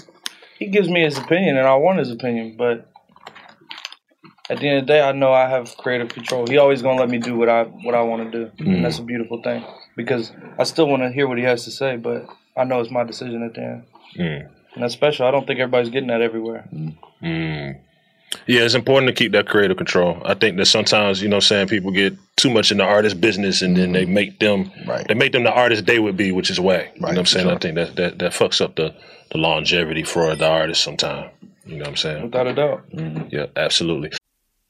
he 0.59 0.67
gives 0.67 0.89
me 0.89 1.03
his 1.03 1.19
opinion, 1.19 1.57
and 1.57 1.67
I 1.67 1.75
want 1.75 1.99
his 1.99 2.11
opinion. 2.13 2.55
But 2.57 2.87
at 4.49 4.59
the 4.61 4.69
end 4.69 4.79
of 4.79 4.87
the 4.87 4.93
day, 4.93 5.01
I 5.03 5.11
know 5.13 5.33
I 5.33 5.49
have 5.49 5.77
creative 5.77 6.09
control. 6.11 6.47
He 6.47 6.57
always 6.57 6.83
gonna 6.83 7.01
let 7.01 7.11
me 7.11 7.19
do 7.19 7.37
what 7.37 7.49
I 7.49 7.65
what 7.65 7.97
I 7.97 8.03
want 8.03 8.31
to 8.31 8.39
do, 8.39 8.53
Mm. 8.63 8.75
and 8.77 8.85
that's 8.85 9.01
a 9.01 9.03
beautiful 9.03 9.43
thing. 9.43 9.65
Because 9.97 10.31
I 10.57 10.63
still 10.63 10.87
want 10.87 11.03
to 11.03 11.11
hear 11.11 11.27
what 11.27 11.39
he 11.39 11.45
has 11.45 11.65
to 11.65 11.73
say, 11.73 11.97
but 11.97 12.29
I 12.57 12.63
know 12.63 12.81
it's 12.81 12.93
my 12.93 13.03
decision 13.03 13.43
at 13.43 13.55
the 13.55 13.61
end, 13.63 13.83
Mm. 14.17 14.49
And 14.75 14.83
that's 14.83 14.95
special. 14.95 15.27
I 15.27 15.31
don't 15.31 15.47
think 15.47 15.61
everybody's 15.61 15.91
getting 15.91 16.09
that 16.09 16.23
everywhere. 16.23 16.69
Mm. 17.23 17.81
Yeah, 18.47 18.61
it's 18.61 18.75
important 18.75 19.09
to 19.09 19.15
keep 19.15 19.33
that 19.33 19.49
creative 19.49 19.77
control. 19.77 20.21
I 20.25 20.35
think 20.35 20.59
that 20.59 20.67
sometimes, 20.67 21.23
you 21.23 21.29
know, 21.29 21.37
what 21.37 21.45
I'm 21.45 21.49
saying 21.49 21.69
people 21.69 21.91
get 21.91 22.15
too 22.37 22.51
much 22.51 22.71
in 22.71 22.79
the 22.79 22.85
artist 22.85 23.21
business 23.21 23.63
and 23.63 23.77
then 23.77 23.93
they 23.93 24.05
make 24.05 24.39
them 24.39 24.71
right. 24.87 25.07
they 25.09 25.15
make 25.15 25.33
them 25.33 25.45
the 25.45 25.53
artist 25.53 25.87
they 25.87 25.99
would 25.99 26.17
be, 26.17 26.33
which 26.33 26.51
is 26.51 26.61
whack. 26.61 26.93
you 26.95 27.01
know 27.01 27.09
what 27.09 27.19
I'm 27.19 27.27
saying? 27.27 27.49
I 27.49 27.57
think 27.57 27.77
that, 27.77 27.97
that 27.97 28.19
that 28.19 28.33
fucks 28.33 28.61
up 28.61 28.77
the, 28.77 28.95
the 29.31 29.39
longevity 29.39 30.03
for 30.03 30.35
the 30.37 30.47
artist 30.47 30.83
sometimes. 30.83 31.31
You 31.65 31.77
know 31.77 31.81
what 31.81 31.89
I'm 31.89 31.97
saying? 31.97 32.23
Without 32.25 32.47
a 32.47 32.55
doubt. 32.55 32.85
Yeah, 33.31 33.47
absolutely. 33.57 34.13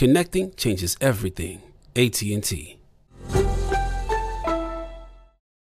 Connecting 0.00 0.54
changes 0.56 0.96
everything. 1.02 1.60
AT&T. 1.94 2.78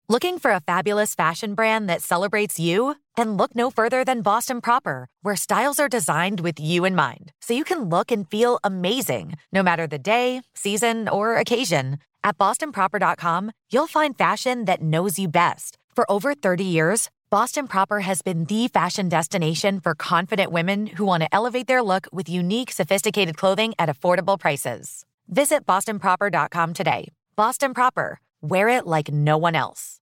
Looking 0.09 0.39
for 0.39 0.53
a 0.53 0.61
fabulous 0.61 1.15
fashion 1.15 1.55
brand 1.55 1.87
that 1.91 2.01
celebrates 2.01 2.59
you? 2.59 2.97
Then 3.15 3.37
look 3.37 3.55
no 3.55 3.69
further 3.71 4.07
than 4.07 4.23
Boston 4.23 4.63
Proper, 4.63 5.07
where 5.21 5.37
styles 5.37 5.79
are 5.79 5.89
designed 5.91 6.41
with 6.41 6.59
you 6.59 6.87
in 6.87 6.95
mind, 6.95 7.33
so 7.43 7.53
you 7.53 7.63
can 7.63 7.91
look 7.91 8.11
and 8.11 8.27
feel 8.27 8.59
amazing 8.65 9.35
no 9.53 9.63
matter 9.63 9.87
the 9.87 9.99
day, 9.99 10.41
season, 10.55 11.11
or 11.11 11.37
occasion. 11.37 11.99
At 12.25 12.39
bostonproper.com, 12.39 13.53
you'll 13.71 13.87
find 13.87 14.17
fashion 14.17 14.65
that 14.65 14.81
knows 14.81 15.19
you 15.19 15.29
best. 15.29 15.77
For 15.95 16.11
over 16.11 16.35
30 16.35 16.65
years, 16.65 17.11
Boston 17.33 17.67
Proper 17.67 18.01
has 18.01 18.21
been 18.21 18.45
the 18.45 18.69
fashion 18.69 19.09
destination 19.09 19.81
for 19.81 19.95
confident 19.95 20.53
women 20.53 20.87
who 20.87 21.07
want 21.07 21.23
to 21.23 21.35
elevate 21.35 21.67
their 21.67 21.83
look 21.83 22.07
with 22.13 22.29
unique, 22.29 22.71
sophisticated 22.71 23.39
clothing 23.39 23.73
at 23.79 23.89
affordable 23.89 24.39
prices. 24.39 25.07
Visit 25.29 25.65
bostonproper.com 25.65 26.75
today. 26.75 27.09
Boston 27.35 27.73
Proper, 27.73 28.21
wear 28.43 28.69
it 28.69 28.87
like 28.87 29.11
no 29.11 29.39
one 29.39 29.55
else. 29.55 29.99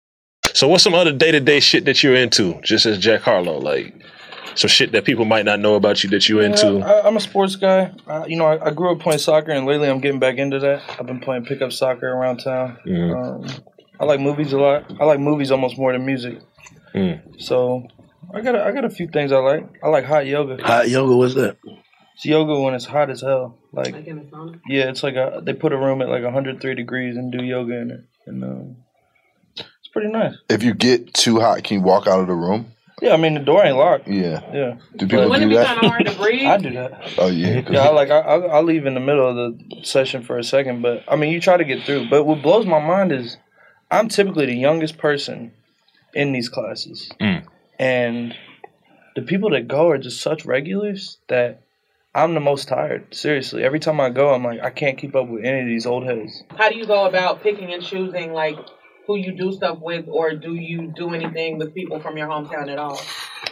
So 0.55 0.69
what's 0.69 0.83
some 0.83 0.95
other 0.95 1.13
day 1.13 1.31
to 1.31 1.39
day 1.39 1.61
shit 1.61 1.85
that 1.85 2.03
you're 2.03 2.15
into, 2.17 2.59
just 2.63 2.87
as 2.87 2.97
Jack 2.97 3.21
Harlow? 3.21 3.59
Like 3.59 3.95
some 4.55 4.69
shit 4.69 4.93
that 4.93 5.05
people 5.05 5.27
might 5.27 5.45
not 5.45 5.61
know 5.61 5.75
about 5.75 6.03
you 6.03 6.09
that 6.09 6.31
you're 6.31 6.41
into. 6.41 6.79
I, 6.79 7.07
I'm 7.07 7.19
a 7.19 7.21
sports 7.21 7.57
guy. 7.57 7.93
Uh, 8.07 8.25
you 8.27 8.39
know, 8.39 8.47
I, 8.47 8.69
I 8.69 8.71
grew 8.71 8.91
up 8.93 9.01
playing 9.01 9.19
soccer, 9.19 9.51
and 9.51 9.67
lately 9.67 9.91
I'm 9.91 10.01
getting 10.01 10.19
back 10.19 10.39
into 10.39 10.61
that. 10.61 10.83
I've 10.99 11.05
been 11.05 11.21
playing 11.21 11.45
pickup 11.45 11.73
soccer 11.73 12.09
around 12.09 12.39
town. 12.39 12.79
Mhm. 12.87 13.15
Um, 13.55 13.63
I 14.01 14.07
like 14.07 14.19
movies 14.19 14.55
a 14.55 14.59
lot. 14.59 14.91
I 14.99 15.05
like 15.05 15.21
movies 15.21 15.51
almost 15.51 15.77
more 15.77 15.93
than 15.93 16.07
music. 16.07 16.39
Mm. 16.95 17.41
So 17.41 17.87
I 18.35 18.41
got 18.41 18.55
a, 18.55 18.65
I 18.65 18.73
got 18.73 18.85
a 18.85 18.91
few 18.91 19.09
things 19.09 19.33
I 19.33 19.39
like. 19.39 19.79
I 19.83 19.89
like 19.89 20.05
hot 20.05 20.27
yoga. 20.27 20.63
Hot 20.65 20.89
yoga, 20.89 21.17
what's 21.17 21.35
that? 21.35 21.57
It's 22.15 22.25
yoga 22.25 22.59
when 22.61 22.75
it's 22.75 22.85
hot 22.87 23.11
as 23.11 23.21
hell. 23.21 23.59
Like, 23.73 23.95
yeah, 24.69 24.89
it's 24.89 25.03
like 25.03 25.15
a 25.15 25.41
they 25.43 25.53
put 25.53 25.73
a 25.73 25.77
room 25.79 26.03
at 26.03 26.09
like 26.09 26.25
103 26.25 26.75
degrees 26.75 27.17
and 27.17 27.31
do 27.31 27.45
yoga 27.45 27.75
in 27.81 27.91
it, 27.93 28.01
and 28.27 28.43
um, 28.45 28.77
it's 29.57 29.89
pretty 29.93 30.09
nice. 30.09 30.35
if 30.49 30.63
you 30.65 30.75
get 30.75 31.15
too 31.15 31.39
hot, 31.41 31.63
can 31.63 31.79
you 31.79 31.83
walk 31.85 32.07
out 32.09 32.21
of 32.21 32.27
the 32.27 32.35
room? 32.35 32.73
Yeah, 33.01 33.15
I 33.15 33.17
mean 33.19 33.35
the 33.35 33.41
door 33.41 33.65
ain't 33.65 33.77
locked. 33.77 34.09
Yeah. 34.09 34.41
Yeah. 34.53 34.79
Do 34.97 35.07
people 35.07 35.29
Wouldn't 35.31 35.43
do 35.43 35.47
it 35.47 35.49
be 35.51 35.55
that? 35.55 35.67
kind 35.67 35.79
of 35.85 35.91
hard 35.93 36.07
to 36.07 36.13
breathe? 36.21 36.47
I 36.49 36.57
do 36.57 36.71
that. 36.73 37.15
Oh 37.19 37.29
yeah. 37.29 37.61
'cause 37.63 37.73
Yeah, 37.73 37.85
I 37.85 37.89
like 37.91 38.11
I, 38.11 38.19
I 38.19 38.37
I 38.39 38.61
leave 38.63 38.87
in 38.87 38.95
the 38.95 39.01
middle 39.01 39.29
of 39.29 39.37
the 39.37 39.85
session 39.85 40.25
for 40.25 40.37
a 40.37 40.43
second, 40.43 40.83
but 40.83 41.05
I 41.07 41.15
mean 41.15 41.33
you 41.33 41.41
try 41.41 41.57
to 41.57 41.65
get 41.65 41.85
through. 41.85 42.09
But 42.11 42.25
what 42.25 42.43
blows 42.43 42.67
my 42.67 42.81
mind 42.85 43.13
is 43.13 43.37
I'm 43.93 44.09
typically 44.09 44.47
the 44.47 44.57
youngest 44.57 44.99
person 44.99 45.53
in 46.19 46.33
these 46.33 46.49
classes, 46.49 47.11
Mm. 47.21 47.45
and 47.79 48.35
the 49.15 49.23
people 49.23 49.51
that 49.51 49.69
go 49.69 49.89
are 49.91 49.99
just 49.99 50.21
such 50.21 50.45
regulars 50.45 51.19
that 51.29 51.63
I'm 52.15 52.35
the 52.35 52.41
most 52.41 52.67
tired. 52.69 53.15
Seriously, 53.15 53.63
every 53.63 53.79
time 53.79 54.01
I 54.01 54.11
go, 54.11 54.35
I'm 54.35 54.43
like 54.45 54.61
I 54.61 54.71
can't 54.71 54.99
keep 54.99 55.15
up 55.15 55.29
with 55.29 55.45
any 55.45 55.61
of 55.61 55.67
these 55.67 55.87
old 55.87 56.05
heads. 56.05 56.43
How 56.57 56.69
do 56.69 56.77
you 56.77 56.87
go 56.87 57.07
about 57.07 57.43
picking 57.43 57.73
and 57.73 57.83
choosing 57.83 58.33
like 58.33 58.57
who 59.07 59.17
you 59.17 59.33
do 59.37 59.53
stuff 59.53 59.79
with, 59.81 60.07
or 60.09 60.35
do 60.35 60.55
you 60.55 60.93
do 60.95 61.15
anything 61.15 61.59
with 61.59 61.73
people 61.75 62.01
from 62.01 62.17
your 62.19 62.29
hometown 62.29 62.71
at 62.71 62.79
all? 62.79 63.01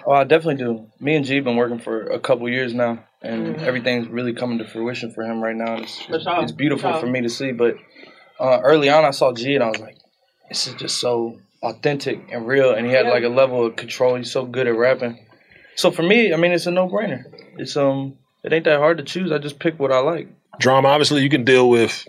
Oh, 0.04 0.12
I 0.12 0.24
definitely 0.24 0.62
do. 0.62 0.86
Me 1.00 1.14
and 1.16 1.24
G 1.24 1.40
been 1.40 1.56
working 1.56 1.78
for 1.78 2.06
a 2.06 2.18
couple 2.18 2.48
years 2.48 2.74
now, 2.74 2.98
and 3.22 3.56
Mhm. 3.56 3.62
everything's 3.62 4.08
really 4.08 4.32
coming 4.34 4.58
to 4.58 4.64
fruition 4.66 5.12
for 5.12 5.22
him 5.22 5.40
right 5.42 5.56
now. 5.56 5.76
It's, 5.76 6.04
it's 6.10 6.52
beautiful 6.52 6.92
for 6.94 7.00
for 7.00 7.06
me 7.06 7.20
to 7.22 7.28
see. 7.28 7.52
But 7.52 7.76
uh, 8.40 8.60
early 8.62 8.88
on, 8.88 9.04
I 9.04 9.12
saw 9.12 9.32
G, 9.32 9.54
and 9.54 9.64
I 9.64 9.68
was 9.68 9.80
like, 9.80 9.96
this 10.48 10.66
is 10.66 10.74
just 10.74 11.00
so 11.00 11.38
authentic 11.70 12.20
and 12.32 12.46
real. 12.46 12.72
And 12.72 12.86
he 12.86 12.92
had 12.92 13.06
Yeah. 13.06 13.12
like 13.12 13.24
a 13.24 13.28
level 13.28 13.66
of 13.66 13.76
control. 13.76 14.14
He's 14.16 14.30
so 14.30 14.44
good 14.44 14.66
at 14.66 14.76
rapping. 14.76 15.18
So 15.76 15.90
for 15.90 16.02
me, 16.02 16.32
I 16.32 16.36
mean, 16.36 16.52
it's 16.52 16.66
a 16.66 16.70
no 16.70 16.88
brainer. 16.88 17.24
It's 17.58 17.76
um, 17.76 18.16
it 18.44 18.52
ain't 18.52 18.64
that 18.64 18.78
hard 18.78 18.98
to 18.98 19.04
choose. 19.04 19.30
I 19.32 19.38
just 19.38 19.58
pick 19.58 19.78
what 19.78 19.92
I 19.92 19.98
like. 19.98 20.28
Drama, 20.58 20.88
obviously, 20.88 21.22
you 21.22 21.28
can 21.28 21.44
deal 21.44 21.68
with 21.68 22.06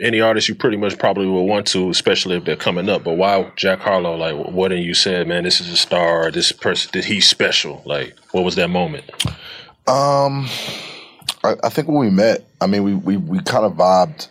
any 0.00 0.20
artist 0.20 0.48
you 0.48 0.54
pretty 0.54 0.76
much 0.78 0.98
probably 0.98 1.26
will 1.26 1.46
want 1.46 1.66
to, 1.68 1.90
especially 1.90 2.36
if 2.36 2.44
they're 2.44 2.56
coming 2.56 2.88
up. 2.88 3.04
But 3.04 3.16
why 3.18 3.52
Jack 3.56 3.80
Harlow? 3.80 4.16
Like, 4.16 4.34
what 4.50 4.68
did 4.68 4.82
you 4.82 4.94
said, 4.94 5.28
man? 5.28 5.44
This 5.44 5.60
is 5.60 5.68
a 5.68 5.76
star. 5.76 6.30
This 6.30 6.50
person, 6.50 6.90
that 6.94 7.04
he's 7.04 7.28
special. 7.28 7.82
Like, 7.84 8.16
what 8.32 8.42
was 8.42 8.56
that 8.56 8.68
moment? 8.68 9.04
Um, 9.86 10.48
I, 11.44 11.56
I 11.62 11.68
think 11.68 11.88
when 11.88 11.98
we 11.98 12.10
met, 12.10 12.44
I 12.60 12.66
mean, 12.66 12.82
we 12.84 12.94
we 12.94 13.16
we 13.16 13.40
kind 13.40 13.64
of 13.64 13.72
vibed 13.74 14.28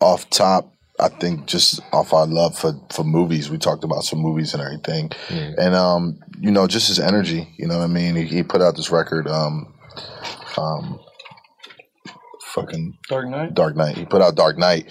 off 0.00 0.28
top. 0.30 0.72
I 1.00 1.08
think 1.08 1.46
just 1.46 1.80
off 1.92 2.12
our 2.12 2.26
love 2.26 2.58
for 2.58 2.74
for 2.90 3.04
movies. 3.04 3.50
We 3.50 3.58
talked 3.58 3.84
about 3.84 4.02
some 4.02 4.18
movies 4.18 4.52
and 4.52 4.62
everything, 4.62 5.10
and 5.58 5.74
um, 5.74 6.18
you 6.40 6.50
know, 6.50 6.66
just 6.66 6.88
his 6.88 6.98
energy. 6.98 7.48
You 7.56 7.68
know 7.68 7.78
what 7.78 7.84
I 7.84 7.88
mean? 7.88 8.16
He, 8.16 8.24
he 8.24 8.42
put 8.42 8.62
out 8.62 8.76
this 8.76 8.90
record, 8.90 9.28
um, 9.28 9.72
um, 10.56 10.98
fucking 12.42 12.98
Dark 13.08 13.28
Knight. 13.28 13.54
Dark 13.54 13.76
Knight. 13.76 13.96
He 13.96 14.04
put 14.06 14.22
out 14.22 14.34
Dark 14.34 14.58
Knight, 14.58 14.90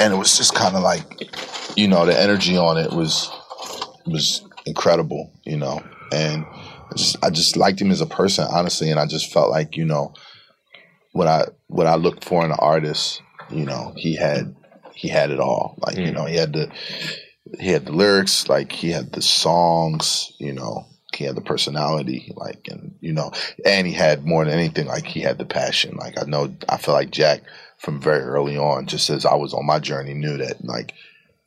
and 0.00 0.12
it 0.12 0.16
was 0.16 0.36
just 0.36 0.54
kind 0.54 0.74
of 0.74 0.82
like, 0.82 1.04
you 1.76 1.86
know, 1.86 2.04
the 2.04 2.20
energy 2.20 2.56
on 2.56 2.76
it 2.76 2.92
was 2.92 3.30
was 4.06 4.44
incredible. 4.66 5.32
You 5.44 5.58
know, 5.58 5.82
and 6.12 6.44
I 6.44 6.94
just 6.96 7.16
I 7.24 7.30
just 7.30 7.56
liked 7.56 7.80
him 7.80 7.92
as 7.92 8.00
a 8.00 8.06
person, 8.06 8.46
honestly, 8.50 8.90
and 8.90 8.98
I 8.98 9.06
just 9.06 9.32
felt 9.32 9.50
like 9.50 9.76
you 9.76 9.84
know, 9.84 10.14
what 11.12 11.28
I 11.28 11.44
what 11.68 11.86
I 11.86 11.94
looked 11.94 12.24
for 12.24 12.44
in 12.44 12.50
an 12.50 12.58
artist, 12.58 13.22
you 13.50 13.64
know, 13.64 13.92
he 13.96 14.16
had 14.16 14.54
he 14.94 15.08
had 15.08 15.30
it 15.30 15.40
all. 15.40 15.76
Like 15.78 15.96
you 15.96 16.06
mm. 16.06 16.14
know, 16.14 16.24
he 16.26 16.36
had 16.36 16.52
the 16.52 16.70
he 17.58 17.68
had 17.68 17.86
the 17.86 17.92
lyrics, 17.92 18.48
like 18.48 18.72
he 18.72 18.90
had 18.90 19.12
the 19.12 19.22
songs, 19.22 20.32
you 20.38 20.52
know. 20.52 20.86
He 21.14 21.24
had 21.24 21.36
the 21.36 21.42
personality, 21.42 22.32
like, 22.34 22.66
and 22.68 22.96
you 23.00 23.12
know, 23.12 23.30
and 23.64 23.86
he 23.86 23.92
had 23.92 24.26
more 24.26 24.44
than 24.44 24.54
anything, 24.54 24.86
like 24.86 25.06
he 25.06 25.20
had 25.20 25.38
the 25.38 25.44
passion. 25.44 25.96
Like 25.96 26.20
I 26.20 26.24
know, 26.24 26.52
I 26.68 26.76
feel 26.76 26.92
like 26.92 27.12
Jack 27.12 27.42
from 27.78 28.00
very 28.00 28.22
early 28.22 28.56
on, 28.56 28.86
just 28.86 29.10
as 29.10 29.24
I 29.24 29.36
was 29.36 29.54
on 29.54 29.64
my 29.64 29.78
journey, 29.78 30.14
knew 30.14 30.36
that 30.38 30.64
like 30.64 30.92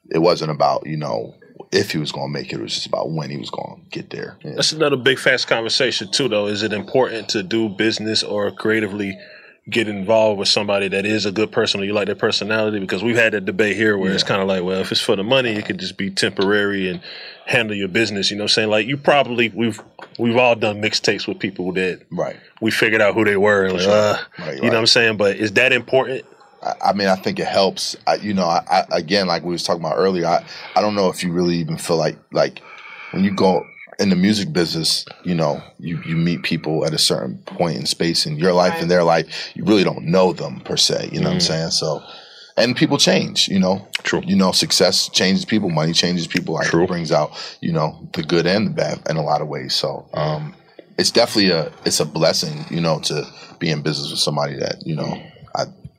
it 0.10 0.20
wasn't 0.20 0.52
about 0.52 0.88
you 0.88 0.96
know 0.96 1.36
if 1.72 1.92
he 1.92 1.98
was 1.98 2.12
going 2.12 2.28
to 2.28 2.40
make 2.40 2.54
it, 2.54 2.60
it 2.60 2.62
was 2.62 2.76
just 2.76 2.86
about 2.86 3.12
when 3.12 3.30
he 3.30 3.38
was 3.38 3.50
going 3.50 3.84
to 3.84 3.90
get 3.90 4.10
there. 4.10 4.38
Yeah. 4.44 4.54
That's 4.56 4.72
another 4.72 4.96
Big 4.96 5.20
Facts 5.20 5.46
conversation 5.46 6.12
too, 6.12 6.30
though. 6.30 6.48
Is 6.48 6.64
it 6.64 6.74
important 6.74 7.30
to 7.30 7.44
do 7.44 7.70
business 7.70 8.24
or 8.24 8.52
creatively 8.52 9.18
get 9.70 9.88
involved 9.88 10.40
with 10.40 10.48
somebody 10.48 10.88
that 10.88 11.06
is 11.06 11.26
a 11.26 11.32
good 11.32 11.52
person 11.52 11.82
or 11.82 11.84
you 11.84 11.94
like 11.94 12.06
their 12.06 12.16
personality? 12.16 12.80
Because 12.80 13.04
we've 13.04 13.18
had 13.18 13.34
that 13.34 13.46
debate 13.46 13.76
here 13.76 13.98
where 13.98 14.14
it's 14.14 14.24
kind 14.24 14.42
of 14.42 14.48
like, 14.48 14.64
well, 14.64 14.80
if 14.80 14.92
it's 14.92 15.02
for 15.02 15.16
the 15.16 15.24
money, 15.24 15.52
it 15.52 15.66
could 15.66 15.78
just 15.80 15.98
be 15.98 16.10
temporary 16.10 16.90
and 16.90 17.02
handle 17.46 17.76
your 17.76 17.88
business. 17.88 18.32
You 18.32 18.38
know 18.38 18.44
what 18.44 18.52
I'm 18.52 18.56
saying? 18.56 18.70
Like 18.70 18.88
you 18.88 18.98
probably 18.98 19.50
we've 19.50 19.82
we've 20.20 20.38
all 20.38 20.56
done 20.56 20.82
mixtapes 20.82 21.28
with 21.28 21.40
people 21.40 21.72
that 21.74 22.02
right. 22.12 22.38
we 22.62 22.72
figured 22.72 23.02
out 23.02 23.14
who 23.14 23.26
they 23.26 23.38
were 23.38 23.66
and 23.66 23.74
like, 23.74 23.84
Sure. 23.84 23.92
uh, 23.92 24.18
Right, 24.40 24.56
you 24.56 24.64
know 24.64 24.70
what 24.70 24.78
I'm 24.78 24.88
saying? 24.88 25.18
But 25.18 25.38
is 25.38 25.54
that 25.54 25.74
important? 25.74 26.26
I, 26.64 26.74
I 26.86 26.94
mean, 26.94 27.08
I 27.08 27.16
think 27.16 27.40
it 27.40 27.48
helps. 27.48 27.96
I, 28.08 28.16
you 28.16 28.34
know, 28.34 28.46
I, 28.46 28.64
I 28.70 28.86
again, 28.92 29.28
like 29.28 29.44
we 29.44 29.52
was 29.52 29.64
talking 29.64 29.84
about 29.84 29.98
earlier, 29.98 30.26
I, 30.28 30.46
I 30.76 30.82
don't 30.82 30.96
know 30.96 31.10
if 31.10 31.24
you 31.24 31.32
really 31.32 31.56
even 31.58 31.78
feel 31.78 31.98
like 31.98 32.18
like 32.32 32.62
when 33.12 33.24
you 33.24 33.34
go 33.34 33.66
in 34.00 34.10
the 34.10 34.16
music 34.16 34.54
business, 34.54 35.06
you 35.24 35.34
know, 35.34 35.62
you, 35.80 36.00
you 36.06 36.16
meet 36.16 36.44
people 36.44 36.86
at 36.86 36.94
a 36.94 36.98
certain 37.00 37.38
point 37.40 37.78
in 37.78 37.86
space 37.86 38.26
in 38.26 38.38
your 38.38 38.54
life 38.54 38.80
and 38.82 38.92
their 38.92 39.04
life, 39.04 39.52
you 39.56 39.64
really 39.66 39.84
don't 39.84 40.04
know 40.06 40.34
them 40.34 40.60
per 40.62 40.78
se. 40.78 41.10
You 41.12 41.20
know 41.20 41.30
what 41.30 41.34
I'm 41.34 41.40
Mhm. 41.40 41.42
saying? 41.42 41.72
So, 41.72 42.04
and 42.58 42.76
people 42.76 42.98
change. 42.98 43.48
You 43.48 43.60
know, 43.60 43.88
true. 44.04 44.22
You 44.26 44.36
know, 44.36 44.52
success 44.52 45.10
changes 45.10 45.46
people, 45.46 45.70
money 45.70 45.94
changes 45.94 46.28
people. 46.28 46.54
Like 46.56 46.72
it 46.74 46.88
brings 46.88 47.12
out 47.12 47.32
you 47.62 47.72
know 47.72 48.08
the 48.14 48.24
good 48.24 48.46
and 48.46 48.68
the 48.68 48.72
bad 48.72 49.00
in 49.10 49.18
a 49.18 49.24
lot 49.24 49.42
of 49.42 49.48
ways. 49.48 49.74
So, 49.74 50.08
um, 50.14 50.54
it's 50.98 51.12
definitely 51.12 51.52
a 51.52 51.72
it's 51.86 52.00
a 52.00 52.06
blessing. 52.06 52.66
You 52.70 52.82
know, 52.82 53.00
to 53.00 53.26
be 53.60 53.70
in 53.72 53.82
business 53.82 54.12
with 54.12 54.20
somebody 54.20 54.56
that 54.58 54.86
you 54.86 54.96
know 54.96 55.06
I 55.06 55.37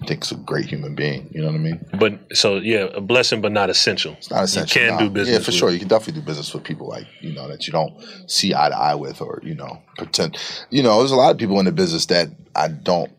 think 0.07 0.23
is 0.23 0.33
a 0.33 0.37
great 0.37 0.67
human 0.67 0.95
being. 0.95 1.29
You 1.33 1.41
know 1.41 1.49
what 1.49 1.57
I 1.57 1.59
mean? 1.59 1.85
But 1.99 2.37
so 2.37 2.57
yeah, 2.57 2.89
a 2.95 3.01
blessing, 3.01 3.41
but 3.41 3.53
not 3.53 3.69
essential. 3.71 4.15
It's 4.15 4.31
not 4.31 4.45
essential. 4.45 4.83
You 4.83 4.89
can 4.89 4.97
nah. 4.97 5.05
do 5.05 5.11
business. 5.11 5.33
Yeah, 5.39 5.41
for 5.41 5.49
with. 5.49 5.55
sure. 5.55 5.71
You 5.71 5.79
can 5.79 5.89
definitely 5.89 6.21
do 6.21 6.27
business 6.27 6.53
with 6.55 6.65
people 6.65 6.89
like 6.89 7.07
you 7.21 7.33
know 7.33 7.49
that 7.49 7.67
you 7.67 7.73
don't 7.73 7.95
see 8.31 8.55
eye 8.55 8.69
to 8.69 8.77
eye 8.77 8.95
with, 8.95 9.21
or 9.21 9.41
you 9.43 9.55
know 9.55 9.83
pretend. 9.97 10.39
You 10.71 10.83
know, 10.83 10.99
there's 10.99 11.11
a 11.11 11.17
lot 11.17 11.31
of 11.31 11.39
people 11.39 11.59
in 11.59 11.67
the 11.67 11.73
business 11.73 12.07
that 12.07 12.29
I 12.55 12.69
don't. 12.69 13.11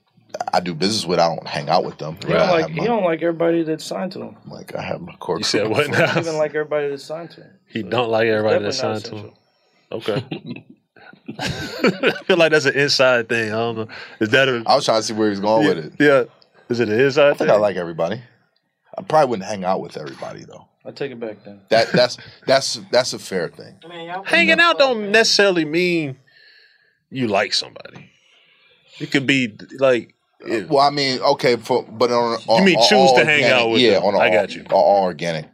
I 0.53 0.59
do 0.61 0.73
business 0.73 1.05
with. 1.05 1.19
I 1.19 1.27
don't 1.27 1.45
hang 1.45 1.69
out 1.69 1.83
with 1.83 1.97
them. 1.97 2.15
He 2.15 2.31
don't 2.31 2.49
like 2.49 2.69
he 2.69 2.85
don't 2.85 3.03
like 3.03 3.21
everybody 3.21 3.63
that's 3.63 3.83
signed 3.83 4.13
to 4.13 4.21
him. 4.21 4.37
Like 4.45 4.73
I 4.75 4.81
have 4.81 5.01
my 5.01 5.13
core. 5.15 5.37
You 5.37 5.43
said 5.43 5.67
what 5.67 5.87
He 5.87 5.91
now? 5.91 6.13
don't 6.13 6.25
even 6.25 6.37
like 6.37 6.51
everybody 6.51 6.89
that's 6.89 7.03
signed 7.03 7.31
to 7.31 7.41
him. 7.41 7.51
He 7.67 7.83
don't 7.83 8.09
like 8.09 8.27
everybody 8.27 8.63
that's 8.63 8.77
signed 8.77 9.03
to 9.05 9.15
him. 9.15 9.31
Okay. 9.91 10.23
I 11.39 12.23
feel 12.25 12.37
like 12.37 12.51
that's 12.51 12.65
an 12.65 12.75
inside 12.75 13.29
thing. 13.29 13.51
I 13.51 13.55
don't 13.55 13.75
know. 13.75 13.87
Is 14.19 14.29
that 14.29 14.47
a? 14.47 14.63
I 14.65 14.75
was 14.75 14.85
trying 14.85 14.99
to 14.99 15.03
see 15.03 15.13
where 15.13 15.29
he's 15.29 15.39
going 15.39 15.63
yeah, 15.63 15.73
with 15.73 15.85
it. 15.85 15.93
Yeah. 15.99 16.23
Is 16.69 16.79
it 16.79 16.89
an 16.89 16.99
inside 16.99 17.27
I 17.27 17.29
think 17.29 17.49
thing? 17.49 17.49
I 17.51 17.55
like 17.55 17.75
everybody. 17.75 18.21
I 18.97 19.01
probably 19.01 19.29
wouldn't 19.29 19.47
hang 19.49 19.63
out 19.63 19.81
with 19.81 19.97
everybody 19.97 20.43
though. 20.45 20.67
I 20.85 20.91
take 20.91 21.11
it 21.11 21.19
back 21.19 21.43
then. 21.43 21.61
That 21.69 21.91
that's 21.91 22.17
that's 22.45 22.79
that's 22.91 23.13
a 23.13 23.19
fair 23.19 23.49
thing. 23.49 23.75
I 23.83 23.87
mean, 23.87 24.09
Hanging 24.25 24.59
out 24.59 24.77
don't 24.77 25.11
necessarily 25.11 25.65
mean 25.65 26.17
you 27.09 27.27
like 27.27 27.53
somebody. 27.53 28.11
It 28.99 29.11
could 29.11 29.27
be 29.27 29.55
like. 29.79 30.15
Uh, 30.41 30.61
well, 30.69 30.79
I 30.79 30.89
mean, 30.89 31.19
okay, 31.19 31.57
for 31.57 31.83
but 31.83 32.11
on, 32.11 32.39
on 32.47 32.59
You 32.59 32.65
mean 32.65 32.77
on 32.77 32.87
choose 32.87 33.09
all 33.09 33.17
to 33.17 33.25
hang 33.25 33.43
out 33.43 33.71
with 33.71 33.81
Yeah, 33.81 33.95
them. 33.95 34.05
on 34.05 34.15
a, 34.15 34.19
I 34.19 34.29
got 34.29 34.55
you. 34.55 34.65
All, 34.71 34.81
all 34.81 35.03
organic 35.03 35.47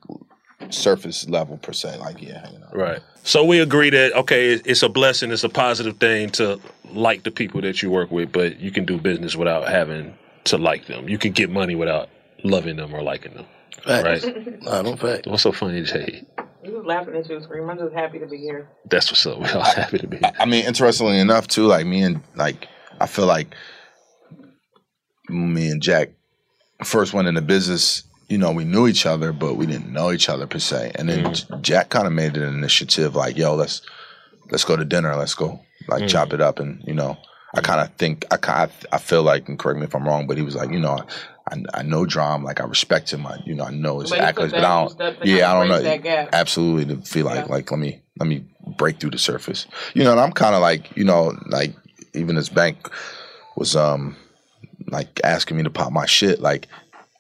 surface 0.70 1.28
level 1.28 1.58
per 1.58 1.74
se, 1.74 1.98
like 1.98 2.22
yeah, 2.22 2.46
hanging 2.46 2.62
out. 2.64 2.76
Right. 2.76 3.00
So 3.24 3.44
we 3.44 3.60
agree 3.60 3.90
that 3.90 4.14
okay, 4.14 4.54
it's 4.54 4.84
a 4.84 4.90
blessing, 4.90 5.32
it's 5.32 5.44
a 5.44 5.50
positive 5.50 5.98
thing 5.98 6.30
to 6.32 6.60
like 6.92 7.24
the 7.24 7.32
people 7.32 7.62
that 7.62 7.82
you 7.82 7.90
work 7.90 8.12
with, 8.12 8.32
but 8.32 8.60
you 8.60 8.70
can 8.72 8.86
do 8.86 9.00
business 9.00 9.36
without 9.36 9.68
having 9.68 10.16
to 10.46 10.58
like 10.58 10.86
them. 10.88 11.08
You 11.10 11.18
can 11.18 11.32
get 11.32 11.50
money 11.50 11.76
without 11.76 12.10
loving 12.44 12.76
them 12.78 12.94
or 12.94 13.02
liking 13.02 13.34
them. 13.34 13.46
Facts. 13.84 14.26
Right. 14.26 14.62
Nah, 14.64 14.82
no 14.82 14.96
fact. 14.96 15.28
What's 15.28 15.44
so 15.44 15.52
funny, 15.52 15.84
Jay? 15.84 16.26
I'm 16.40 16.48
just 16.72 16.86
laughing 16.86 17.16
at 17.16 17.30
you, 17.30 17.40
Scream. 17.42 17.70
I'm 17.70 17.78
just 17.78 17.94
happy 17.94 18.18
to 18.20 18.26
be 18.26 18.38
here. 18.38 18.68
That's 18.90 19.12
what's 19.12 19.26
up. 19.28 19.40
We're 19.40 19.54
all 19.54 19.62
happy 19.64 20.00
to 20.00 20.08
be. 20.08 20.24
I- 20.24 20.34
I 20.40 20.46
mean, 20.46 20.66
interestingly 20.66 21.20
enough, 21.20 21.48
too, 21.48 21.66
like 21.68 21.86
me 21.86 22.02
and 22.02 22.22
like 22.36 22.68
I 23.00 23.06
feel 23.08 23.26
like 23.28 23.54
me 25.30 25.70
and 25.70 25.82
Jack 25.82 26.10
first 26.84 27.14
went 27.14 27.28
into 27.28 27.42
business. 27.42 28.04
You 28.28 28.40
know, 28.40 28.52
we 28.52 28.64
knew 28.66 28.88
each 28.88 29.06
other, 29.06 29.32
but 29.32 29.54
we 29.56 29.68
didn't 29.68 29.92
know 29.94 30.12
each 30.12 30.30
other 30.30 30.48
per 30.48 30.58
se. 30.58 30.94
And 30.96 31.08
then 31.10 31.34
J- 31.34 31.46
Jack 31.62 31.90
kind 31.90 32.08
of 32.08 32.14
made 32.14 32.38
it 32.38 32.44
an 32.44 32.56
initiative, 32.56 33.16
like, 33.16 33.38
"Yo, 33.38 33.54
let's 33.56 33.82
let's 34.50 34.66
go 34.66 34.76
to 34.76 34.86
dinner. 34.86 35.16
Let's 35.16 35.36
go 35.36 35.60
like 35.88 36.04
Mm. 36.04 36.10
chop 36.10 36.34
it 36.34 36.42
up." 36.42 36.60
And 36.60 36.82
you 36.88 36.94
know, 36.96 37.18
I 37.58 37.62
kind 37.62 37.82
of 37.82 37.94
think 37.96 38.26
I 38.32 38.68
I 38.92 38.98
feel 38.98 39.24
like, 39.24 39.48
and 39.50 39.58
correct 39.58 39.80
me 39.80 39.86
if 39.86 39.96
I'm 39.96 40.08
wrong, 40.08 40.28
but 40.28 40.38
he 40.38 40.44
was 40.44 40.56
like, 40.56 40.72
you 40.72 40.80
know. 40.80 41.00
I, 41.48 41.64
I 41.76 41.84
know 41.84 42.08
Drum, 42.08 42.44
like 42.44 42.60
I 42.60 42.64
respect 42.64 43.14
him. 43.14 43.28
I, 43.28 43.38
you 43.46 43.54
know, 43.54 43.66
I 43.66 43.70
know 43.70 44.00
his 44.00 44.10
accolades, 44.20 44.50
but 44.50 44.64
I 44.64 44.84
don't. 44.88 45.00
Yeah, 45.24 45.54
I 45.54 45.60
don't 45.60 45.68
know. 45.70 45.76
Absolutely, 46.34 46.96
to 46.96 47.02
feel 47.04 47.26
like 47.28 47.46
Yeah. 47.46 47.52
like 47.52 47.70
let 47.70 47.80
me 47.80 48.02
let 48.20 48.28
me 48.28 48.46
break 48.66 49.00
through 49.00 49.12
the 49.12 49.20
surface. 49.20 49.68
You 49.94 50.04
know, 50.04 50.12
and 50.14 50.20
I'm 50.20 50.32
kind 50.32 50.56
of 50.56 50.62
like 50.62 50.98
you 50.98 51.04
know 51.04 51.38
like 51.46 51.76
even 52.16 52.36
this 52.36 52.50
bank 52.50 52.90
was 53.56 53.76
um 53.76 54.16
like 54.88 55.22
asking 55.24 55.58
me 55.58 55.64
to 55.64 55.70
pop 55.70 55.92
my 55.92 56.08
shit. 56.08 56.40
Like 56.40 56.66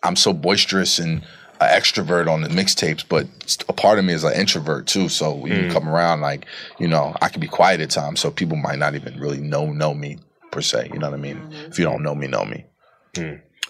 I'm 0.01 0.15
so 0.15 0.33
boisterous 0.33 0.97
and 0.97 1.21
an 1.61 1.69
extrovert 1.81 2.29
on 2.31 2.41
the 2.41 2.49
mixtapes, 2.49 3.03
but 3.07 3.27
a 3.69 3.73
part 3.73 3.99
of 3.99 4.05
me 4.05 4.13
is 4.13 4.23
an 4.23 4.33
introvert 4.33 4.87
too. 4.87 5.09
So 5.09 5.33
when 5.33 5.51
you 5.53 5.63
Mm. 5.67 5.71
come 5.71 5.87
around, 5.89 6.21
like 6.21 6.45
you 6.79 6.87
know, 6.87 7.15
I 7.21 7.29
can 7.29 7.39
be 7.41 7.47
quiet 7.47 7.81
at 7.81 7.89
times, 7.89 8.19
so 8.19 8.31
people 8.31 8.57
might 8.57 8.79
not 8.79 8.95
even 8.95 9.19
really 9.19 9.39
know 9.39 9.67
know 9.67 9.93
me 9.93 10.17
per 10.51 10.61
se. 10.61 10.89
You 10.93 10.99
know 10.99 11.09
what 11.09 11.17
I 11.19 11.21
mean? 11.21 11.43
If 11.69 11.79
you 11.79 11.85
don't 11.85 12.03
know 12.03 12.15
me, 12.15 12.27
know 12.27 12.45
me. 12.45 12.65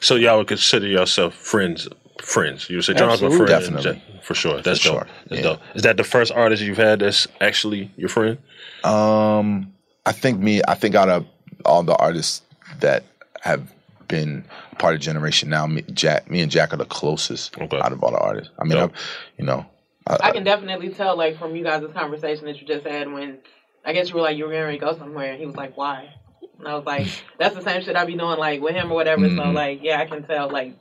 So 0.01 0.15
y'all 0.15 0.37
would 0.37 0.47
consider 0.47 0.87
yourself 0.87 1.33
friends 1.35 1.87
friends. 2.21 2.69
You 2.69 2.77
would 2.77 2.85
say 2.85 2.93
John's 2.93 3.21
my 3.21 3.29
friend, 3.29 3.47
Definitely. 3.47 4.01
For 4.23 4.33
sure. 4.33 4.61
That's 4.61 4.79
For 4.81 4.89
dope. 4.89 4.93
sure. 4.99 5.07
That's 5.29 5.41
Yeah. 5.41 5.49
dope. 5.49 5.59
Is 5.75 5.83
that 5.83 5.97
the 5.97 6.03
first 6.03 6.31
artist 6.31 6.63
you've 6.63 6.77
had 6.77 6.99
that's 6.99 7.27
actually 7.41 7.91
your 7.97 8.09
friend? 8.09 8.37
Um, 8.83 9.73
I 10.05 10.11
think 10.11 10.39
me. 10.39 10.61
I 10.67 10.73
think 10.75 10.95
out 10.95 11.09
of 11.09 11.25
all 11.65 11.83
the 11.83 11.95
artists 11.95 12.41
that 12.79 13.03
have 13.41 13.61
been 14.07 14.45
part 14.77 14.95
of 14.95 15.01
Generation 15.01 15.49
Now, 15.49 15.65
me, 15.67 15.81
Jack, 15.93 16.29
me 16.29 16.41
and 16.41 16.51
Jack 16.51 16.73
are 16.73 16.77
the 16.77 16.85
closest 16.85 17.57
out 17.59 17.91
of 17.91 18.03
all 18.03 18.11
the 18.11 18.17
artists. 18.19 18.51
I 18.59 18.63
mean, 18.63 18.77
Dope. 18.77 18.91
I've, 18.93 18.99
you 19.37 19.45
know, 19.45 19.65
I, 20.07 20.17
I 20.23 20.31
can 20.31 20.43
definitely 20.43 20.89
tell, 20.89 21.17
like, 21.17 21.37
from 21.39 21.55
you 21.55 21.63
guys' 21.63 21.83
conversation 21.93 22.45
that 22.45 22.59
you 22.61 22.67
just 22.67 22.85
had 22.85 23.11
when 23.11 23.39
I 23.83 23.93
guess 23.93 24.09
you 24.09 24.15
were 24.15 24.21
like, 24.21 24.37
you 24.37 24.45
were 24.45 24.51
going 24.51 24.71
to 24.71 24.77
go 24.83 24.97
somewhere, 24.97 25.31
and 25.31 25.39
he 25.39 25.45
was 25.45 25.55
like, 25.55 25.77
why? 25.77 26.13
And 26.59 26.67
I 26.67 26.75
was 26.75 26.85
like, 26.85 27.07
that's 27.39 27.55
the 27.55 27.61
same 27.61 27.83
shit 27.83 27.95
I 27.95 28.05
be 28.05 28.15
doing, 28.17 28.37
like, 28.39 28.61
with 28.61 28.75
him 28.75 28.91
or 28.91 28.95
whatever. 28.95 29.27
So, 29.29 29.33
Mhm. 29.41 29.53
like, 29.53 29.79
yeah, 29.83 29.99
I 29.99 30.05
can 30.05 30.23
tell, 30.23 30.49
like, 30.49 30.75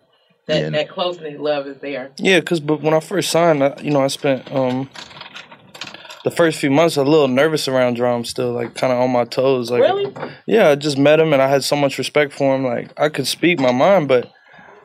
that, 0.46 0.60
Yeah. 0.62 0.70
that 0.70 0.88
close 0.90 1.18
knit 1.20 1.40
love 1.40 1.66
is 1.66 1.78
there. 1.78 2.12
Yeah, 2.18 2.40
because 2.40 2.60
but 2.60 2.80
when 2.82 2.92
I 2.94 3.00
first 3.00 3.30
signed, 3.30 3.62
I, 3.64 3.74
you 3.82 3.90
know, 3.90 4.02
I 4.02 4.08
spent 4.08 4.50
um 4.52 4.90
the 6.24 6.30
first 6.30 6.58
few 6.58 6.70
months 6.70 6.96
a 6.96 7.02
little 7.04 7.28
nervous 7.28 7.68
around 7.68 7.94
drums, 7.94 8.30
still 8.30 8.52
like 8.52 8.74
kind 8.74 8.92
of 8.92 8.98
on 8.98 9.10
my 9.10 9.24
toes. 9.24 9.70
Like, 9.70 9.82
Really? 9.82 10.12
Yeah, 10.46 10.70
I 10.70 10.74
just 10.74 10.98
met 10.98 11.20
him 11.20 11.32
and 11.32 11.40
I 11.42 11.48
had 11.48 11.62
so 11.64 11.76
much 11.76 11.98
respect 11.98 12.32
for 12.32 12.54
him. 12.54 12.64
Like, 12.64 12.90
I 12.98 13.08
could 13.10 13.26
speak 13.26 13.60
my 13.60 13.72
mind, 13.72 14.08
but 14.08 14.26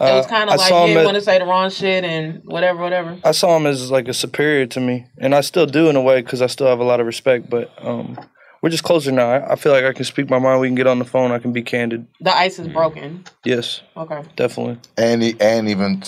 uh, 0.01 0.05
it 0.05 0.13
was 0.15 0.27
kind 0.27 0.49
of 0.49 0.57
like, 0.57 0.67
saw 0.69 0.81
you 0.85 0.87
didn't 0.93 0.99
at- 1.01 1.05
want 1.05 1.15
to 1.15 1.21
say 1.21 1.39
the 1.39 1.45
wrong 1.45 1.69
shit 1.69 2.03
and 2.03 2.41
whatever, 2.45 2.79
whatever. 2.81 3.17
I 3.23 3.31
saw 3.31 3.57
him 3.57 3.65
as 3.65 3.89
like 3.91 4.07
a 4.07 4.13
superior 4.13 4.65
to 4.67 4.79
me, 4.79 5.07
and 5.17 5.33
I 5.33 5.41
still 5.41 5.65
do 5.65 5.89
in 5.89 5.95
a 5.95 6.01
way 6.01 6.21
because 6.21 6.41
I 6.41 6.47
still 6.47 6.67
have 6.67 6.79
a 6.79 6.83
lot 6.85 6.99
of 6.99 7.05
respect. 7.05 7.49
But 7.49 7.71
um, 7.81 8.17
we're 8.61 8.69
just 8.69 8.83
closer 8.83 9.11
now. 9.11 9.29
I, 9.29 9.53
I 9.53 9.55
feel 9.55 9.71
like 9.71 9.83
I 9.85 9.93
can 9.93 10.05
speak 10.05 10.29
my 10.29 10.39
mind. 10.39 10.61
We 10.61 10.67
can 10.67 10.75
get 10.75 10.87
on 10.87 10.99
the 10.99 11.05
phone. 11.05 11.31
I 11.31 11.39
can 11.39 11.51
be 11.53 11.63
candid. 11.63 12.07
The 12.21 12.35
ice 12.35 12.59
is 12.59 12.67
broken. 12.67 13.23
Yes, 13.45 13.81
Okay. 13.97 14.21
definitely. 14.35 14.77
and 14.97 15.23
and 15.41 15.67
even 15.69 16.03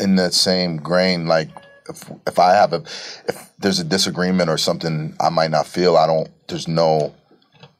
in 0.00 0.16
that 0.16 0.34
same 0.34 0.76
grain, 0.78 1.26
like 1.26 1.48
if 1.88 2.10
if 2.26 2.38
I 2.38 2.54
have 2.54 2.72
a 2.72 2.82
if 3.28 3.50
there's 3.58 3.78
a 3.78 3.84
disagreement 3.84 4.50
or 4.50 4.58
something 4.58 5.14
I 5.20 5.28
might 5.28 5.50
not 5.50 5.66
feel, 5.66 5.96
I 5.96 6.06
don't. 6.06 6.28
There's 6.48 6.68
no. 6.68 7.14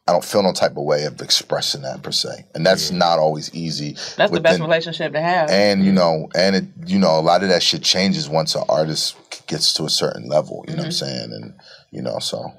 I 0.09 0.13
don't 0.13 0.25
feel 0.25 0.45
no 0.45 0.53
type 0.53 0.77
of 0.77 0.85
way 0.85 1.03
of 1.03 1.21
expressing 1.21 1.83
that 1.83 2.01
per 2.01 2.13
se, 2.13 2.47
and 2.55 2.65
that's 2.65 2.93
not 2.93 3.19
always 3.19 3.53
easy. 3.53 3.97
That's 4.17 4.31
the 4.31 4.41
best 4.41 4.61
relationship 4.61 5.13
to 5.15 5.21
have. 5.21 5.51
And 5.51 5.85
you 5.85 5.91
know, 5.91 6.29
and 6.37 6.55
it 6.55 6.65
you 6.87 7.01
know, 7.01 7.19
a 7.19 7.21
lot 7.21 7.43
of 7.43 7.49
that 7.49 7.63
shit 7.63 7.83
changes 7.83 8.29
once 8.29 8.55
an 8.55 8.63
artist 8.69 9.17
gets 9.49 9.75
to 9.75 9.85
a 9.85 9.91
certain 9.91 10.29
level. 10.29 10.65
You 10.69 10.75
know 10.75 10.83
what 10.83 10.87
I'm 10.87 10.93
mm-hmm. 10.93 11.07
saying? 11.07 11.33
And 11.33 11.55
you 11.91 12.03
know, 12.03 12.21
so 12.21 12.53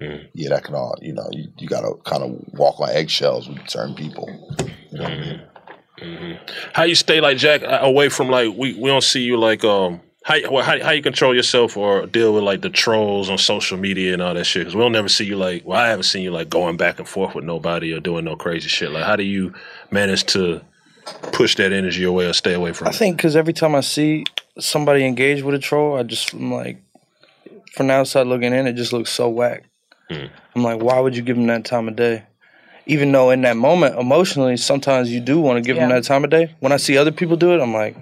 mm. 0.00 0.26
yeah, 0.32 0.48
that 0.50 0.64
can 0.64 0.74
all 0.74 0.96
you 1.02 1.12
know. 1.12 1.28
You, 1.32 1.48
you 1.58 1.68
got 1.68 1.82
to 1.82 1.96
kind 2.04 2.22
of 2.22 2.30
walk 2.54 2.80
on 2.80 2.88
eggshells 2.88 3.46
with 3.46 3.68
certain 3.68 3.94
people. 3.94 4.26
You 4.90 4.98
know 4.98 5.04
I 5.04 5.08
mean? 5.10 5.22
Mm-hmm. 5.22 5.54
Mm-hmm. 6.00 6.46
How 6.72 6.82
you 6.82 6.94
stay 6.94 7.20
like 7.20 7.36
Jack 7.36 7.62
away 7.64 8.08
from 8.08 8.28
like 8.28 8.48
we, 8.56 8.74
we 8.74 8.88
don't 8.90 9.04
see 9.04 9.22
you 9.22 9.36
like 9.36 9.64
um 9.64 10.00
how, 10.24 10.36
well, 10.50 10.64
how 10.64 10.82
how 10.82 10.90
you 10.90 11.02
control 11.02 11.34
yourself 11.34 11.76
or 11.76 12.06
deal 12.06 12.34
with 12.34 12.42
like 12.42 12.62
the 12.62 12.70
trolls 12.70 13.30
on 13.30 13.38
social 13.38 13.78
media 13.78 14.12
and 14.12 14.20
all 14.20 14.34
that 14.34 14.44
shit 14.44 14.62
because 14.62 14.74
we'll 14.74 14.90
never 14.90 15.08
see 15.08 15.24
you 15.24 15.36
like 15.36 15.64
well 15.64 15.78
I 15.78 15.88
haven't 15.88 16.04
seen 16.04 16.22
you 16.22 16.32
like 16.32 16.50
going 16.50 16.76
back 16.76 16.98
and 16.98 17.08
forth 17.08 17.34
with 17.34 17.44
nobody 17.44 17.92
or 17.92 18.00
doing 18.00 18.24
no 18.24 18.34
crazy 18.34 18.68
shit 18.68 18.90
like 18.90 19.04
how 19.04 19.16
do 19.16 19.22
you 19.22 19.54
manage 19.90 20.24
to 20.32 20.60
push 21.32 21.54
that 21.56 21.72
energy 21.72 22.02
away 22.02 22.26
or 22.26 22.32
stay 22.32 22.54
away 22.54 22.72
from 22.72 22.88
I 22.88 22.92
think 22.92 23.16
because 23.16 23.36
every 23.36 23.52
time 23.52 23.74
I 23.74 23.80
see 23.80 24.24
somebody 24.58 25.04
engage 25.04 25.42
with 25.42 25.54
a 25.54 25.58
troll, 25.58 25.96
I 25.96 26.02
just 26.02 26.34
am 26.34 26.52
like, 26.52 26.82
from 27.72 27.88
the 27.88 27.94
outside 27.94 28.26
looking 28.26 28.52
in, 28.52 28.66
it 28.66 28.74
just 28.74 28.92
looks 28.92 29.10
so 29.10 29.28
whack. 29.28 29.64
Hmm. 30.08 30.26
I'm 30.54 30.62
like, 30.62 30.80
why 30.80 31.00
would 31.00 31.16
you 31.16 31.22
give 31.22 31.36
them 31.36 31.46
that 31.48 31.64
time 31.64 31.88
of 31.88 31.96
day? 31.96 32.24
Even 32.86 33.10
though 33.12 33.30
in 33.30 33.40
that 33.42 33.56
moment, 33.56 33.98
emotionally, 33.98 34.56
sometimes 34.56 35.10
you 35.10 35.20
do 35.20 35.40
want 35.40 35.56
to 35.56 35.66
give 35.66 35.76
them 35.76 35.88
that 35.88 36.04
time 36.04 36.22
of 36.22 36.30
day. 36.30 36.54
When 36.60 36.70
I 36.70 36.76
see 36.76 36.98
other 36.98 37.12
people 37.12 37.36
do 37.36 37.54
it, 37.54 37.60
I'm 37.60 37.72
like, 37.72 37.96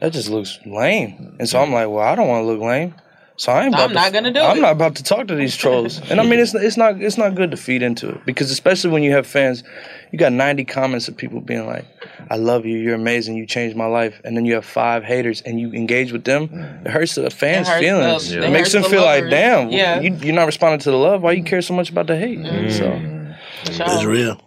that 0.00 0.12
just 0.12 0.28
looks 0.30 0.58
lame. 0.66 1.36
And 1.38 1.48
so 1.48 1.60
I'm 1.60 1.72
like, 1.72 1.88
well, 1.88 2.00
I 2.00 2.14
don't 2.14 2.28
want 2.28 2.42
to 2.42 2.46
look 2.46 2.60
lame. 2.60 2.94
So 3.38 3.52
I 3.52 3.64
ain't 3.66 3.74
I'm 3.74 3.92
not 3.92 4.06
to, 4.06 4.12
gonna 4.12 4.32
do 4.32 4.40
it. 4.40 4.42
I'm 4.42 4.56
it. 4.56 4.60
not 4.62 4.72
about 4.72 4.96
to 4.96 5.02
talk 5.02 5.28
to 5.28 5.34
these 5.34 5.54
trolls. 5.54 6.00
And 6.10 6.18
I 6.20 6.24
mean, 6.24 6.38
it's 6.40 6.54
it's 6.54 6.78
not 6.78 7.02
it's 7.02 7.18
not 7.18 7.34
good 7.34 7.50
to 7.50 7.58
feed 7.58 7.82
into 7.82 8.08
it 8.08 8.24
because 8.24 8.50
especially 8.50 8.90
when 8.92 9.02
you 9.02 9.12
have 9.12 9.26
fans, 9.26 9.62
you 10.10 10.18
got 10.18 10.32
90 10.32 10.64
comments 10.64 11.06
of 11.06 11.18
people 11.18 11.42
being 11.42 11.66
like, 11.66 11.84
"I 12.30 12.36
love 12.36 12.64
you, 12.64 12.78
you're 12.78 12.94
amazing, 12.94 13.36
you 13.36 13.44
changed 13.44 13.76
my 13.76 13.84
life," 13.84 14.22
and 14.24 14.34
then 14.38 14.46
you 14.46 14.54
have 14.54 14.64
five 14.64 15.04
haters 15.04 15.42
and 15.42 15.60
you 15.60 15.70
engage 15.72 16.12
with 16.12 16.24
them. 16.24 16.48
It 16.86 16.90
hurts 16.90 17.14
the 17.16 17.28
fans' 17.28 17.68
It 17.68 17.72
hurts 17.72 17.80
feelings. 17.84 18.30
the- 18.30 18.38
It 18.38 18.44
it 18.44 18.50
makes 18.52 18.72
them 18.72 18.80
the 18.84 18.88
feel 18.88 19.02
like, 19.02 19.28
"Damn, 19.28 19.68
Yeah. 19.68 20.00
you, 20.00 20.14
you're 20.14 20.34
not 20.34 20.46
responding 20.46 20.80
to 20.80 20.90
the 20.90 20.96
love. 20.96 21.20
Why 21.20 21.32
you 21.32 21.44
care 21.44 21.60
so 21.60 21.74
much 21.74 21.90
about 21.90 22.06
the 22.06 22.16
hate?" 22.16 22.38
Mm-hmm. 22.38 22.70
So 22.70 23.84
It's 23.84 24.04
real. 24.04 24.40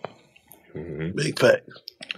Mm-hmm. 0.76 1.16
Big 1.16 1.38
fact. 1.38 1.70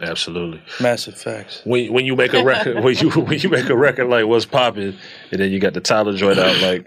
Absolutely 0.02 0.62
massive 0.80 1.18
facts. 1.18 1.62
when 1.66 1.91
when 1.91 2.06
you 2.06 2.16
make 2.16 2.34
a 2.34 2.43
record 2.43 2.84
when 2.84 2.95
you 2.97 3.10
when 3.12 3.39
you 3.39 3.49
make 3.49 3.70
a 3.70 3.76
record 3.76 4.08
like 4.08 4.26
what's 4.26 4.45
popping 4.45 4.95
and 5.32 5.39
then 5.41 5.52
you 5.52 5.60
got 5.60 5.74
the 5.74 5.82
Tyler 5.82 6.16
joint 6.16 6.39
out 6.39 6.60
like 6.62 6.86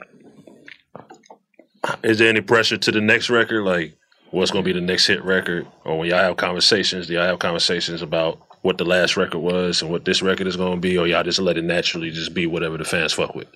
is 2.02 2.18
there 2.18 2.28
any 2.28 2.40
pressure 2.40 2.76
to 2.76 2.92
the 2.92 3.00
next 3.00 3.30
record 3.30 3.62
like 3.62 3.96
what's 4.30 4.50
gonna 4.50 4.64
be 4.64 4.72
the 4.72 4.80
next 4.80 5.06
hit 5.06 5.22
record 5.24 5.66
or 5.84 5.98
when 5.98 6.08
y'all 6.08 6.18
have 6.18 6.36
conversations 6.36 7.06
do 7.06 7.14
y'all 7.14 7.26
have 7.26 7.38
conversations 7.38 8.02
about 8.02 8.40
what 8.62 8.78
the 8.78 8.84
last 8.84 9.16
record 9.16 9.40
was 9.40 9.82
and 9.82 9.90
what 9.90 10.04
this 10.04 10.22
record 10.22 10.46
is 10.46 10.56
gonna 10.56 10.80
be 10.80 10.96
or 10.96 11.06
y'all 11.06 11.22
just 11.22 11.38
let 11.38 11.56
it 11.56 11.64
naturally 11.64 12.10
just 12.10 12.34
be 12.34 12.46
whatever 12.46 12.78
the 12.78 12.84
fans 12.84 13.12
fuck 13.12 13.34
with 13.34 13.48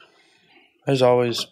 There's 0.86 1.02
always 1.02 1.46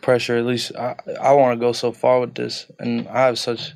pressure. 0.00 0.36
At 0.36 0.46
least 0.46 0.72
I, 0.76 0.96
I 1.20 1.32
want 1.32 1.58
to 1.58 1.64
go 1.64 1.72
so 1.72 1.92
far 1.92 2.20
with 2.20 2.34
this, 2.34 2.66
and 2.78 3.06
I 3.08 3.26
have 3.26 3.38
such 3.38 3.72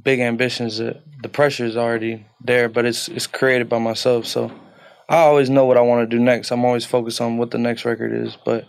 big 0.00 0.20
ambitions 0.20 0.78
that 0.78 1.02
the 1.22 1.28
pressure 1.28 1.64
is 1.64 1.76
already 1.76 2.26
there, 2.40 2.68
but 2.68 2.84
it's 2.84 3.08
it's 3.08 3.26
created 3.26 3.68
by 3.68 3.78
myself. 3.78 4.26
So 4.26 4.50
I 5.08 5.18
always 5.18 5.50
know 5.50 5.64
what 5.64 5.76
I 5.76 5.82
want 5.82 6.08
to 6.08 6.16
do 6.16 6.22
next. 6.22 6.50
I'm 6.50 6.64
always 6.64 6.84
focused 6.84 7.20
on 7.20 7.36
what 7.36 7.50
the 7.50 7.58
next 7.58 7.84
record 7.84 8.12
is. 8.12 8.36
But 8.44 8.66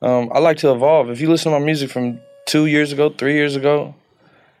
um, 0.00 0.30
I 0.32 0.38
like 0.38 0.58
to 0.58 0.72
evolve. 0.72 1.10
If 1.10 1.20
you 1.20 1.30
listen 1.30 1.52
to 1.52 1.58
my 1.58 1.64
music 1.64 1.90
from 1.90 2.20
two 2.46 2.66
years 2.66 2.92
ago, 2.92 3.10
three 3.10 3.34
years 3.34 3.56
ago, 3.56 3.94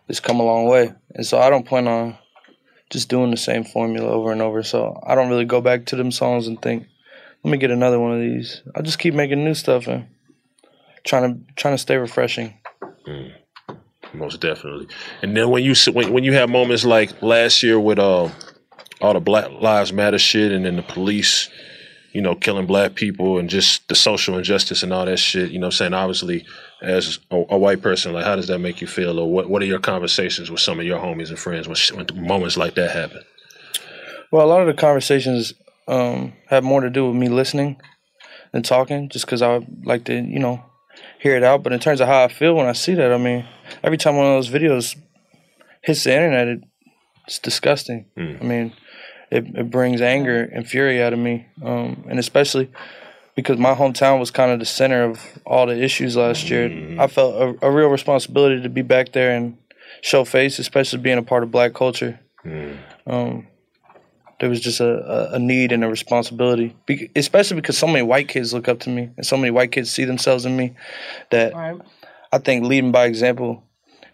it's 0.08 0.20
come 0.20 0.40
a 0.40 0.44
long 0.44 0.66
way, 0.66 0.92
and 1.14 1.26
so 1.26 1.38
I 1.38 1.50
don't 1.50 1.66
plan 1.66 1.88
on 1.88 2.16
just 2.90 3.08
doing 3.08 3.30
the 3.30 3.36
same 3.36 3.64
formula 3.64 4.08
over 4.08 4.32
and 4.32 4.42
over. 4.42 4.62
So 4.62 5.00
I 5.06 5.14
don't 5.14 5.30
really 5.30 5.46
go 5.46 5.60
back 5.60 5.86
to 5.86 5.96
them 5.96 6.12
songs 6.12 6.46
and 6.46 6.60
think, 6.60 6.86
let 7.42 7.50
me 7.50 7.58
get 7.58 7.70
another 7.70 7.98
one 7.98 8.12
of 8.12 8.20
these. 8.20 8.62
I 8.74 8.82
just 8.82 8.98
keep 8.98 9.14
making 9.14 9.42
new 9.44 9.54
stuff 9.54 9.86
and 9.86 10.06
trying 11.04 11.34
to 11.46 11.54
trying 11.54 11.74
to 11.74 11.78
stay 11.78 11.96
refreshing. 11.96 12.54
Most 14.14 14.40
definitely 14.40 14.86
and 15.22 15.36
then 15.36 15.50
when 15.50 15.62
you 15.62 15.74
when, 15.92 16.12
when 16.12 16.24
you 16.24 16.32
have 16.32 16.48
moments 16.48 16.84
like 16.84 17.22
last 17.22 17.62
year 17.62 17.78
with 17.78 17.98
uh, 17.98 18.28
all 19.00 19.12
the 19.12 19.20
Black 19.20 19.50
Lives 19.50 19.92
Matter 19.92 20.18
shit 20.18 20.52
and 20.52 20.64
then 20.64 20.76
the 20.76 20.82
police 20.82 21.48
you 22.12 22.20
know, 22.20 22.34
killing 22.34 22.66
black 22.66 22.94
people 22.94 23.38
and 23.38 23.48
just 23.48 23.88
the 23.88 23.94
social 23.94 24.36
injustice 24.36 24.82
and 24.82 24.92
all 24.92 25.06
that 25.06 25.16
shit. 25.16 25.50
You 25.50 25.58
know 25.58 25.66
I'm 25.66 25.72
saying? 25.72 25.94
Obviously, 25.94 26.44
as 26.82 27.18
a, 27.30 27.36
a 27.50 27.58
white 27.58 27.80
person, 27.80 28.12
like, 28.12 28.24
how 28.24 28.36
does 28.36 28.48
that 28.48 28.58
make 28.58 28.80
you 28.80 28.86
feel? 28.86 29.18
Or 29.18 29.30
what, 29.30 29.48
what 29.48 29.62
are 29.62 29.66
your 29.66 29.78
conversations 29.78 30.50
with 30.50 30.60
some 30.60 30.78
of 30.78 30.86
your 30.86 30.98
homies 30.98 31.30
and 31.30 31.38
friends 31.38 31.66
when, 31.66 32.06
when 32.06 32.26
moments 32.26 32.56
like 32.56 32.74
that 32.74 32.90
happen? 32.90 33.22
Well, 34.30 34.46
a 34.46 34.48
lot 34.48 34.60
of 34.60 34.66
the 34.66 34.74
conversations 34.74 35.54
um, 35.88 36.34
have 36.48 36.64
more 36.64 36.82
to 36.82 36.90
do 36.90 37.06
with 37.08 37.16
me 37.16 37.28
listening 37.28 37.80
than 38.52 38.62
talking, 38.62 39.08
just 39.08 39.24
because 39.24 39.40
I 39.40 39.66
like 39.84 40.04
to, 40.04 40.14
you 40.14 40.38
know, 40.38 40.62
hear 41.22 41.36
it 41.36 41.44
out. 41.44 41.62
But 41.62 41.72
in 41.72 41.78
terms 41.80 42.00
of 42.00 42.08
how 42.08 42.24
I 42.24 42.28
feel 42.28 42.54
when 42.54 42.66
I 42.66 42.72
see 42.72 42.94
that, 42.94 43.12
I 43.12 43.18
mean, 43.18 43.46
every 43.82 43.96
time 43.96 44.16
one 44.16 44.26
of 44.26 44.32
those 44.32 44.50
videos 44.50 44.96
hits 45.82 46.04
the 46.04 46.12
internet, 46.14 46.48
it, 46.48 46.60
it's 47.26 47.38
disgusting. 47.38 48.06
I 48.40 48.44
mean, 48.44 48.72
it, 49.30 49.46
it 49.54 49.70
brings 49.70 50.00
anger 50.00 50.42
and 50.42 50.66
fury 50.66 51.02
out 51.02 51.12
of 51.12 51.18
me, 51.18 51.46
um, 51.64 52.04
and 52.08 52.18
especially 52.18 52.70
because 53.34 53.56
my 53.58 53.74
hometown 53.74 54.18
was 54.20 54.30
kind 54.30 54.50
of 54.52 54.58
the 54.58 54.66
center 54.66 55.04
of 55.04 55.20
all 55.46 55.66
the 55.66 55.80
issues 55.80 56.16
last 56.16 56.50
year. 56.50 56.68
I 57.00 57.06
felt 57.06 57.34
a, 57.62 57.66
a 57.66 57.70
real 57.70 57.88
responsibility 57.88 58.60
to 58.60 58.68
be 58.68 58.82
back 58.82 59.12
there 59.12 59.34
and 59.34 59.56
show 60.02 60.24
face, 60.24 60.58
especially 60.58 60.98
being 60.98 61.18
a 61.18 61.22
part 61.22 61.42
of 61.44 61.50
black 61.50 61.72
culture. 61.72 62.20
Um, 63.06 63.46
there 64.42 64.50
was 64.50 64.60
just 64.60 64.80
a, 64.80 65.30
a, 65.32 65.34
a 65.34 65.38
need 65.38 65.70
and 65.70 65.84
a 65.84 65.88
responsibility, 65.88 66.74
Be- 66.84 67.08
especially 67.14 67.54
because 67.54 67.78
so 67.78 67.86
many 67.86 68.02
white 68.02 68.26
kids 68.26 68.52
look 68.52 68.66
up 68.66 68.80
to 68.80 68.90
me 68.90 69.08
and 69.16 69.24
so 69.24 69.36
many 69.36 69.52
white 69.52 69.70
kids 69.70 69.88
see 69.88 70.04
themselves 70.04 70.44
in 70.44 70.56
me 70.56 70.74
that 71.30 71.54
I 72.32 72.38
think 72.38 72.64
leading 72.64 72.90
by 72.90 73.04
example 73.06 73.62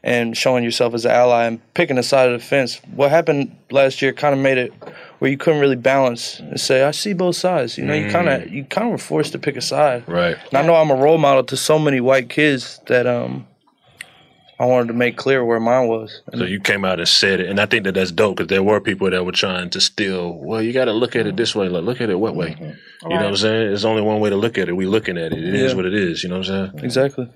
and 0.03 0.37
showing 0.37 0.65
yourself 0.65 0.93
as 0.93 1.07
an 1.07 1.13
ally 1.13 1.47
and 1.47 1.73
picking 1.73 1.97
a 1.97 2.03
side 2.03 2.31
of 2.31 2.39
the 2.39 2.47
fence. 2.47 2.79
What 2.95 3.11
happened 3.11 3.57
last 3.71 4.03
year 4.03 4.13
kind 4.13 4.35
of 4.35 4.41
made 4.43 4.59
it 4.59 4.71
where 5.19 5.31
you 5.31 5.39
couldn't 5.39 5.63
really 5.63 5.77
balance 5.77 6.41
and 6.41 6.61
say, 6.61 6.83
"I 6.83 6.91
see 6.91 7.15
both 7.15 7.37
sides." 7.37 7.79
You 7.79 7.87
know, 7.87 7.95
you 7.95 8.11
kind 8.11 8.29
of 8.29 8.51
you 8.53 8.65
kind 8.65 8.89
of 8.89 8.93
were 8.93 8.99
forced 8.99 9.33
to 9.33 9.39
pick 9.39 9.57
a 9.57 9.63
side. 9.63 10.07
Right. 10.07 10.37
And 10.49 10.59
I 10.59 10.61
know 10.61 10.75
I'm 10.75 10.91
a 10.91 10.95
role 10.95 11.17
model 11.17 11.43
to 11.45 11.57
so 11.57 11.79
many 11.79 12.01
white 12.03 12.29
kids 12.29 12.81
that 12.89 13.07
um 13.07 13.47
I 14.61 14.65
wanted 14.65 14.89
to 14.89 14.95
make 14.95 15.17
clear 15.17 15.45
where 15.45 15.61
mine 15.61 15.87
was. 15.87 16.21
So 16.37 16.45
you 16.45 16.59
came 16.59 16.85
out 16.85 16.99
and 16.99 17.09
said 17.09 17.39
it, 17.39 17.49
and 17.49 17.61
I 17.61 17.67
think 17.67 17.85
that 17.85 17.95
that's 17.95 18.11
dope 18.11 18.37
because 18.37 18.49
there 18.49 18.63
were 18.63 18.81
people 18.81 19.09
that 19.09 19.25
were 19.25 19.31
trying 19.33 19.71
to 19.71 19.81
still. 19.81 20.33
Well, 20.35 20.61
you 20.61 20.73
got 20.73 20.87
to 20.87 20.93
look 20.93 21.15
at 21.15 21.27
it 21.29 21.37
this 21.37 21.55
way. 21.55 21.69
Like, 21.69 21.85
look 21.85 22.01
at 22.01 22.11
it 22.11 22.19
what 22.19 22.35
way? 22.35 22.57
You 22.59 23.09
know 23.09 23.17
what 23.17 23.25
I'm 23.27 23.37
saying? 23.37 23.69
There's 23.69 23.85
only 23.85 24.03
one 24.03 24.19
way 24.21 24.31
to 24.31 24.37
look 24.37 24.59
at 24.59 24.69
it. 24.69 24.73
We 24.73 24.87
looking 24.87 25.17
at 25.17 25.33
it. 25.33 25.39
It 25.39 25.55
is 25.55 25.71
Yeah. 25.73 25.77
what 25.77 25.87
it 25.87 25.95
is. 25.95 26.25
You 26.25 26.29
know 26.31 26.39
what 26.39 26.49
I'm 26.51 26.71
saying? 26.73 26.85
Exactly. 26.85 27.29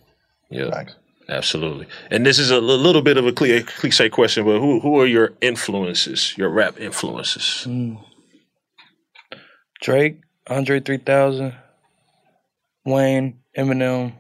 Yeah. 0.51 0.85
Absolutely. 1.29 1.87
And 2.11 2.27
this 2.27 2.41
is 2.41 2.51
a 2.51 2.61
little 2.61 3.03
bit 3.03 3.17
of 3.17 3.25
a 3.27 3.33
cli- 3.33 3.63
cliche 3.63 4.09
question, 4.11 4.45
but 4.45 4.59
who 4.59 4.81
who 4.81 5.01
are 5.01 5.07
your 5.07 5.33
influences? 5.41 6.37
Your 6.37 6.51
rap 6.51 6.79
influences? 6.81 7.65
Mm. 7.69 7.99
Drake, 9.81 10.19
Andre 10.49 10.81
3000, 10.81 11.55
Wayne, 12.85 13.39
Eminem, 13.57 14.13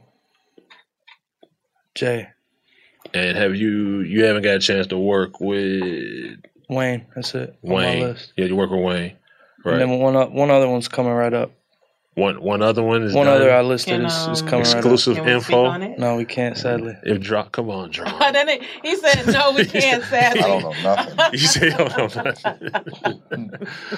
Jay, 1.95 2.29
And 3.15 3.37
have 3.37 3.55
you 3.57 4.01
you 4.01 4.25
haven't 4.25 4.43
got 4.43 4.57
a 4.57 4.61
chance 4.61 4.87
to 4.89 4.99
work 4.99 5.41
with 5.41 6.39
Wayne. 6.69 7.07
That's 7.15 7.35
it. 7.35 7.57
on 7.63 7.69
my 7.71 7.75
Wayne? 7.77 8.01
list. 8.03 8.33
Yeah, 8.37 8.47
you 8.47 8.57
work 8.57 8.71
with 8.71 8.81
Wayne, 8.81 9.17
right? 9.65 9.81
And 9.81 9.81
then 9.93 9.99
one 10.01 10.17
o- 10.17 10.29
one 10.31 10.51
other 10.51 10.69
one's 10.69 10.89
coming 10.89 11.13
right 11.13 11.35
up. 11.35 11.51
one 12.15 12.41
one 12.41 12.63
other 12.63 12.83
one 12.83 13.03
is 13.03 13.13
One 13.15 13.27
done? 13.27 13.37
other 13.37 13.53
I 13.53 13.61
listed 13.61 13.97
Can, 14.01 14.07
is, 14.07 14.15
is 14.29 14.41
um, 14.43 14.49
coming 14.49 14.61
exclusive 14.67 15.17
Can 15.17 15.25
we 15.27 15.31
speak 15.41 15.57
info. 15.57 15.65
on 15.67 15.83
it? 15.83 15.99
No, 15.99 16.17
we 16.17 16.25
can't 16.25 16.57
sadly. 16.57 16.97
If 17.05 17.21
drop, 17.21 17.53
come 17.53 17.69
on, 17.69 17.91
drop. 17.91 18.19
then 18.33 18.49
it, 18.49 18.63
he 18.83 18.97
said, 18.97 19.27
"No, 19.27 19.53
we 19.53 19.65
can't." 19.79 20.03
Sadly, 20.05 20.41
I 20.43 20.47
don't 20.49 20.63
know 20.63 20.83
nothing. 20.83 21.19
you 21.33 21.39
say 21.39 21.67
you 21.67 21.77
don't 21.77 21.99
know 21.99 22.23
nothing. 22.23 23.51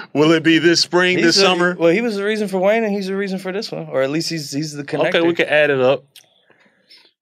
Will 0.12 0.32
it 0.32 0.42
be 0.42 0.58
this 0.58 0.80
spring, 0.80 1.18
He's 1.18 1.26
this 1.26 1.36
the- 1.36 1.42
summer? 1.42 1.76
Well, 1.78 1.92
he 1.92 2.00
was 2.00 2.16
the 2.16 2.24
reason 2.24 2.48
for 2.48 2.58
Wayne, 2.58 2.82
and 2.82 2.92
he's 2.92 3.06
the 3.06 3.16
reason 3.16 3.38
for 3.38 3.52
this 3.52 3.70
one, 3.70 3.86
or 3.88 4.02
at 4.02 4.10
least 4.10 4.28
he's 4.30 4.50
he's 4.50 4.72
the 4.72 4.82
connector. 4.84 5.08
Okay, 5.10 5.20
we 5.20 5.34
can 5.34 5.46
add 5.46 5.70
it 5.70 5.80
up. 5.80 6.04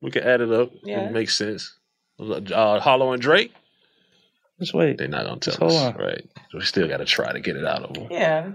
We 0.00 0.10
can 0.10 0.24
add 0.24 0.40
it 0.40 0.50
up. 0.50 0.70
Yeah. 0.82 1.02
It 1.06 1.12
makes 1.12 1.36
sense. 1.36 1.76
Uh, 2.30 2.80
Harlow 2.80 3.12
and 3.12 3.20
Drake. 3.22 3.52
Just 4.60 4.74
wait. 4.74 4.98
They're 4.98 5.08
not 5.08 5.24
gonna 5.24 5.40
tell 5.40 5.52
Just 5.52 5.58
hold 5.58 5.72
us, 5.72 5.94
on. 5.94 6.00
right? 6.00 6.24
We 6.54 6.60
still 6.62 6.86
got 6.88 6.98
to 6.98 7.04
try 7.04 7.32
to 7.32 7.40
get 7.40 7.56
it 7.56 7.66
out 7.66 7.82
of 7.82 7.94
them. 7.94 8.06
Yeah. 8.10 8.52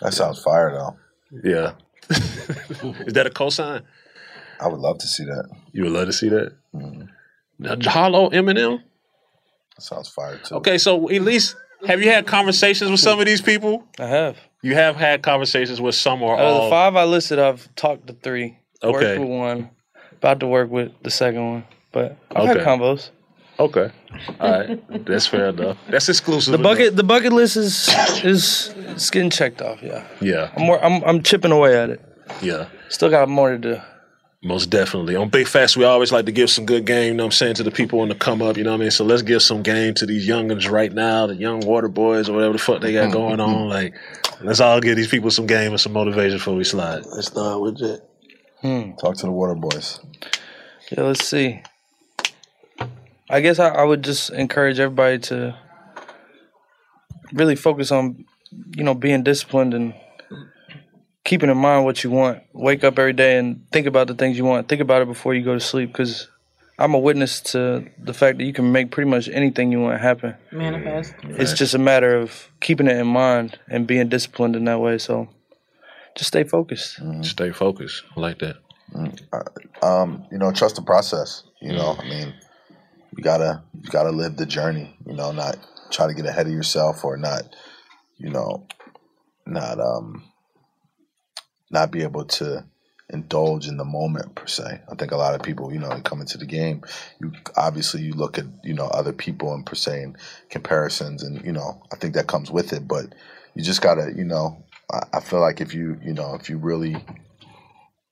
That 0.00 0.14
sounds 0.14 0.42
fire 0.42 0.72
though. 0.72 0.96
Yeah. 1.44 1.72
Is 2.10 3.12
that 3.12 3.26
a 3.26 3.30
cosign? 3.30 3.82
I 4.60 4.68
would 4.68 4.80
love 4.80 4.98
to 4.98 5.06
see 5.06 5.24
that. 5.24 5.48
You 5.72 5.84
would 5.84 5.92
love 5.92 6.06
to 6.06 6.12
see 6.12 6.28
that. 6.30 6.56
Now, 7.58 7.76
Hollow 7.84 8.30
Eminem. 8.30 8.82
That 9.76 9.82
sounds 9.82 10.08
fire 10.08 10.38
too. 10.38 10.56
Okay, 10.56 10.78
so 10.78 11.10
at 11.10 11.22
least 11.22 11.56
have 11.86 12.02
you 12.02 12.10
had 12.10 12.26
conversations 12.26 12.90
with 12.90 13.00
some 13.00 13.20
of 13.20 13.26
these 13.26 13.40
people? 13.42 13.84
I 13.98 14.06
have. 14.06 14.36
You 14.62 14.74
have 14.74 14.96
had 14.96 15.22
conversations 15.22 15.80
with 15.80 15.94
some 15.94 16.22
or 16.22 16.34
Out 16.34 16.40
of 16.40 16.54
all. 16.54 16.64
the 16.64 16.70
five 16.70 16.96
I 16.96 17.04
listed, 17.04 17.38
I've 17.38 17.74
talked 17.76 18.06
to 18.08 18.12
three. 18.14 18.58
Okay. 18.82 18.92
Worked 19.18 19.20
with 19.20 19.28
one. 19.28 19.70
About 20.12 20.40
to 20.40 20.46
work 20.46 20.70
with 20.70 20.92
the 21.02 21.10
second 21.10 21.50
one, 21.50 21.64
but 21.92 22.16
I've 22.34 22.46
had 22.46 22.56
Okay. 22.58 22.66
combos. 22.66 23.10
Okay. 23.58 23.90
All 24.40 24.50
right. 24.50 25.04
That's 25.06 25.26
fair 25.26 25.48
enough. 25.48 25.76
That's 25.88 26.08
exclusive. 26.08 26.52
The 26.52 26.58
bucket, 26.58 26.96
the 26.96 27.04
bucket 27.04 27.32
list 27.32 27.56
is 27.56 27.88
is 28.24 28.74
it's 28.76 29.10
getting 29.10 29.30
checked 29.30 29.60
off. 29.60 29.82
Yeah, 29.82 30.04
Yeah. 30.20 30.50
I'm 30.56 30.62
more, 30.66 30.82
I'm 30.84 31.02
I'm 31.04 31.22
chipping 31.22 31.52
away 31.52 31.76
at 31.76 31.90
it. 31.90 32.00
Yeah. 32.40 32.68
Still 32.88 33.10
got 33.10 33.28
more 33.28 33.50
to 33.50 33.58
do. 33.58 33.80
Most 34.42 34.70
definitely. 34.70 35.16
On 35.16 35.28
Big 35.28 35.46
Facts, 35.46 35.76
we 35.76 35.84
always 35.84 36.10
like 36.12 36.24
to 36.24 36.32
give 36.32 36.48
some 36.48 36.64
good 36.64 36.86
game, 36.86 37.08
you 37.08 37.14
know 37.14 37.24
what 37.24 37.28
I'm 37.28 37.32
saying, 37.32 37.54
to 37.56 37.62
the 37.62 37.70
people 37.70 38.00
on 38.00 38.08
the 38.08 38.14
come 38.14 38.40
up, 38.40 38.56
you 38.56 38.64
know 38.64 38.70
what 38.70 38.76
I 38.76 38.80
mean? 38.80 38.90
So 38.90 39.04
let's 39.04 39.20
give 39.20 39.42
some 39.42 39.62
game 39.62 39.92
to 39.94 40.06
these 40.06 40.26
youngins 40.26 40.70
right 40.70 40.90
now, 40.90 41.26
the 41.26 41.34
young 41.34 41.60
water 41.60 41.88
boys 41.88 42.30
or 42.30 42.32
whatever 42.36 42.54
the 42.54 42.58
fuck 42.58 42.80
they 42.80 42.94
got 42.94 43.12
going 43.12 43.38
on. 43.38 43.68
Like, 43.68 43.92
let's 44.40 44.60
all 44.60 44.80
give 44.80 44.96
these 44.96 45.08
people 45.08 45.30
some 45.30 45.46
game 45.46 45.72
and 45.72 45.80
some 45.80 45.92
motivation 45.92 46.38
before 46.38 46.54
we 46.54 46.64
slide. 46.64 47.04
Let's 47.04 47.26
start 47.26 47.60
with 47.60 47.82
it. 47.82 48.00
Hmm. 48.62 48.92
Talk 48.98 49.16
to 49.18 49.26
the 49.26 49.30
water 49.32 49.54
boys. 49.54 50.00
Yeah, 50.90 51.02
let's 51.02 51.22
see. 51.26 51.60
I 53.30 53.40
guess 53.40 53.58
I, 53.58 53.68
I 53.68 53.84
would 53.84 54.02
just 54.02 54.30
encourage 54.30 54.80
everybody 54.80 55.18
to 55.20 55.56
really 57.32 57.56
focus 57.56 57.92
on, 57.92 58.24
you 58.76 58.82
know, 58.82 58.94
being 58.94 59.22
disciplined 59.22 59.72
and 59.72 59.94
keeping 61.24 61.48
in 61.48 61.56
mind 61.56 61.84
what 61.84 62.02
you 62.02 62.10
want. 62.10 62.42
Wake 62.52 62.82
up 62.82 62.98
every 62.98 63.12
day 63.12 63.38
and 63.38 63.64
think 63.70 63.86
about 63.86 64.08
the 64.08 64.14
things 64.14 64.36
you 64.36 64.44
want. 64.44 64.68
Think 64.68 64.80
about 64.80 65.02
it 65.02 65.08
before 65.08 65.32
you 65.32 65.44
go 65.44 65.54
to 65.54 65.60
sleep 65.60 65.92
because 65.92 66.28
I'm 66.76 66.92
a 66.94 66.98
witness 66.98 67.40
to 67.52 67.88
the 67.98 68.12
fact 68.12 68.38
that 68.38 68.44
you 68.44 68.52
can 68.52 68.72
make 68.72 68.90
pretty 68.90 69.08
much 69.08 69.28
anything 69.28 69.70
you 69.70 69.80
want 69.80 70.00
happen. 70.00 70.34
Manifest. 70.50 71.14
It's 71.22 71.52
just 71.52 71.74
a 71.74 71.78
matter 71.78 72.16
of 72.16 72.50
keeping 72.60 72.88
it 72.88 72.96
in 72.96 73.06
mind 73.06 73.58
and 73.68 73.86
being 73.86 74.08
disciplined 74.08 74.56
in 74.56 74.64
that 74.64 74.80
way. 74.80 74.98
So 74.98 75.28
just 76.16 76.28
stay 76.28 76.42
focused. 76.42 77.00
Stay 77.22 77.52
focused. 77.52 78.02
I 78.16 78.20
like 78.20 78.40
that. 78.40 78.56
Um, 79.82 80.26
you 80.32 80.38
know, 80.38 80.50
trust 80.50 80.74
the 80.74 80.82
process. 80.82 81.44
You 81.60 81.72
know, 81.72 81.96
I 81.96 82.08
mean, 82.08 82.34
you 83.16 83.22
gotta 83.22 83.62
you 83.80 83.90
gotta 83.90 84.10
live 84.10 84.36
the 84.36 84.46
journey. 84.46 84.96
You 85.06 85.14
know, 85.14 85.32
not 85.32 85.56
try 85.90 86.06
to 86.06 86.14
get 86.14 86.26
ahead 86.26 86.46
of 86.46 86.52
yourself 86.52 87.04
or 87.04 87.16
not, 87.16 87.42
you 88.16 88.30
know, 88.30 88.66
not 89.46 89.80
um, 89.80 90.24
not 91.70 91.90
be 91.90 92.02
able 92.02 92.24
to 92.24 92.64
indulge 93.12 93.66
in 93.66 93.76
the 93.76 93.84
moment 93.84 94.34
per 94.36 94.46
se. 94.46 94.80
I 94.90 94.94
think 94.94 95.10
a 95.10 95.16
lot 95.16 95.34
of 95.34 95.42
people, 95.42 95.72
you 95.72 95.80
know, 95.80 95.88
come 96.02 96.20
into 96.20 96.38
the 96.38 96.46
game. 96.46 96.82
You 97.20 97.32
obviously 97.56 98.02
you 98.02 98.12
look 98.12 98.38
at 98.38 98.46
you 98.62 98.74
know 98.74 98.86
other 98.86 99.12
people 99.12 99.52
and 99.52 99.66
per 99.66 99.74
se 99.74 100.02
and 100.02 100.16
comparisons, 100.48 101.22
and 101.22 101.44
you 101.44 101.52
know, 101.52 101.82
I 101.92 101.96
think 101.96 102.14
that 102.14 102.28
comes 102.28 102.50
with 102.50 102.72
it. 102.72 102.86
But 102.86 103.14
you 103.54 103.62
just 103.62 103.82
gotta, 103.82 104.12
you 104.14 104.24
know, 104.24 104.64
I, 104.90 105.02
I 105.14 105.20
feel 105.20 105.40
like 105.40 105.60
if 105.60 105.74
you 105.74 105.98
you 106.02 106.14
know 106.14 106.34
if 106.34 106.48
you 106.48 106.58
really 106.58 106.96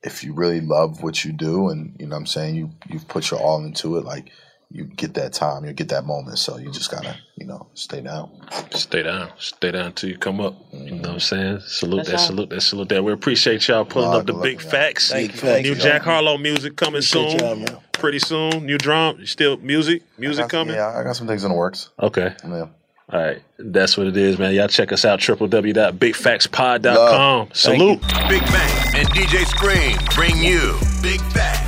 if 0.02 0.22
you 0.22 0.32
really 0.32 0.60
love 0.60 1.02
what 1.02 1.24
you 1.24 1.32
do 1.32 1.68
and 1.68 1.96
you 1.98 2.06
know 2.06 2.16
I'm 2.16 2.26
saying 2.26 2.54
you 2.54 2.70
you've 2.88 3.08
put 3.08 3.30
your 3.30 3.40
all 3.40 3.64
into 3.64 3.96
it 3.96 4.04
like 4.04 4.30
you 4.70 4.84
get 4.84 5.14
that 5.14 5.32
time 5.32 5.64
you 5.64 5.72
get 5.72 5.88
that 5.88 6.04
moment 6.04 6.38
so 6.38 6.58
you 6.58 6.70
just 6.70 6.90
gotta 6.90 7.16
you 7.36 7.46
know 7.46 7.66
stay 7.74 8.00
down 8.00 8.30
Stay 8.70 9.02
down. 9.02 9.30
Stay 9.38 9.70
down 9.72 9.92
till 9.92 10.08
you 10.10 10.16
come 10.18 10.40
up. 10.40 10.54
You 10.72 10.78
know 10.78 10.84
what 10.84 10.92
I'm 10.92 11.02
mm-hmm. 11.16 11.18
saying? 11.18 11.60
Salute 11.66 12.06
That's 12.06 12.10
that, 12.10 12.18
salute 12.20 12.50
that, 12.50 12.60
salute 12.60 12.88
that. 12.90 13.02
We 13.04 13.12
appreciate 13.12 13.66
y'all 13.68 13.84
pulling 13.84 14.10
Nah, 14.10 14.18
up 14.18 14.26
the 14.26 14.32
good 14.34 14.42
big 14.42 14.62
luck, 14.62 14.70
facts. 14.70 15.10
Thank 15.10 15.32
you, 15.32 15.38
thank 15.38 15.62
New 15.64 15.70
you. 15.70 15.76
Jack 15.76 16.02
Harlow 16.02 16.36
music 16.38 16.76
coming 16.76 16.98
Appreciate 17.00 17.30
soon. 17.32 17.40
y'all, 17.40 17.56
man. 17.56 17.78
Pretty 17.92 18.18
soon. 18.18 18.66
New 18.66 18.78
drum. 18.78 19.24
Still 19.26 19.56
music? 19.58 20.02
Music 20.18 20.44
got- 20.44 20.50
coming? 20.50 20.74
yeah 20.76 20.96
I 20.96 21.02
got 21.02 21.16
some 21.16 21.26
things 21.26 21.44
in 21.44 21.50
the 21.50 21.56
works 21.56 21.90
Okay. 22.00 22.32
yeah 22.44 22.66
All 23.10 23.20
right. 23.20 23.42
That's 23.58 23.96
what 23.96 24.06
it 24.06 24.16
is, 24.16 24.38
man. 24.38 24.54
Y'all 24.54 24.68
check 24.68 24.92
us 24.92 25.04
out, 25.04 25.18
www.bigfactspod.com. 25.20 27.48
Salute. 27.52 28.00
Big 28.28 28.42
Bank 28.42 28.94
and 28.96 29.08
DJ 29.08 29.44
Scream 29.46 29.96
bring 30.14 30.36
you 30.38 30.78
Big 31.02 31.20
Facts. 31.32 31.67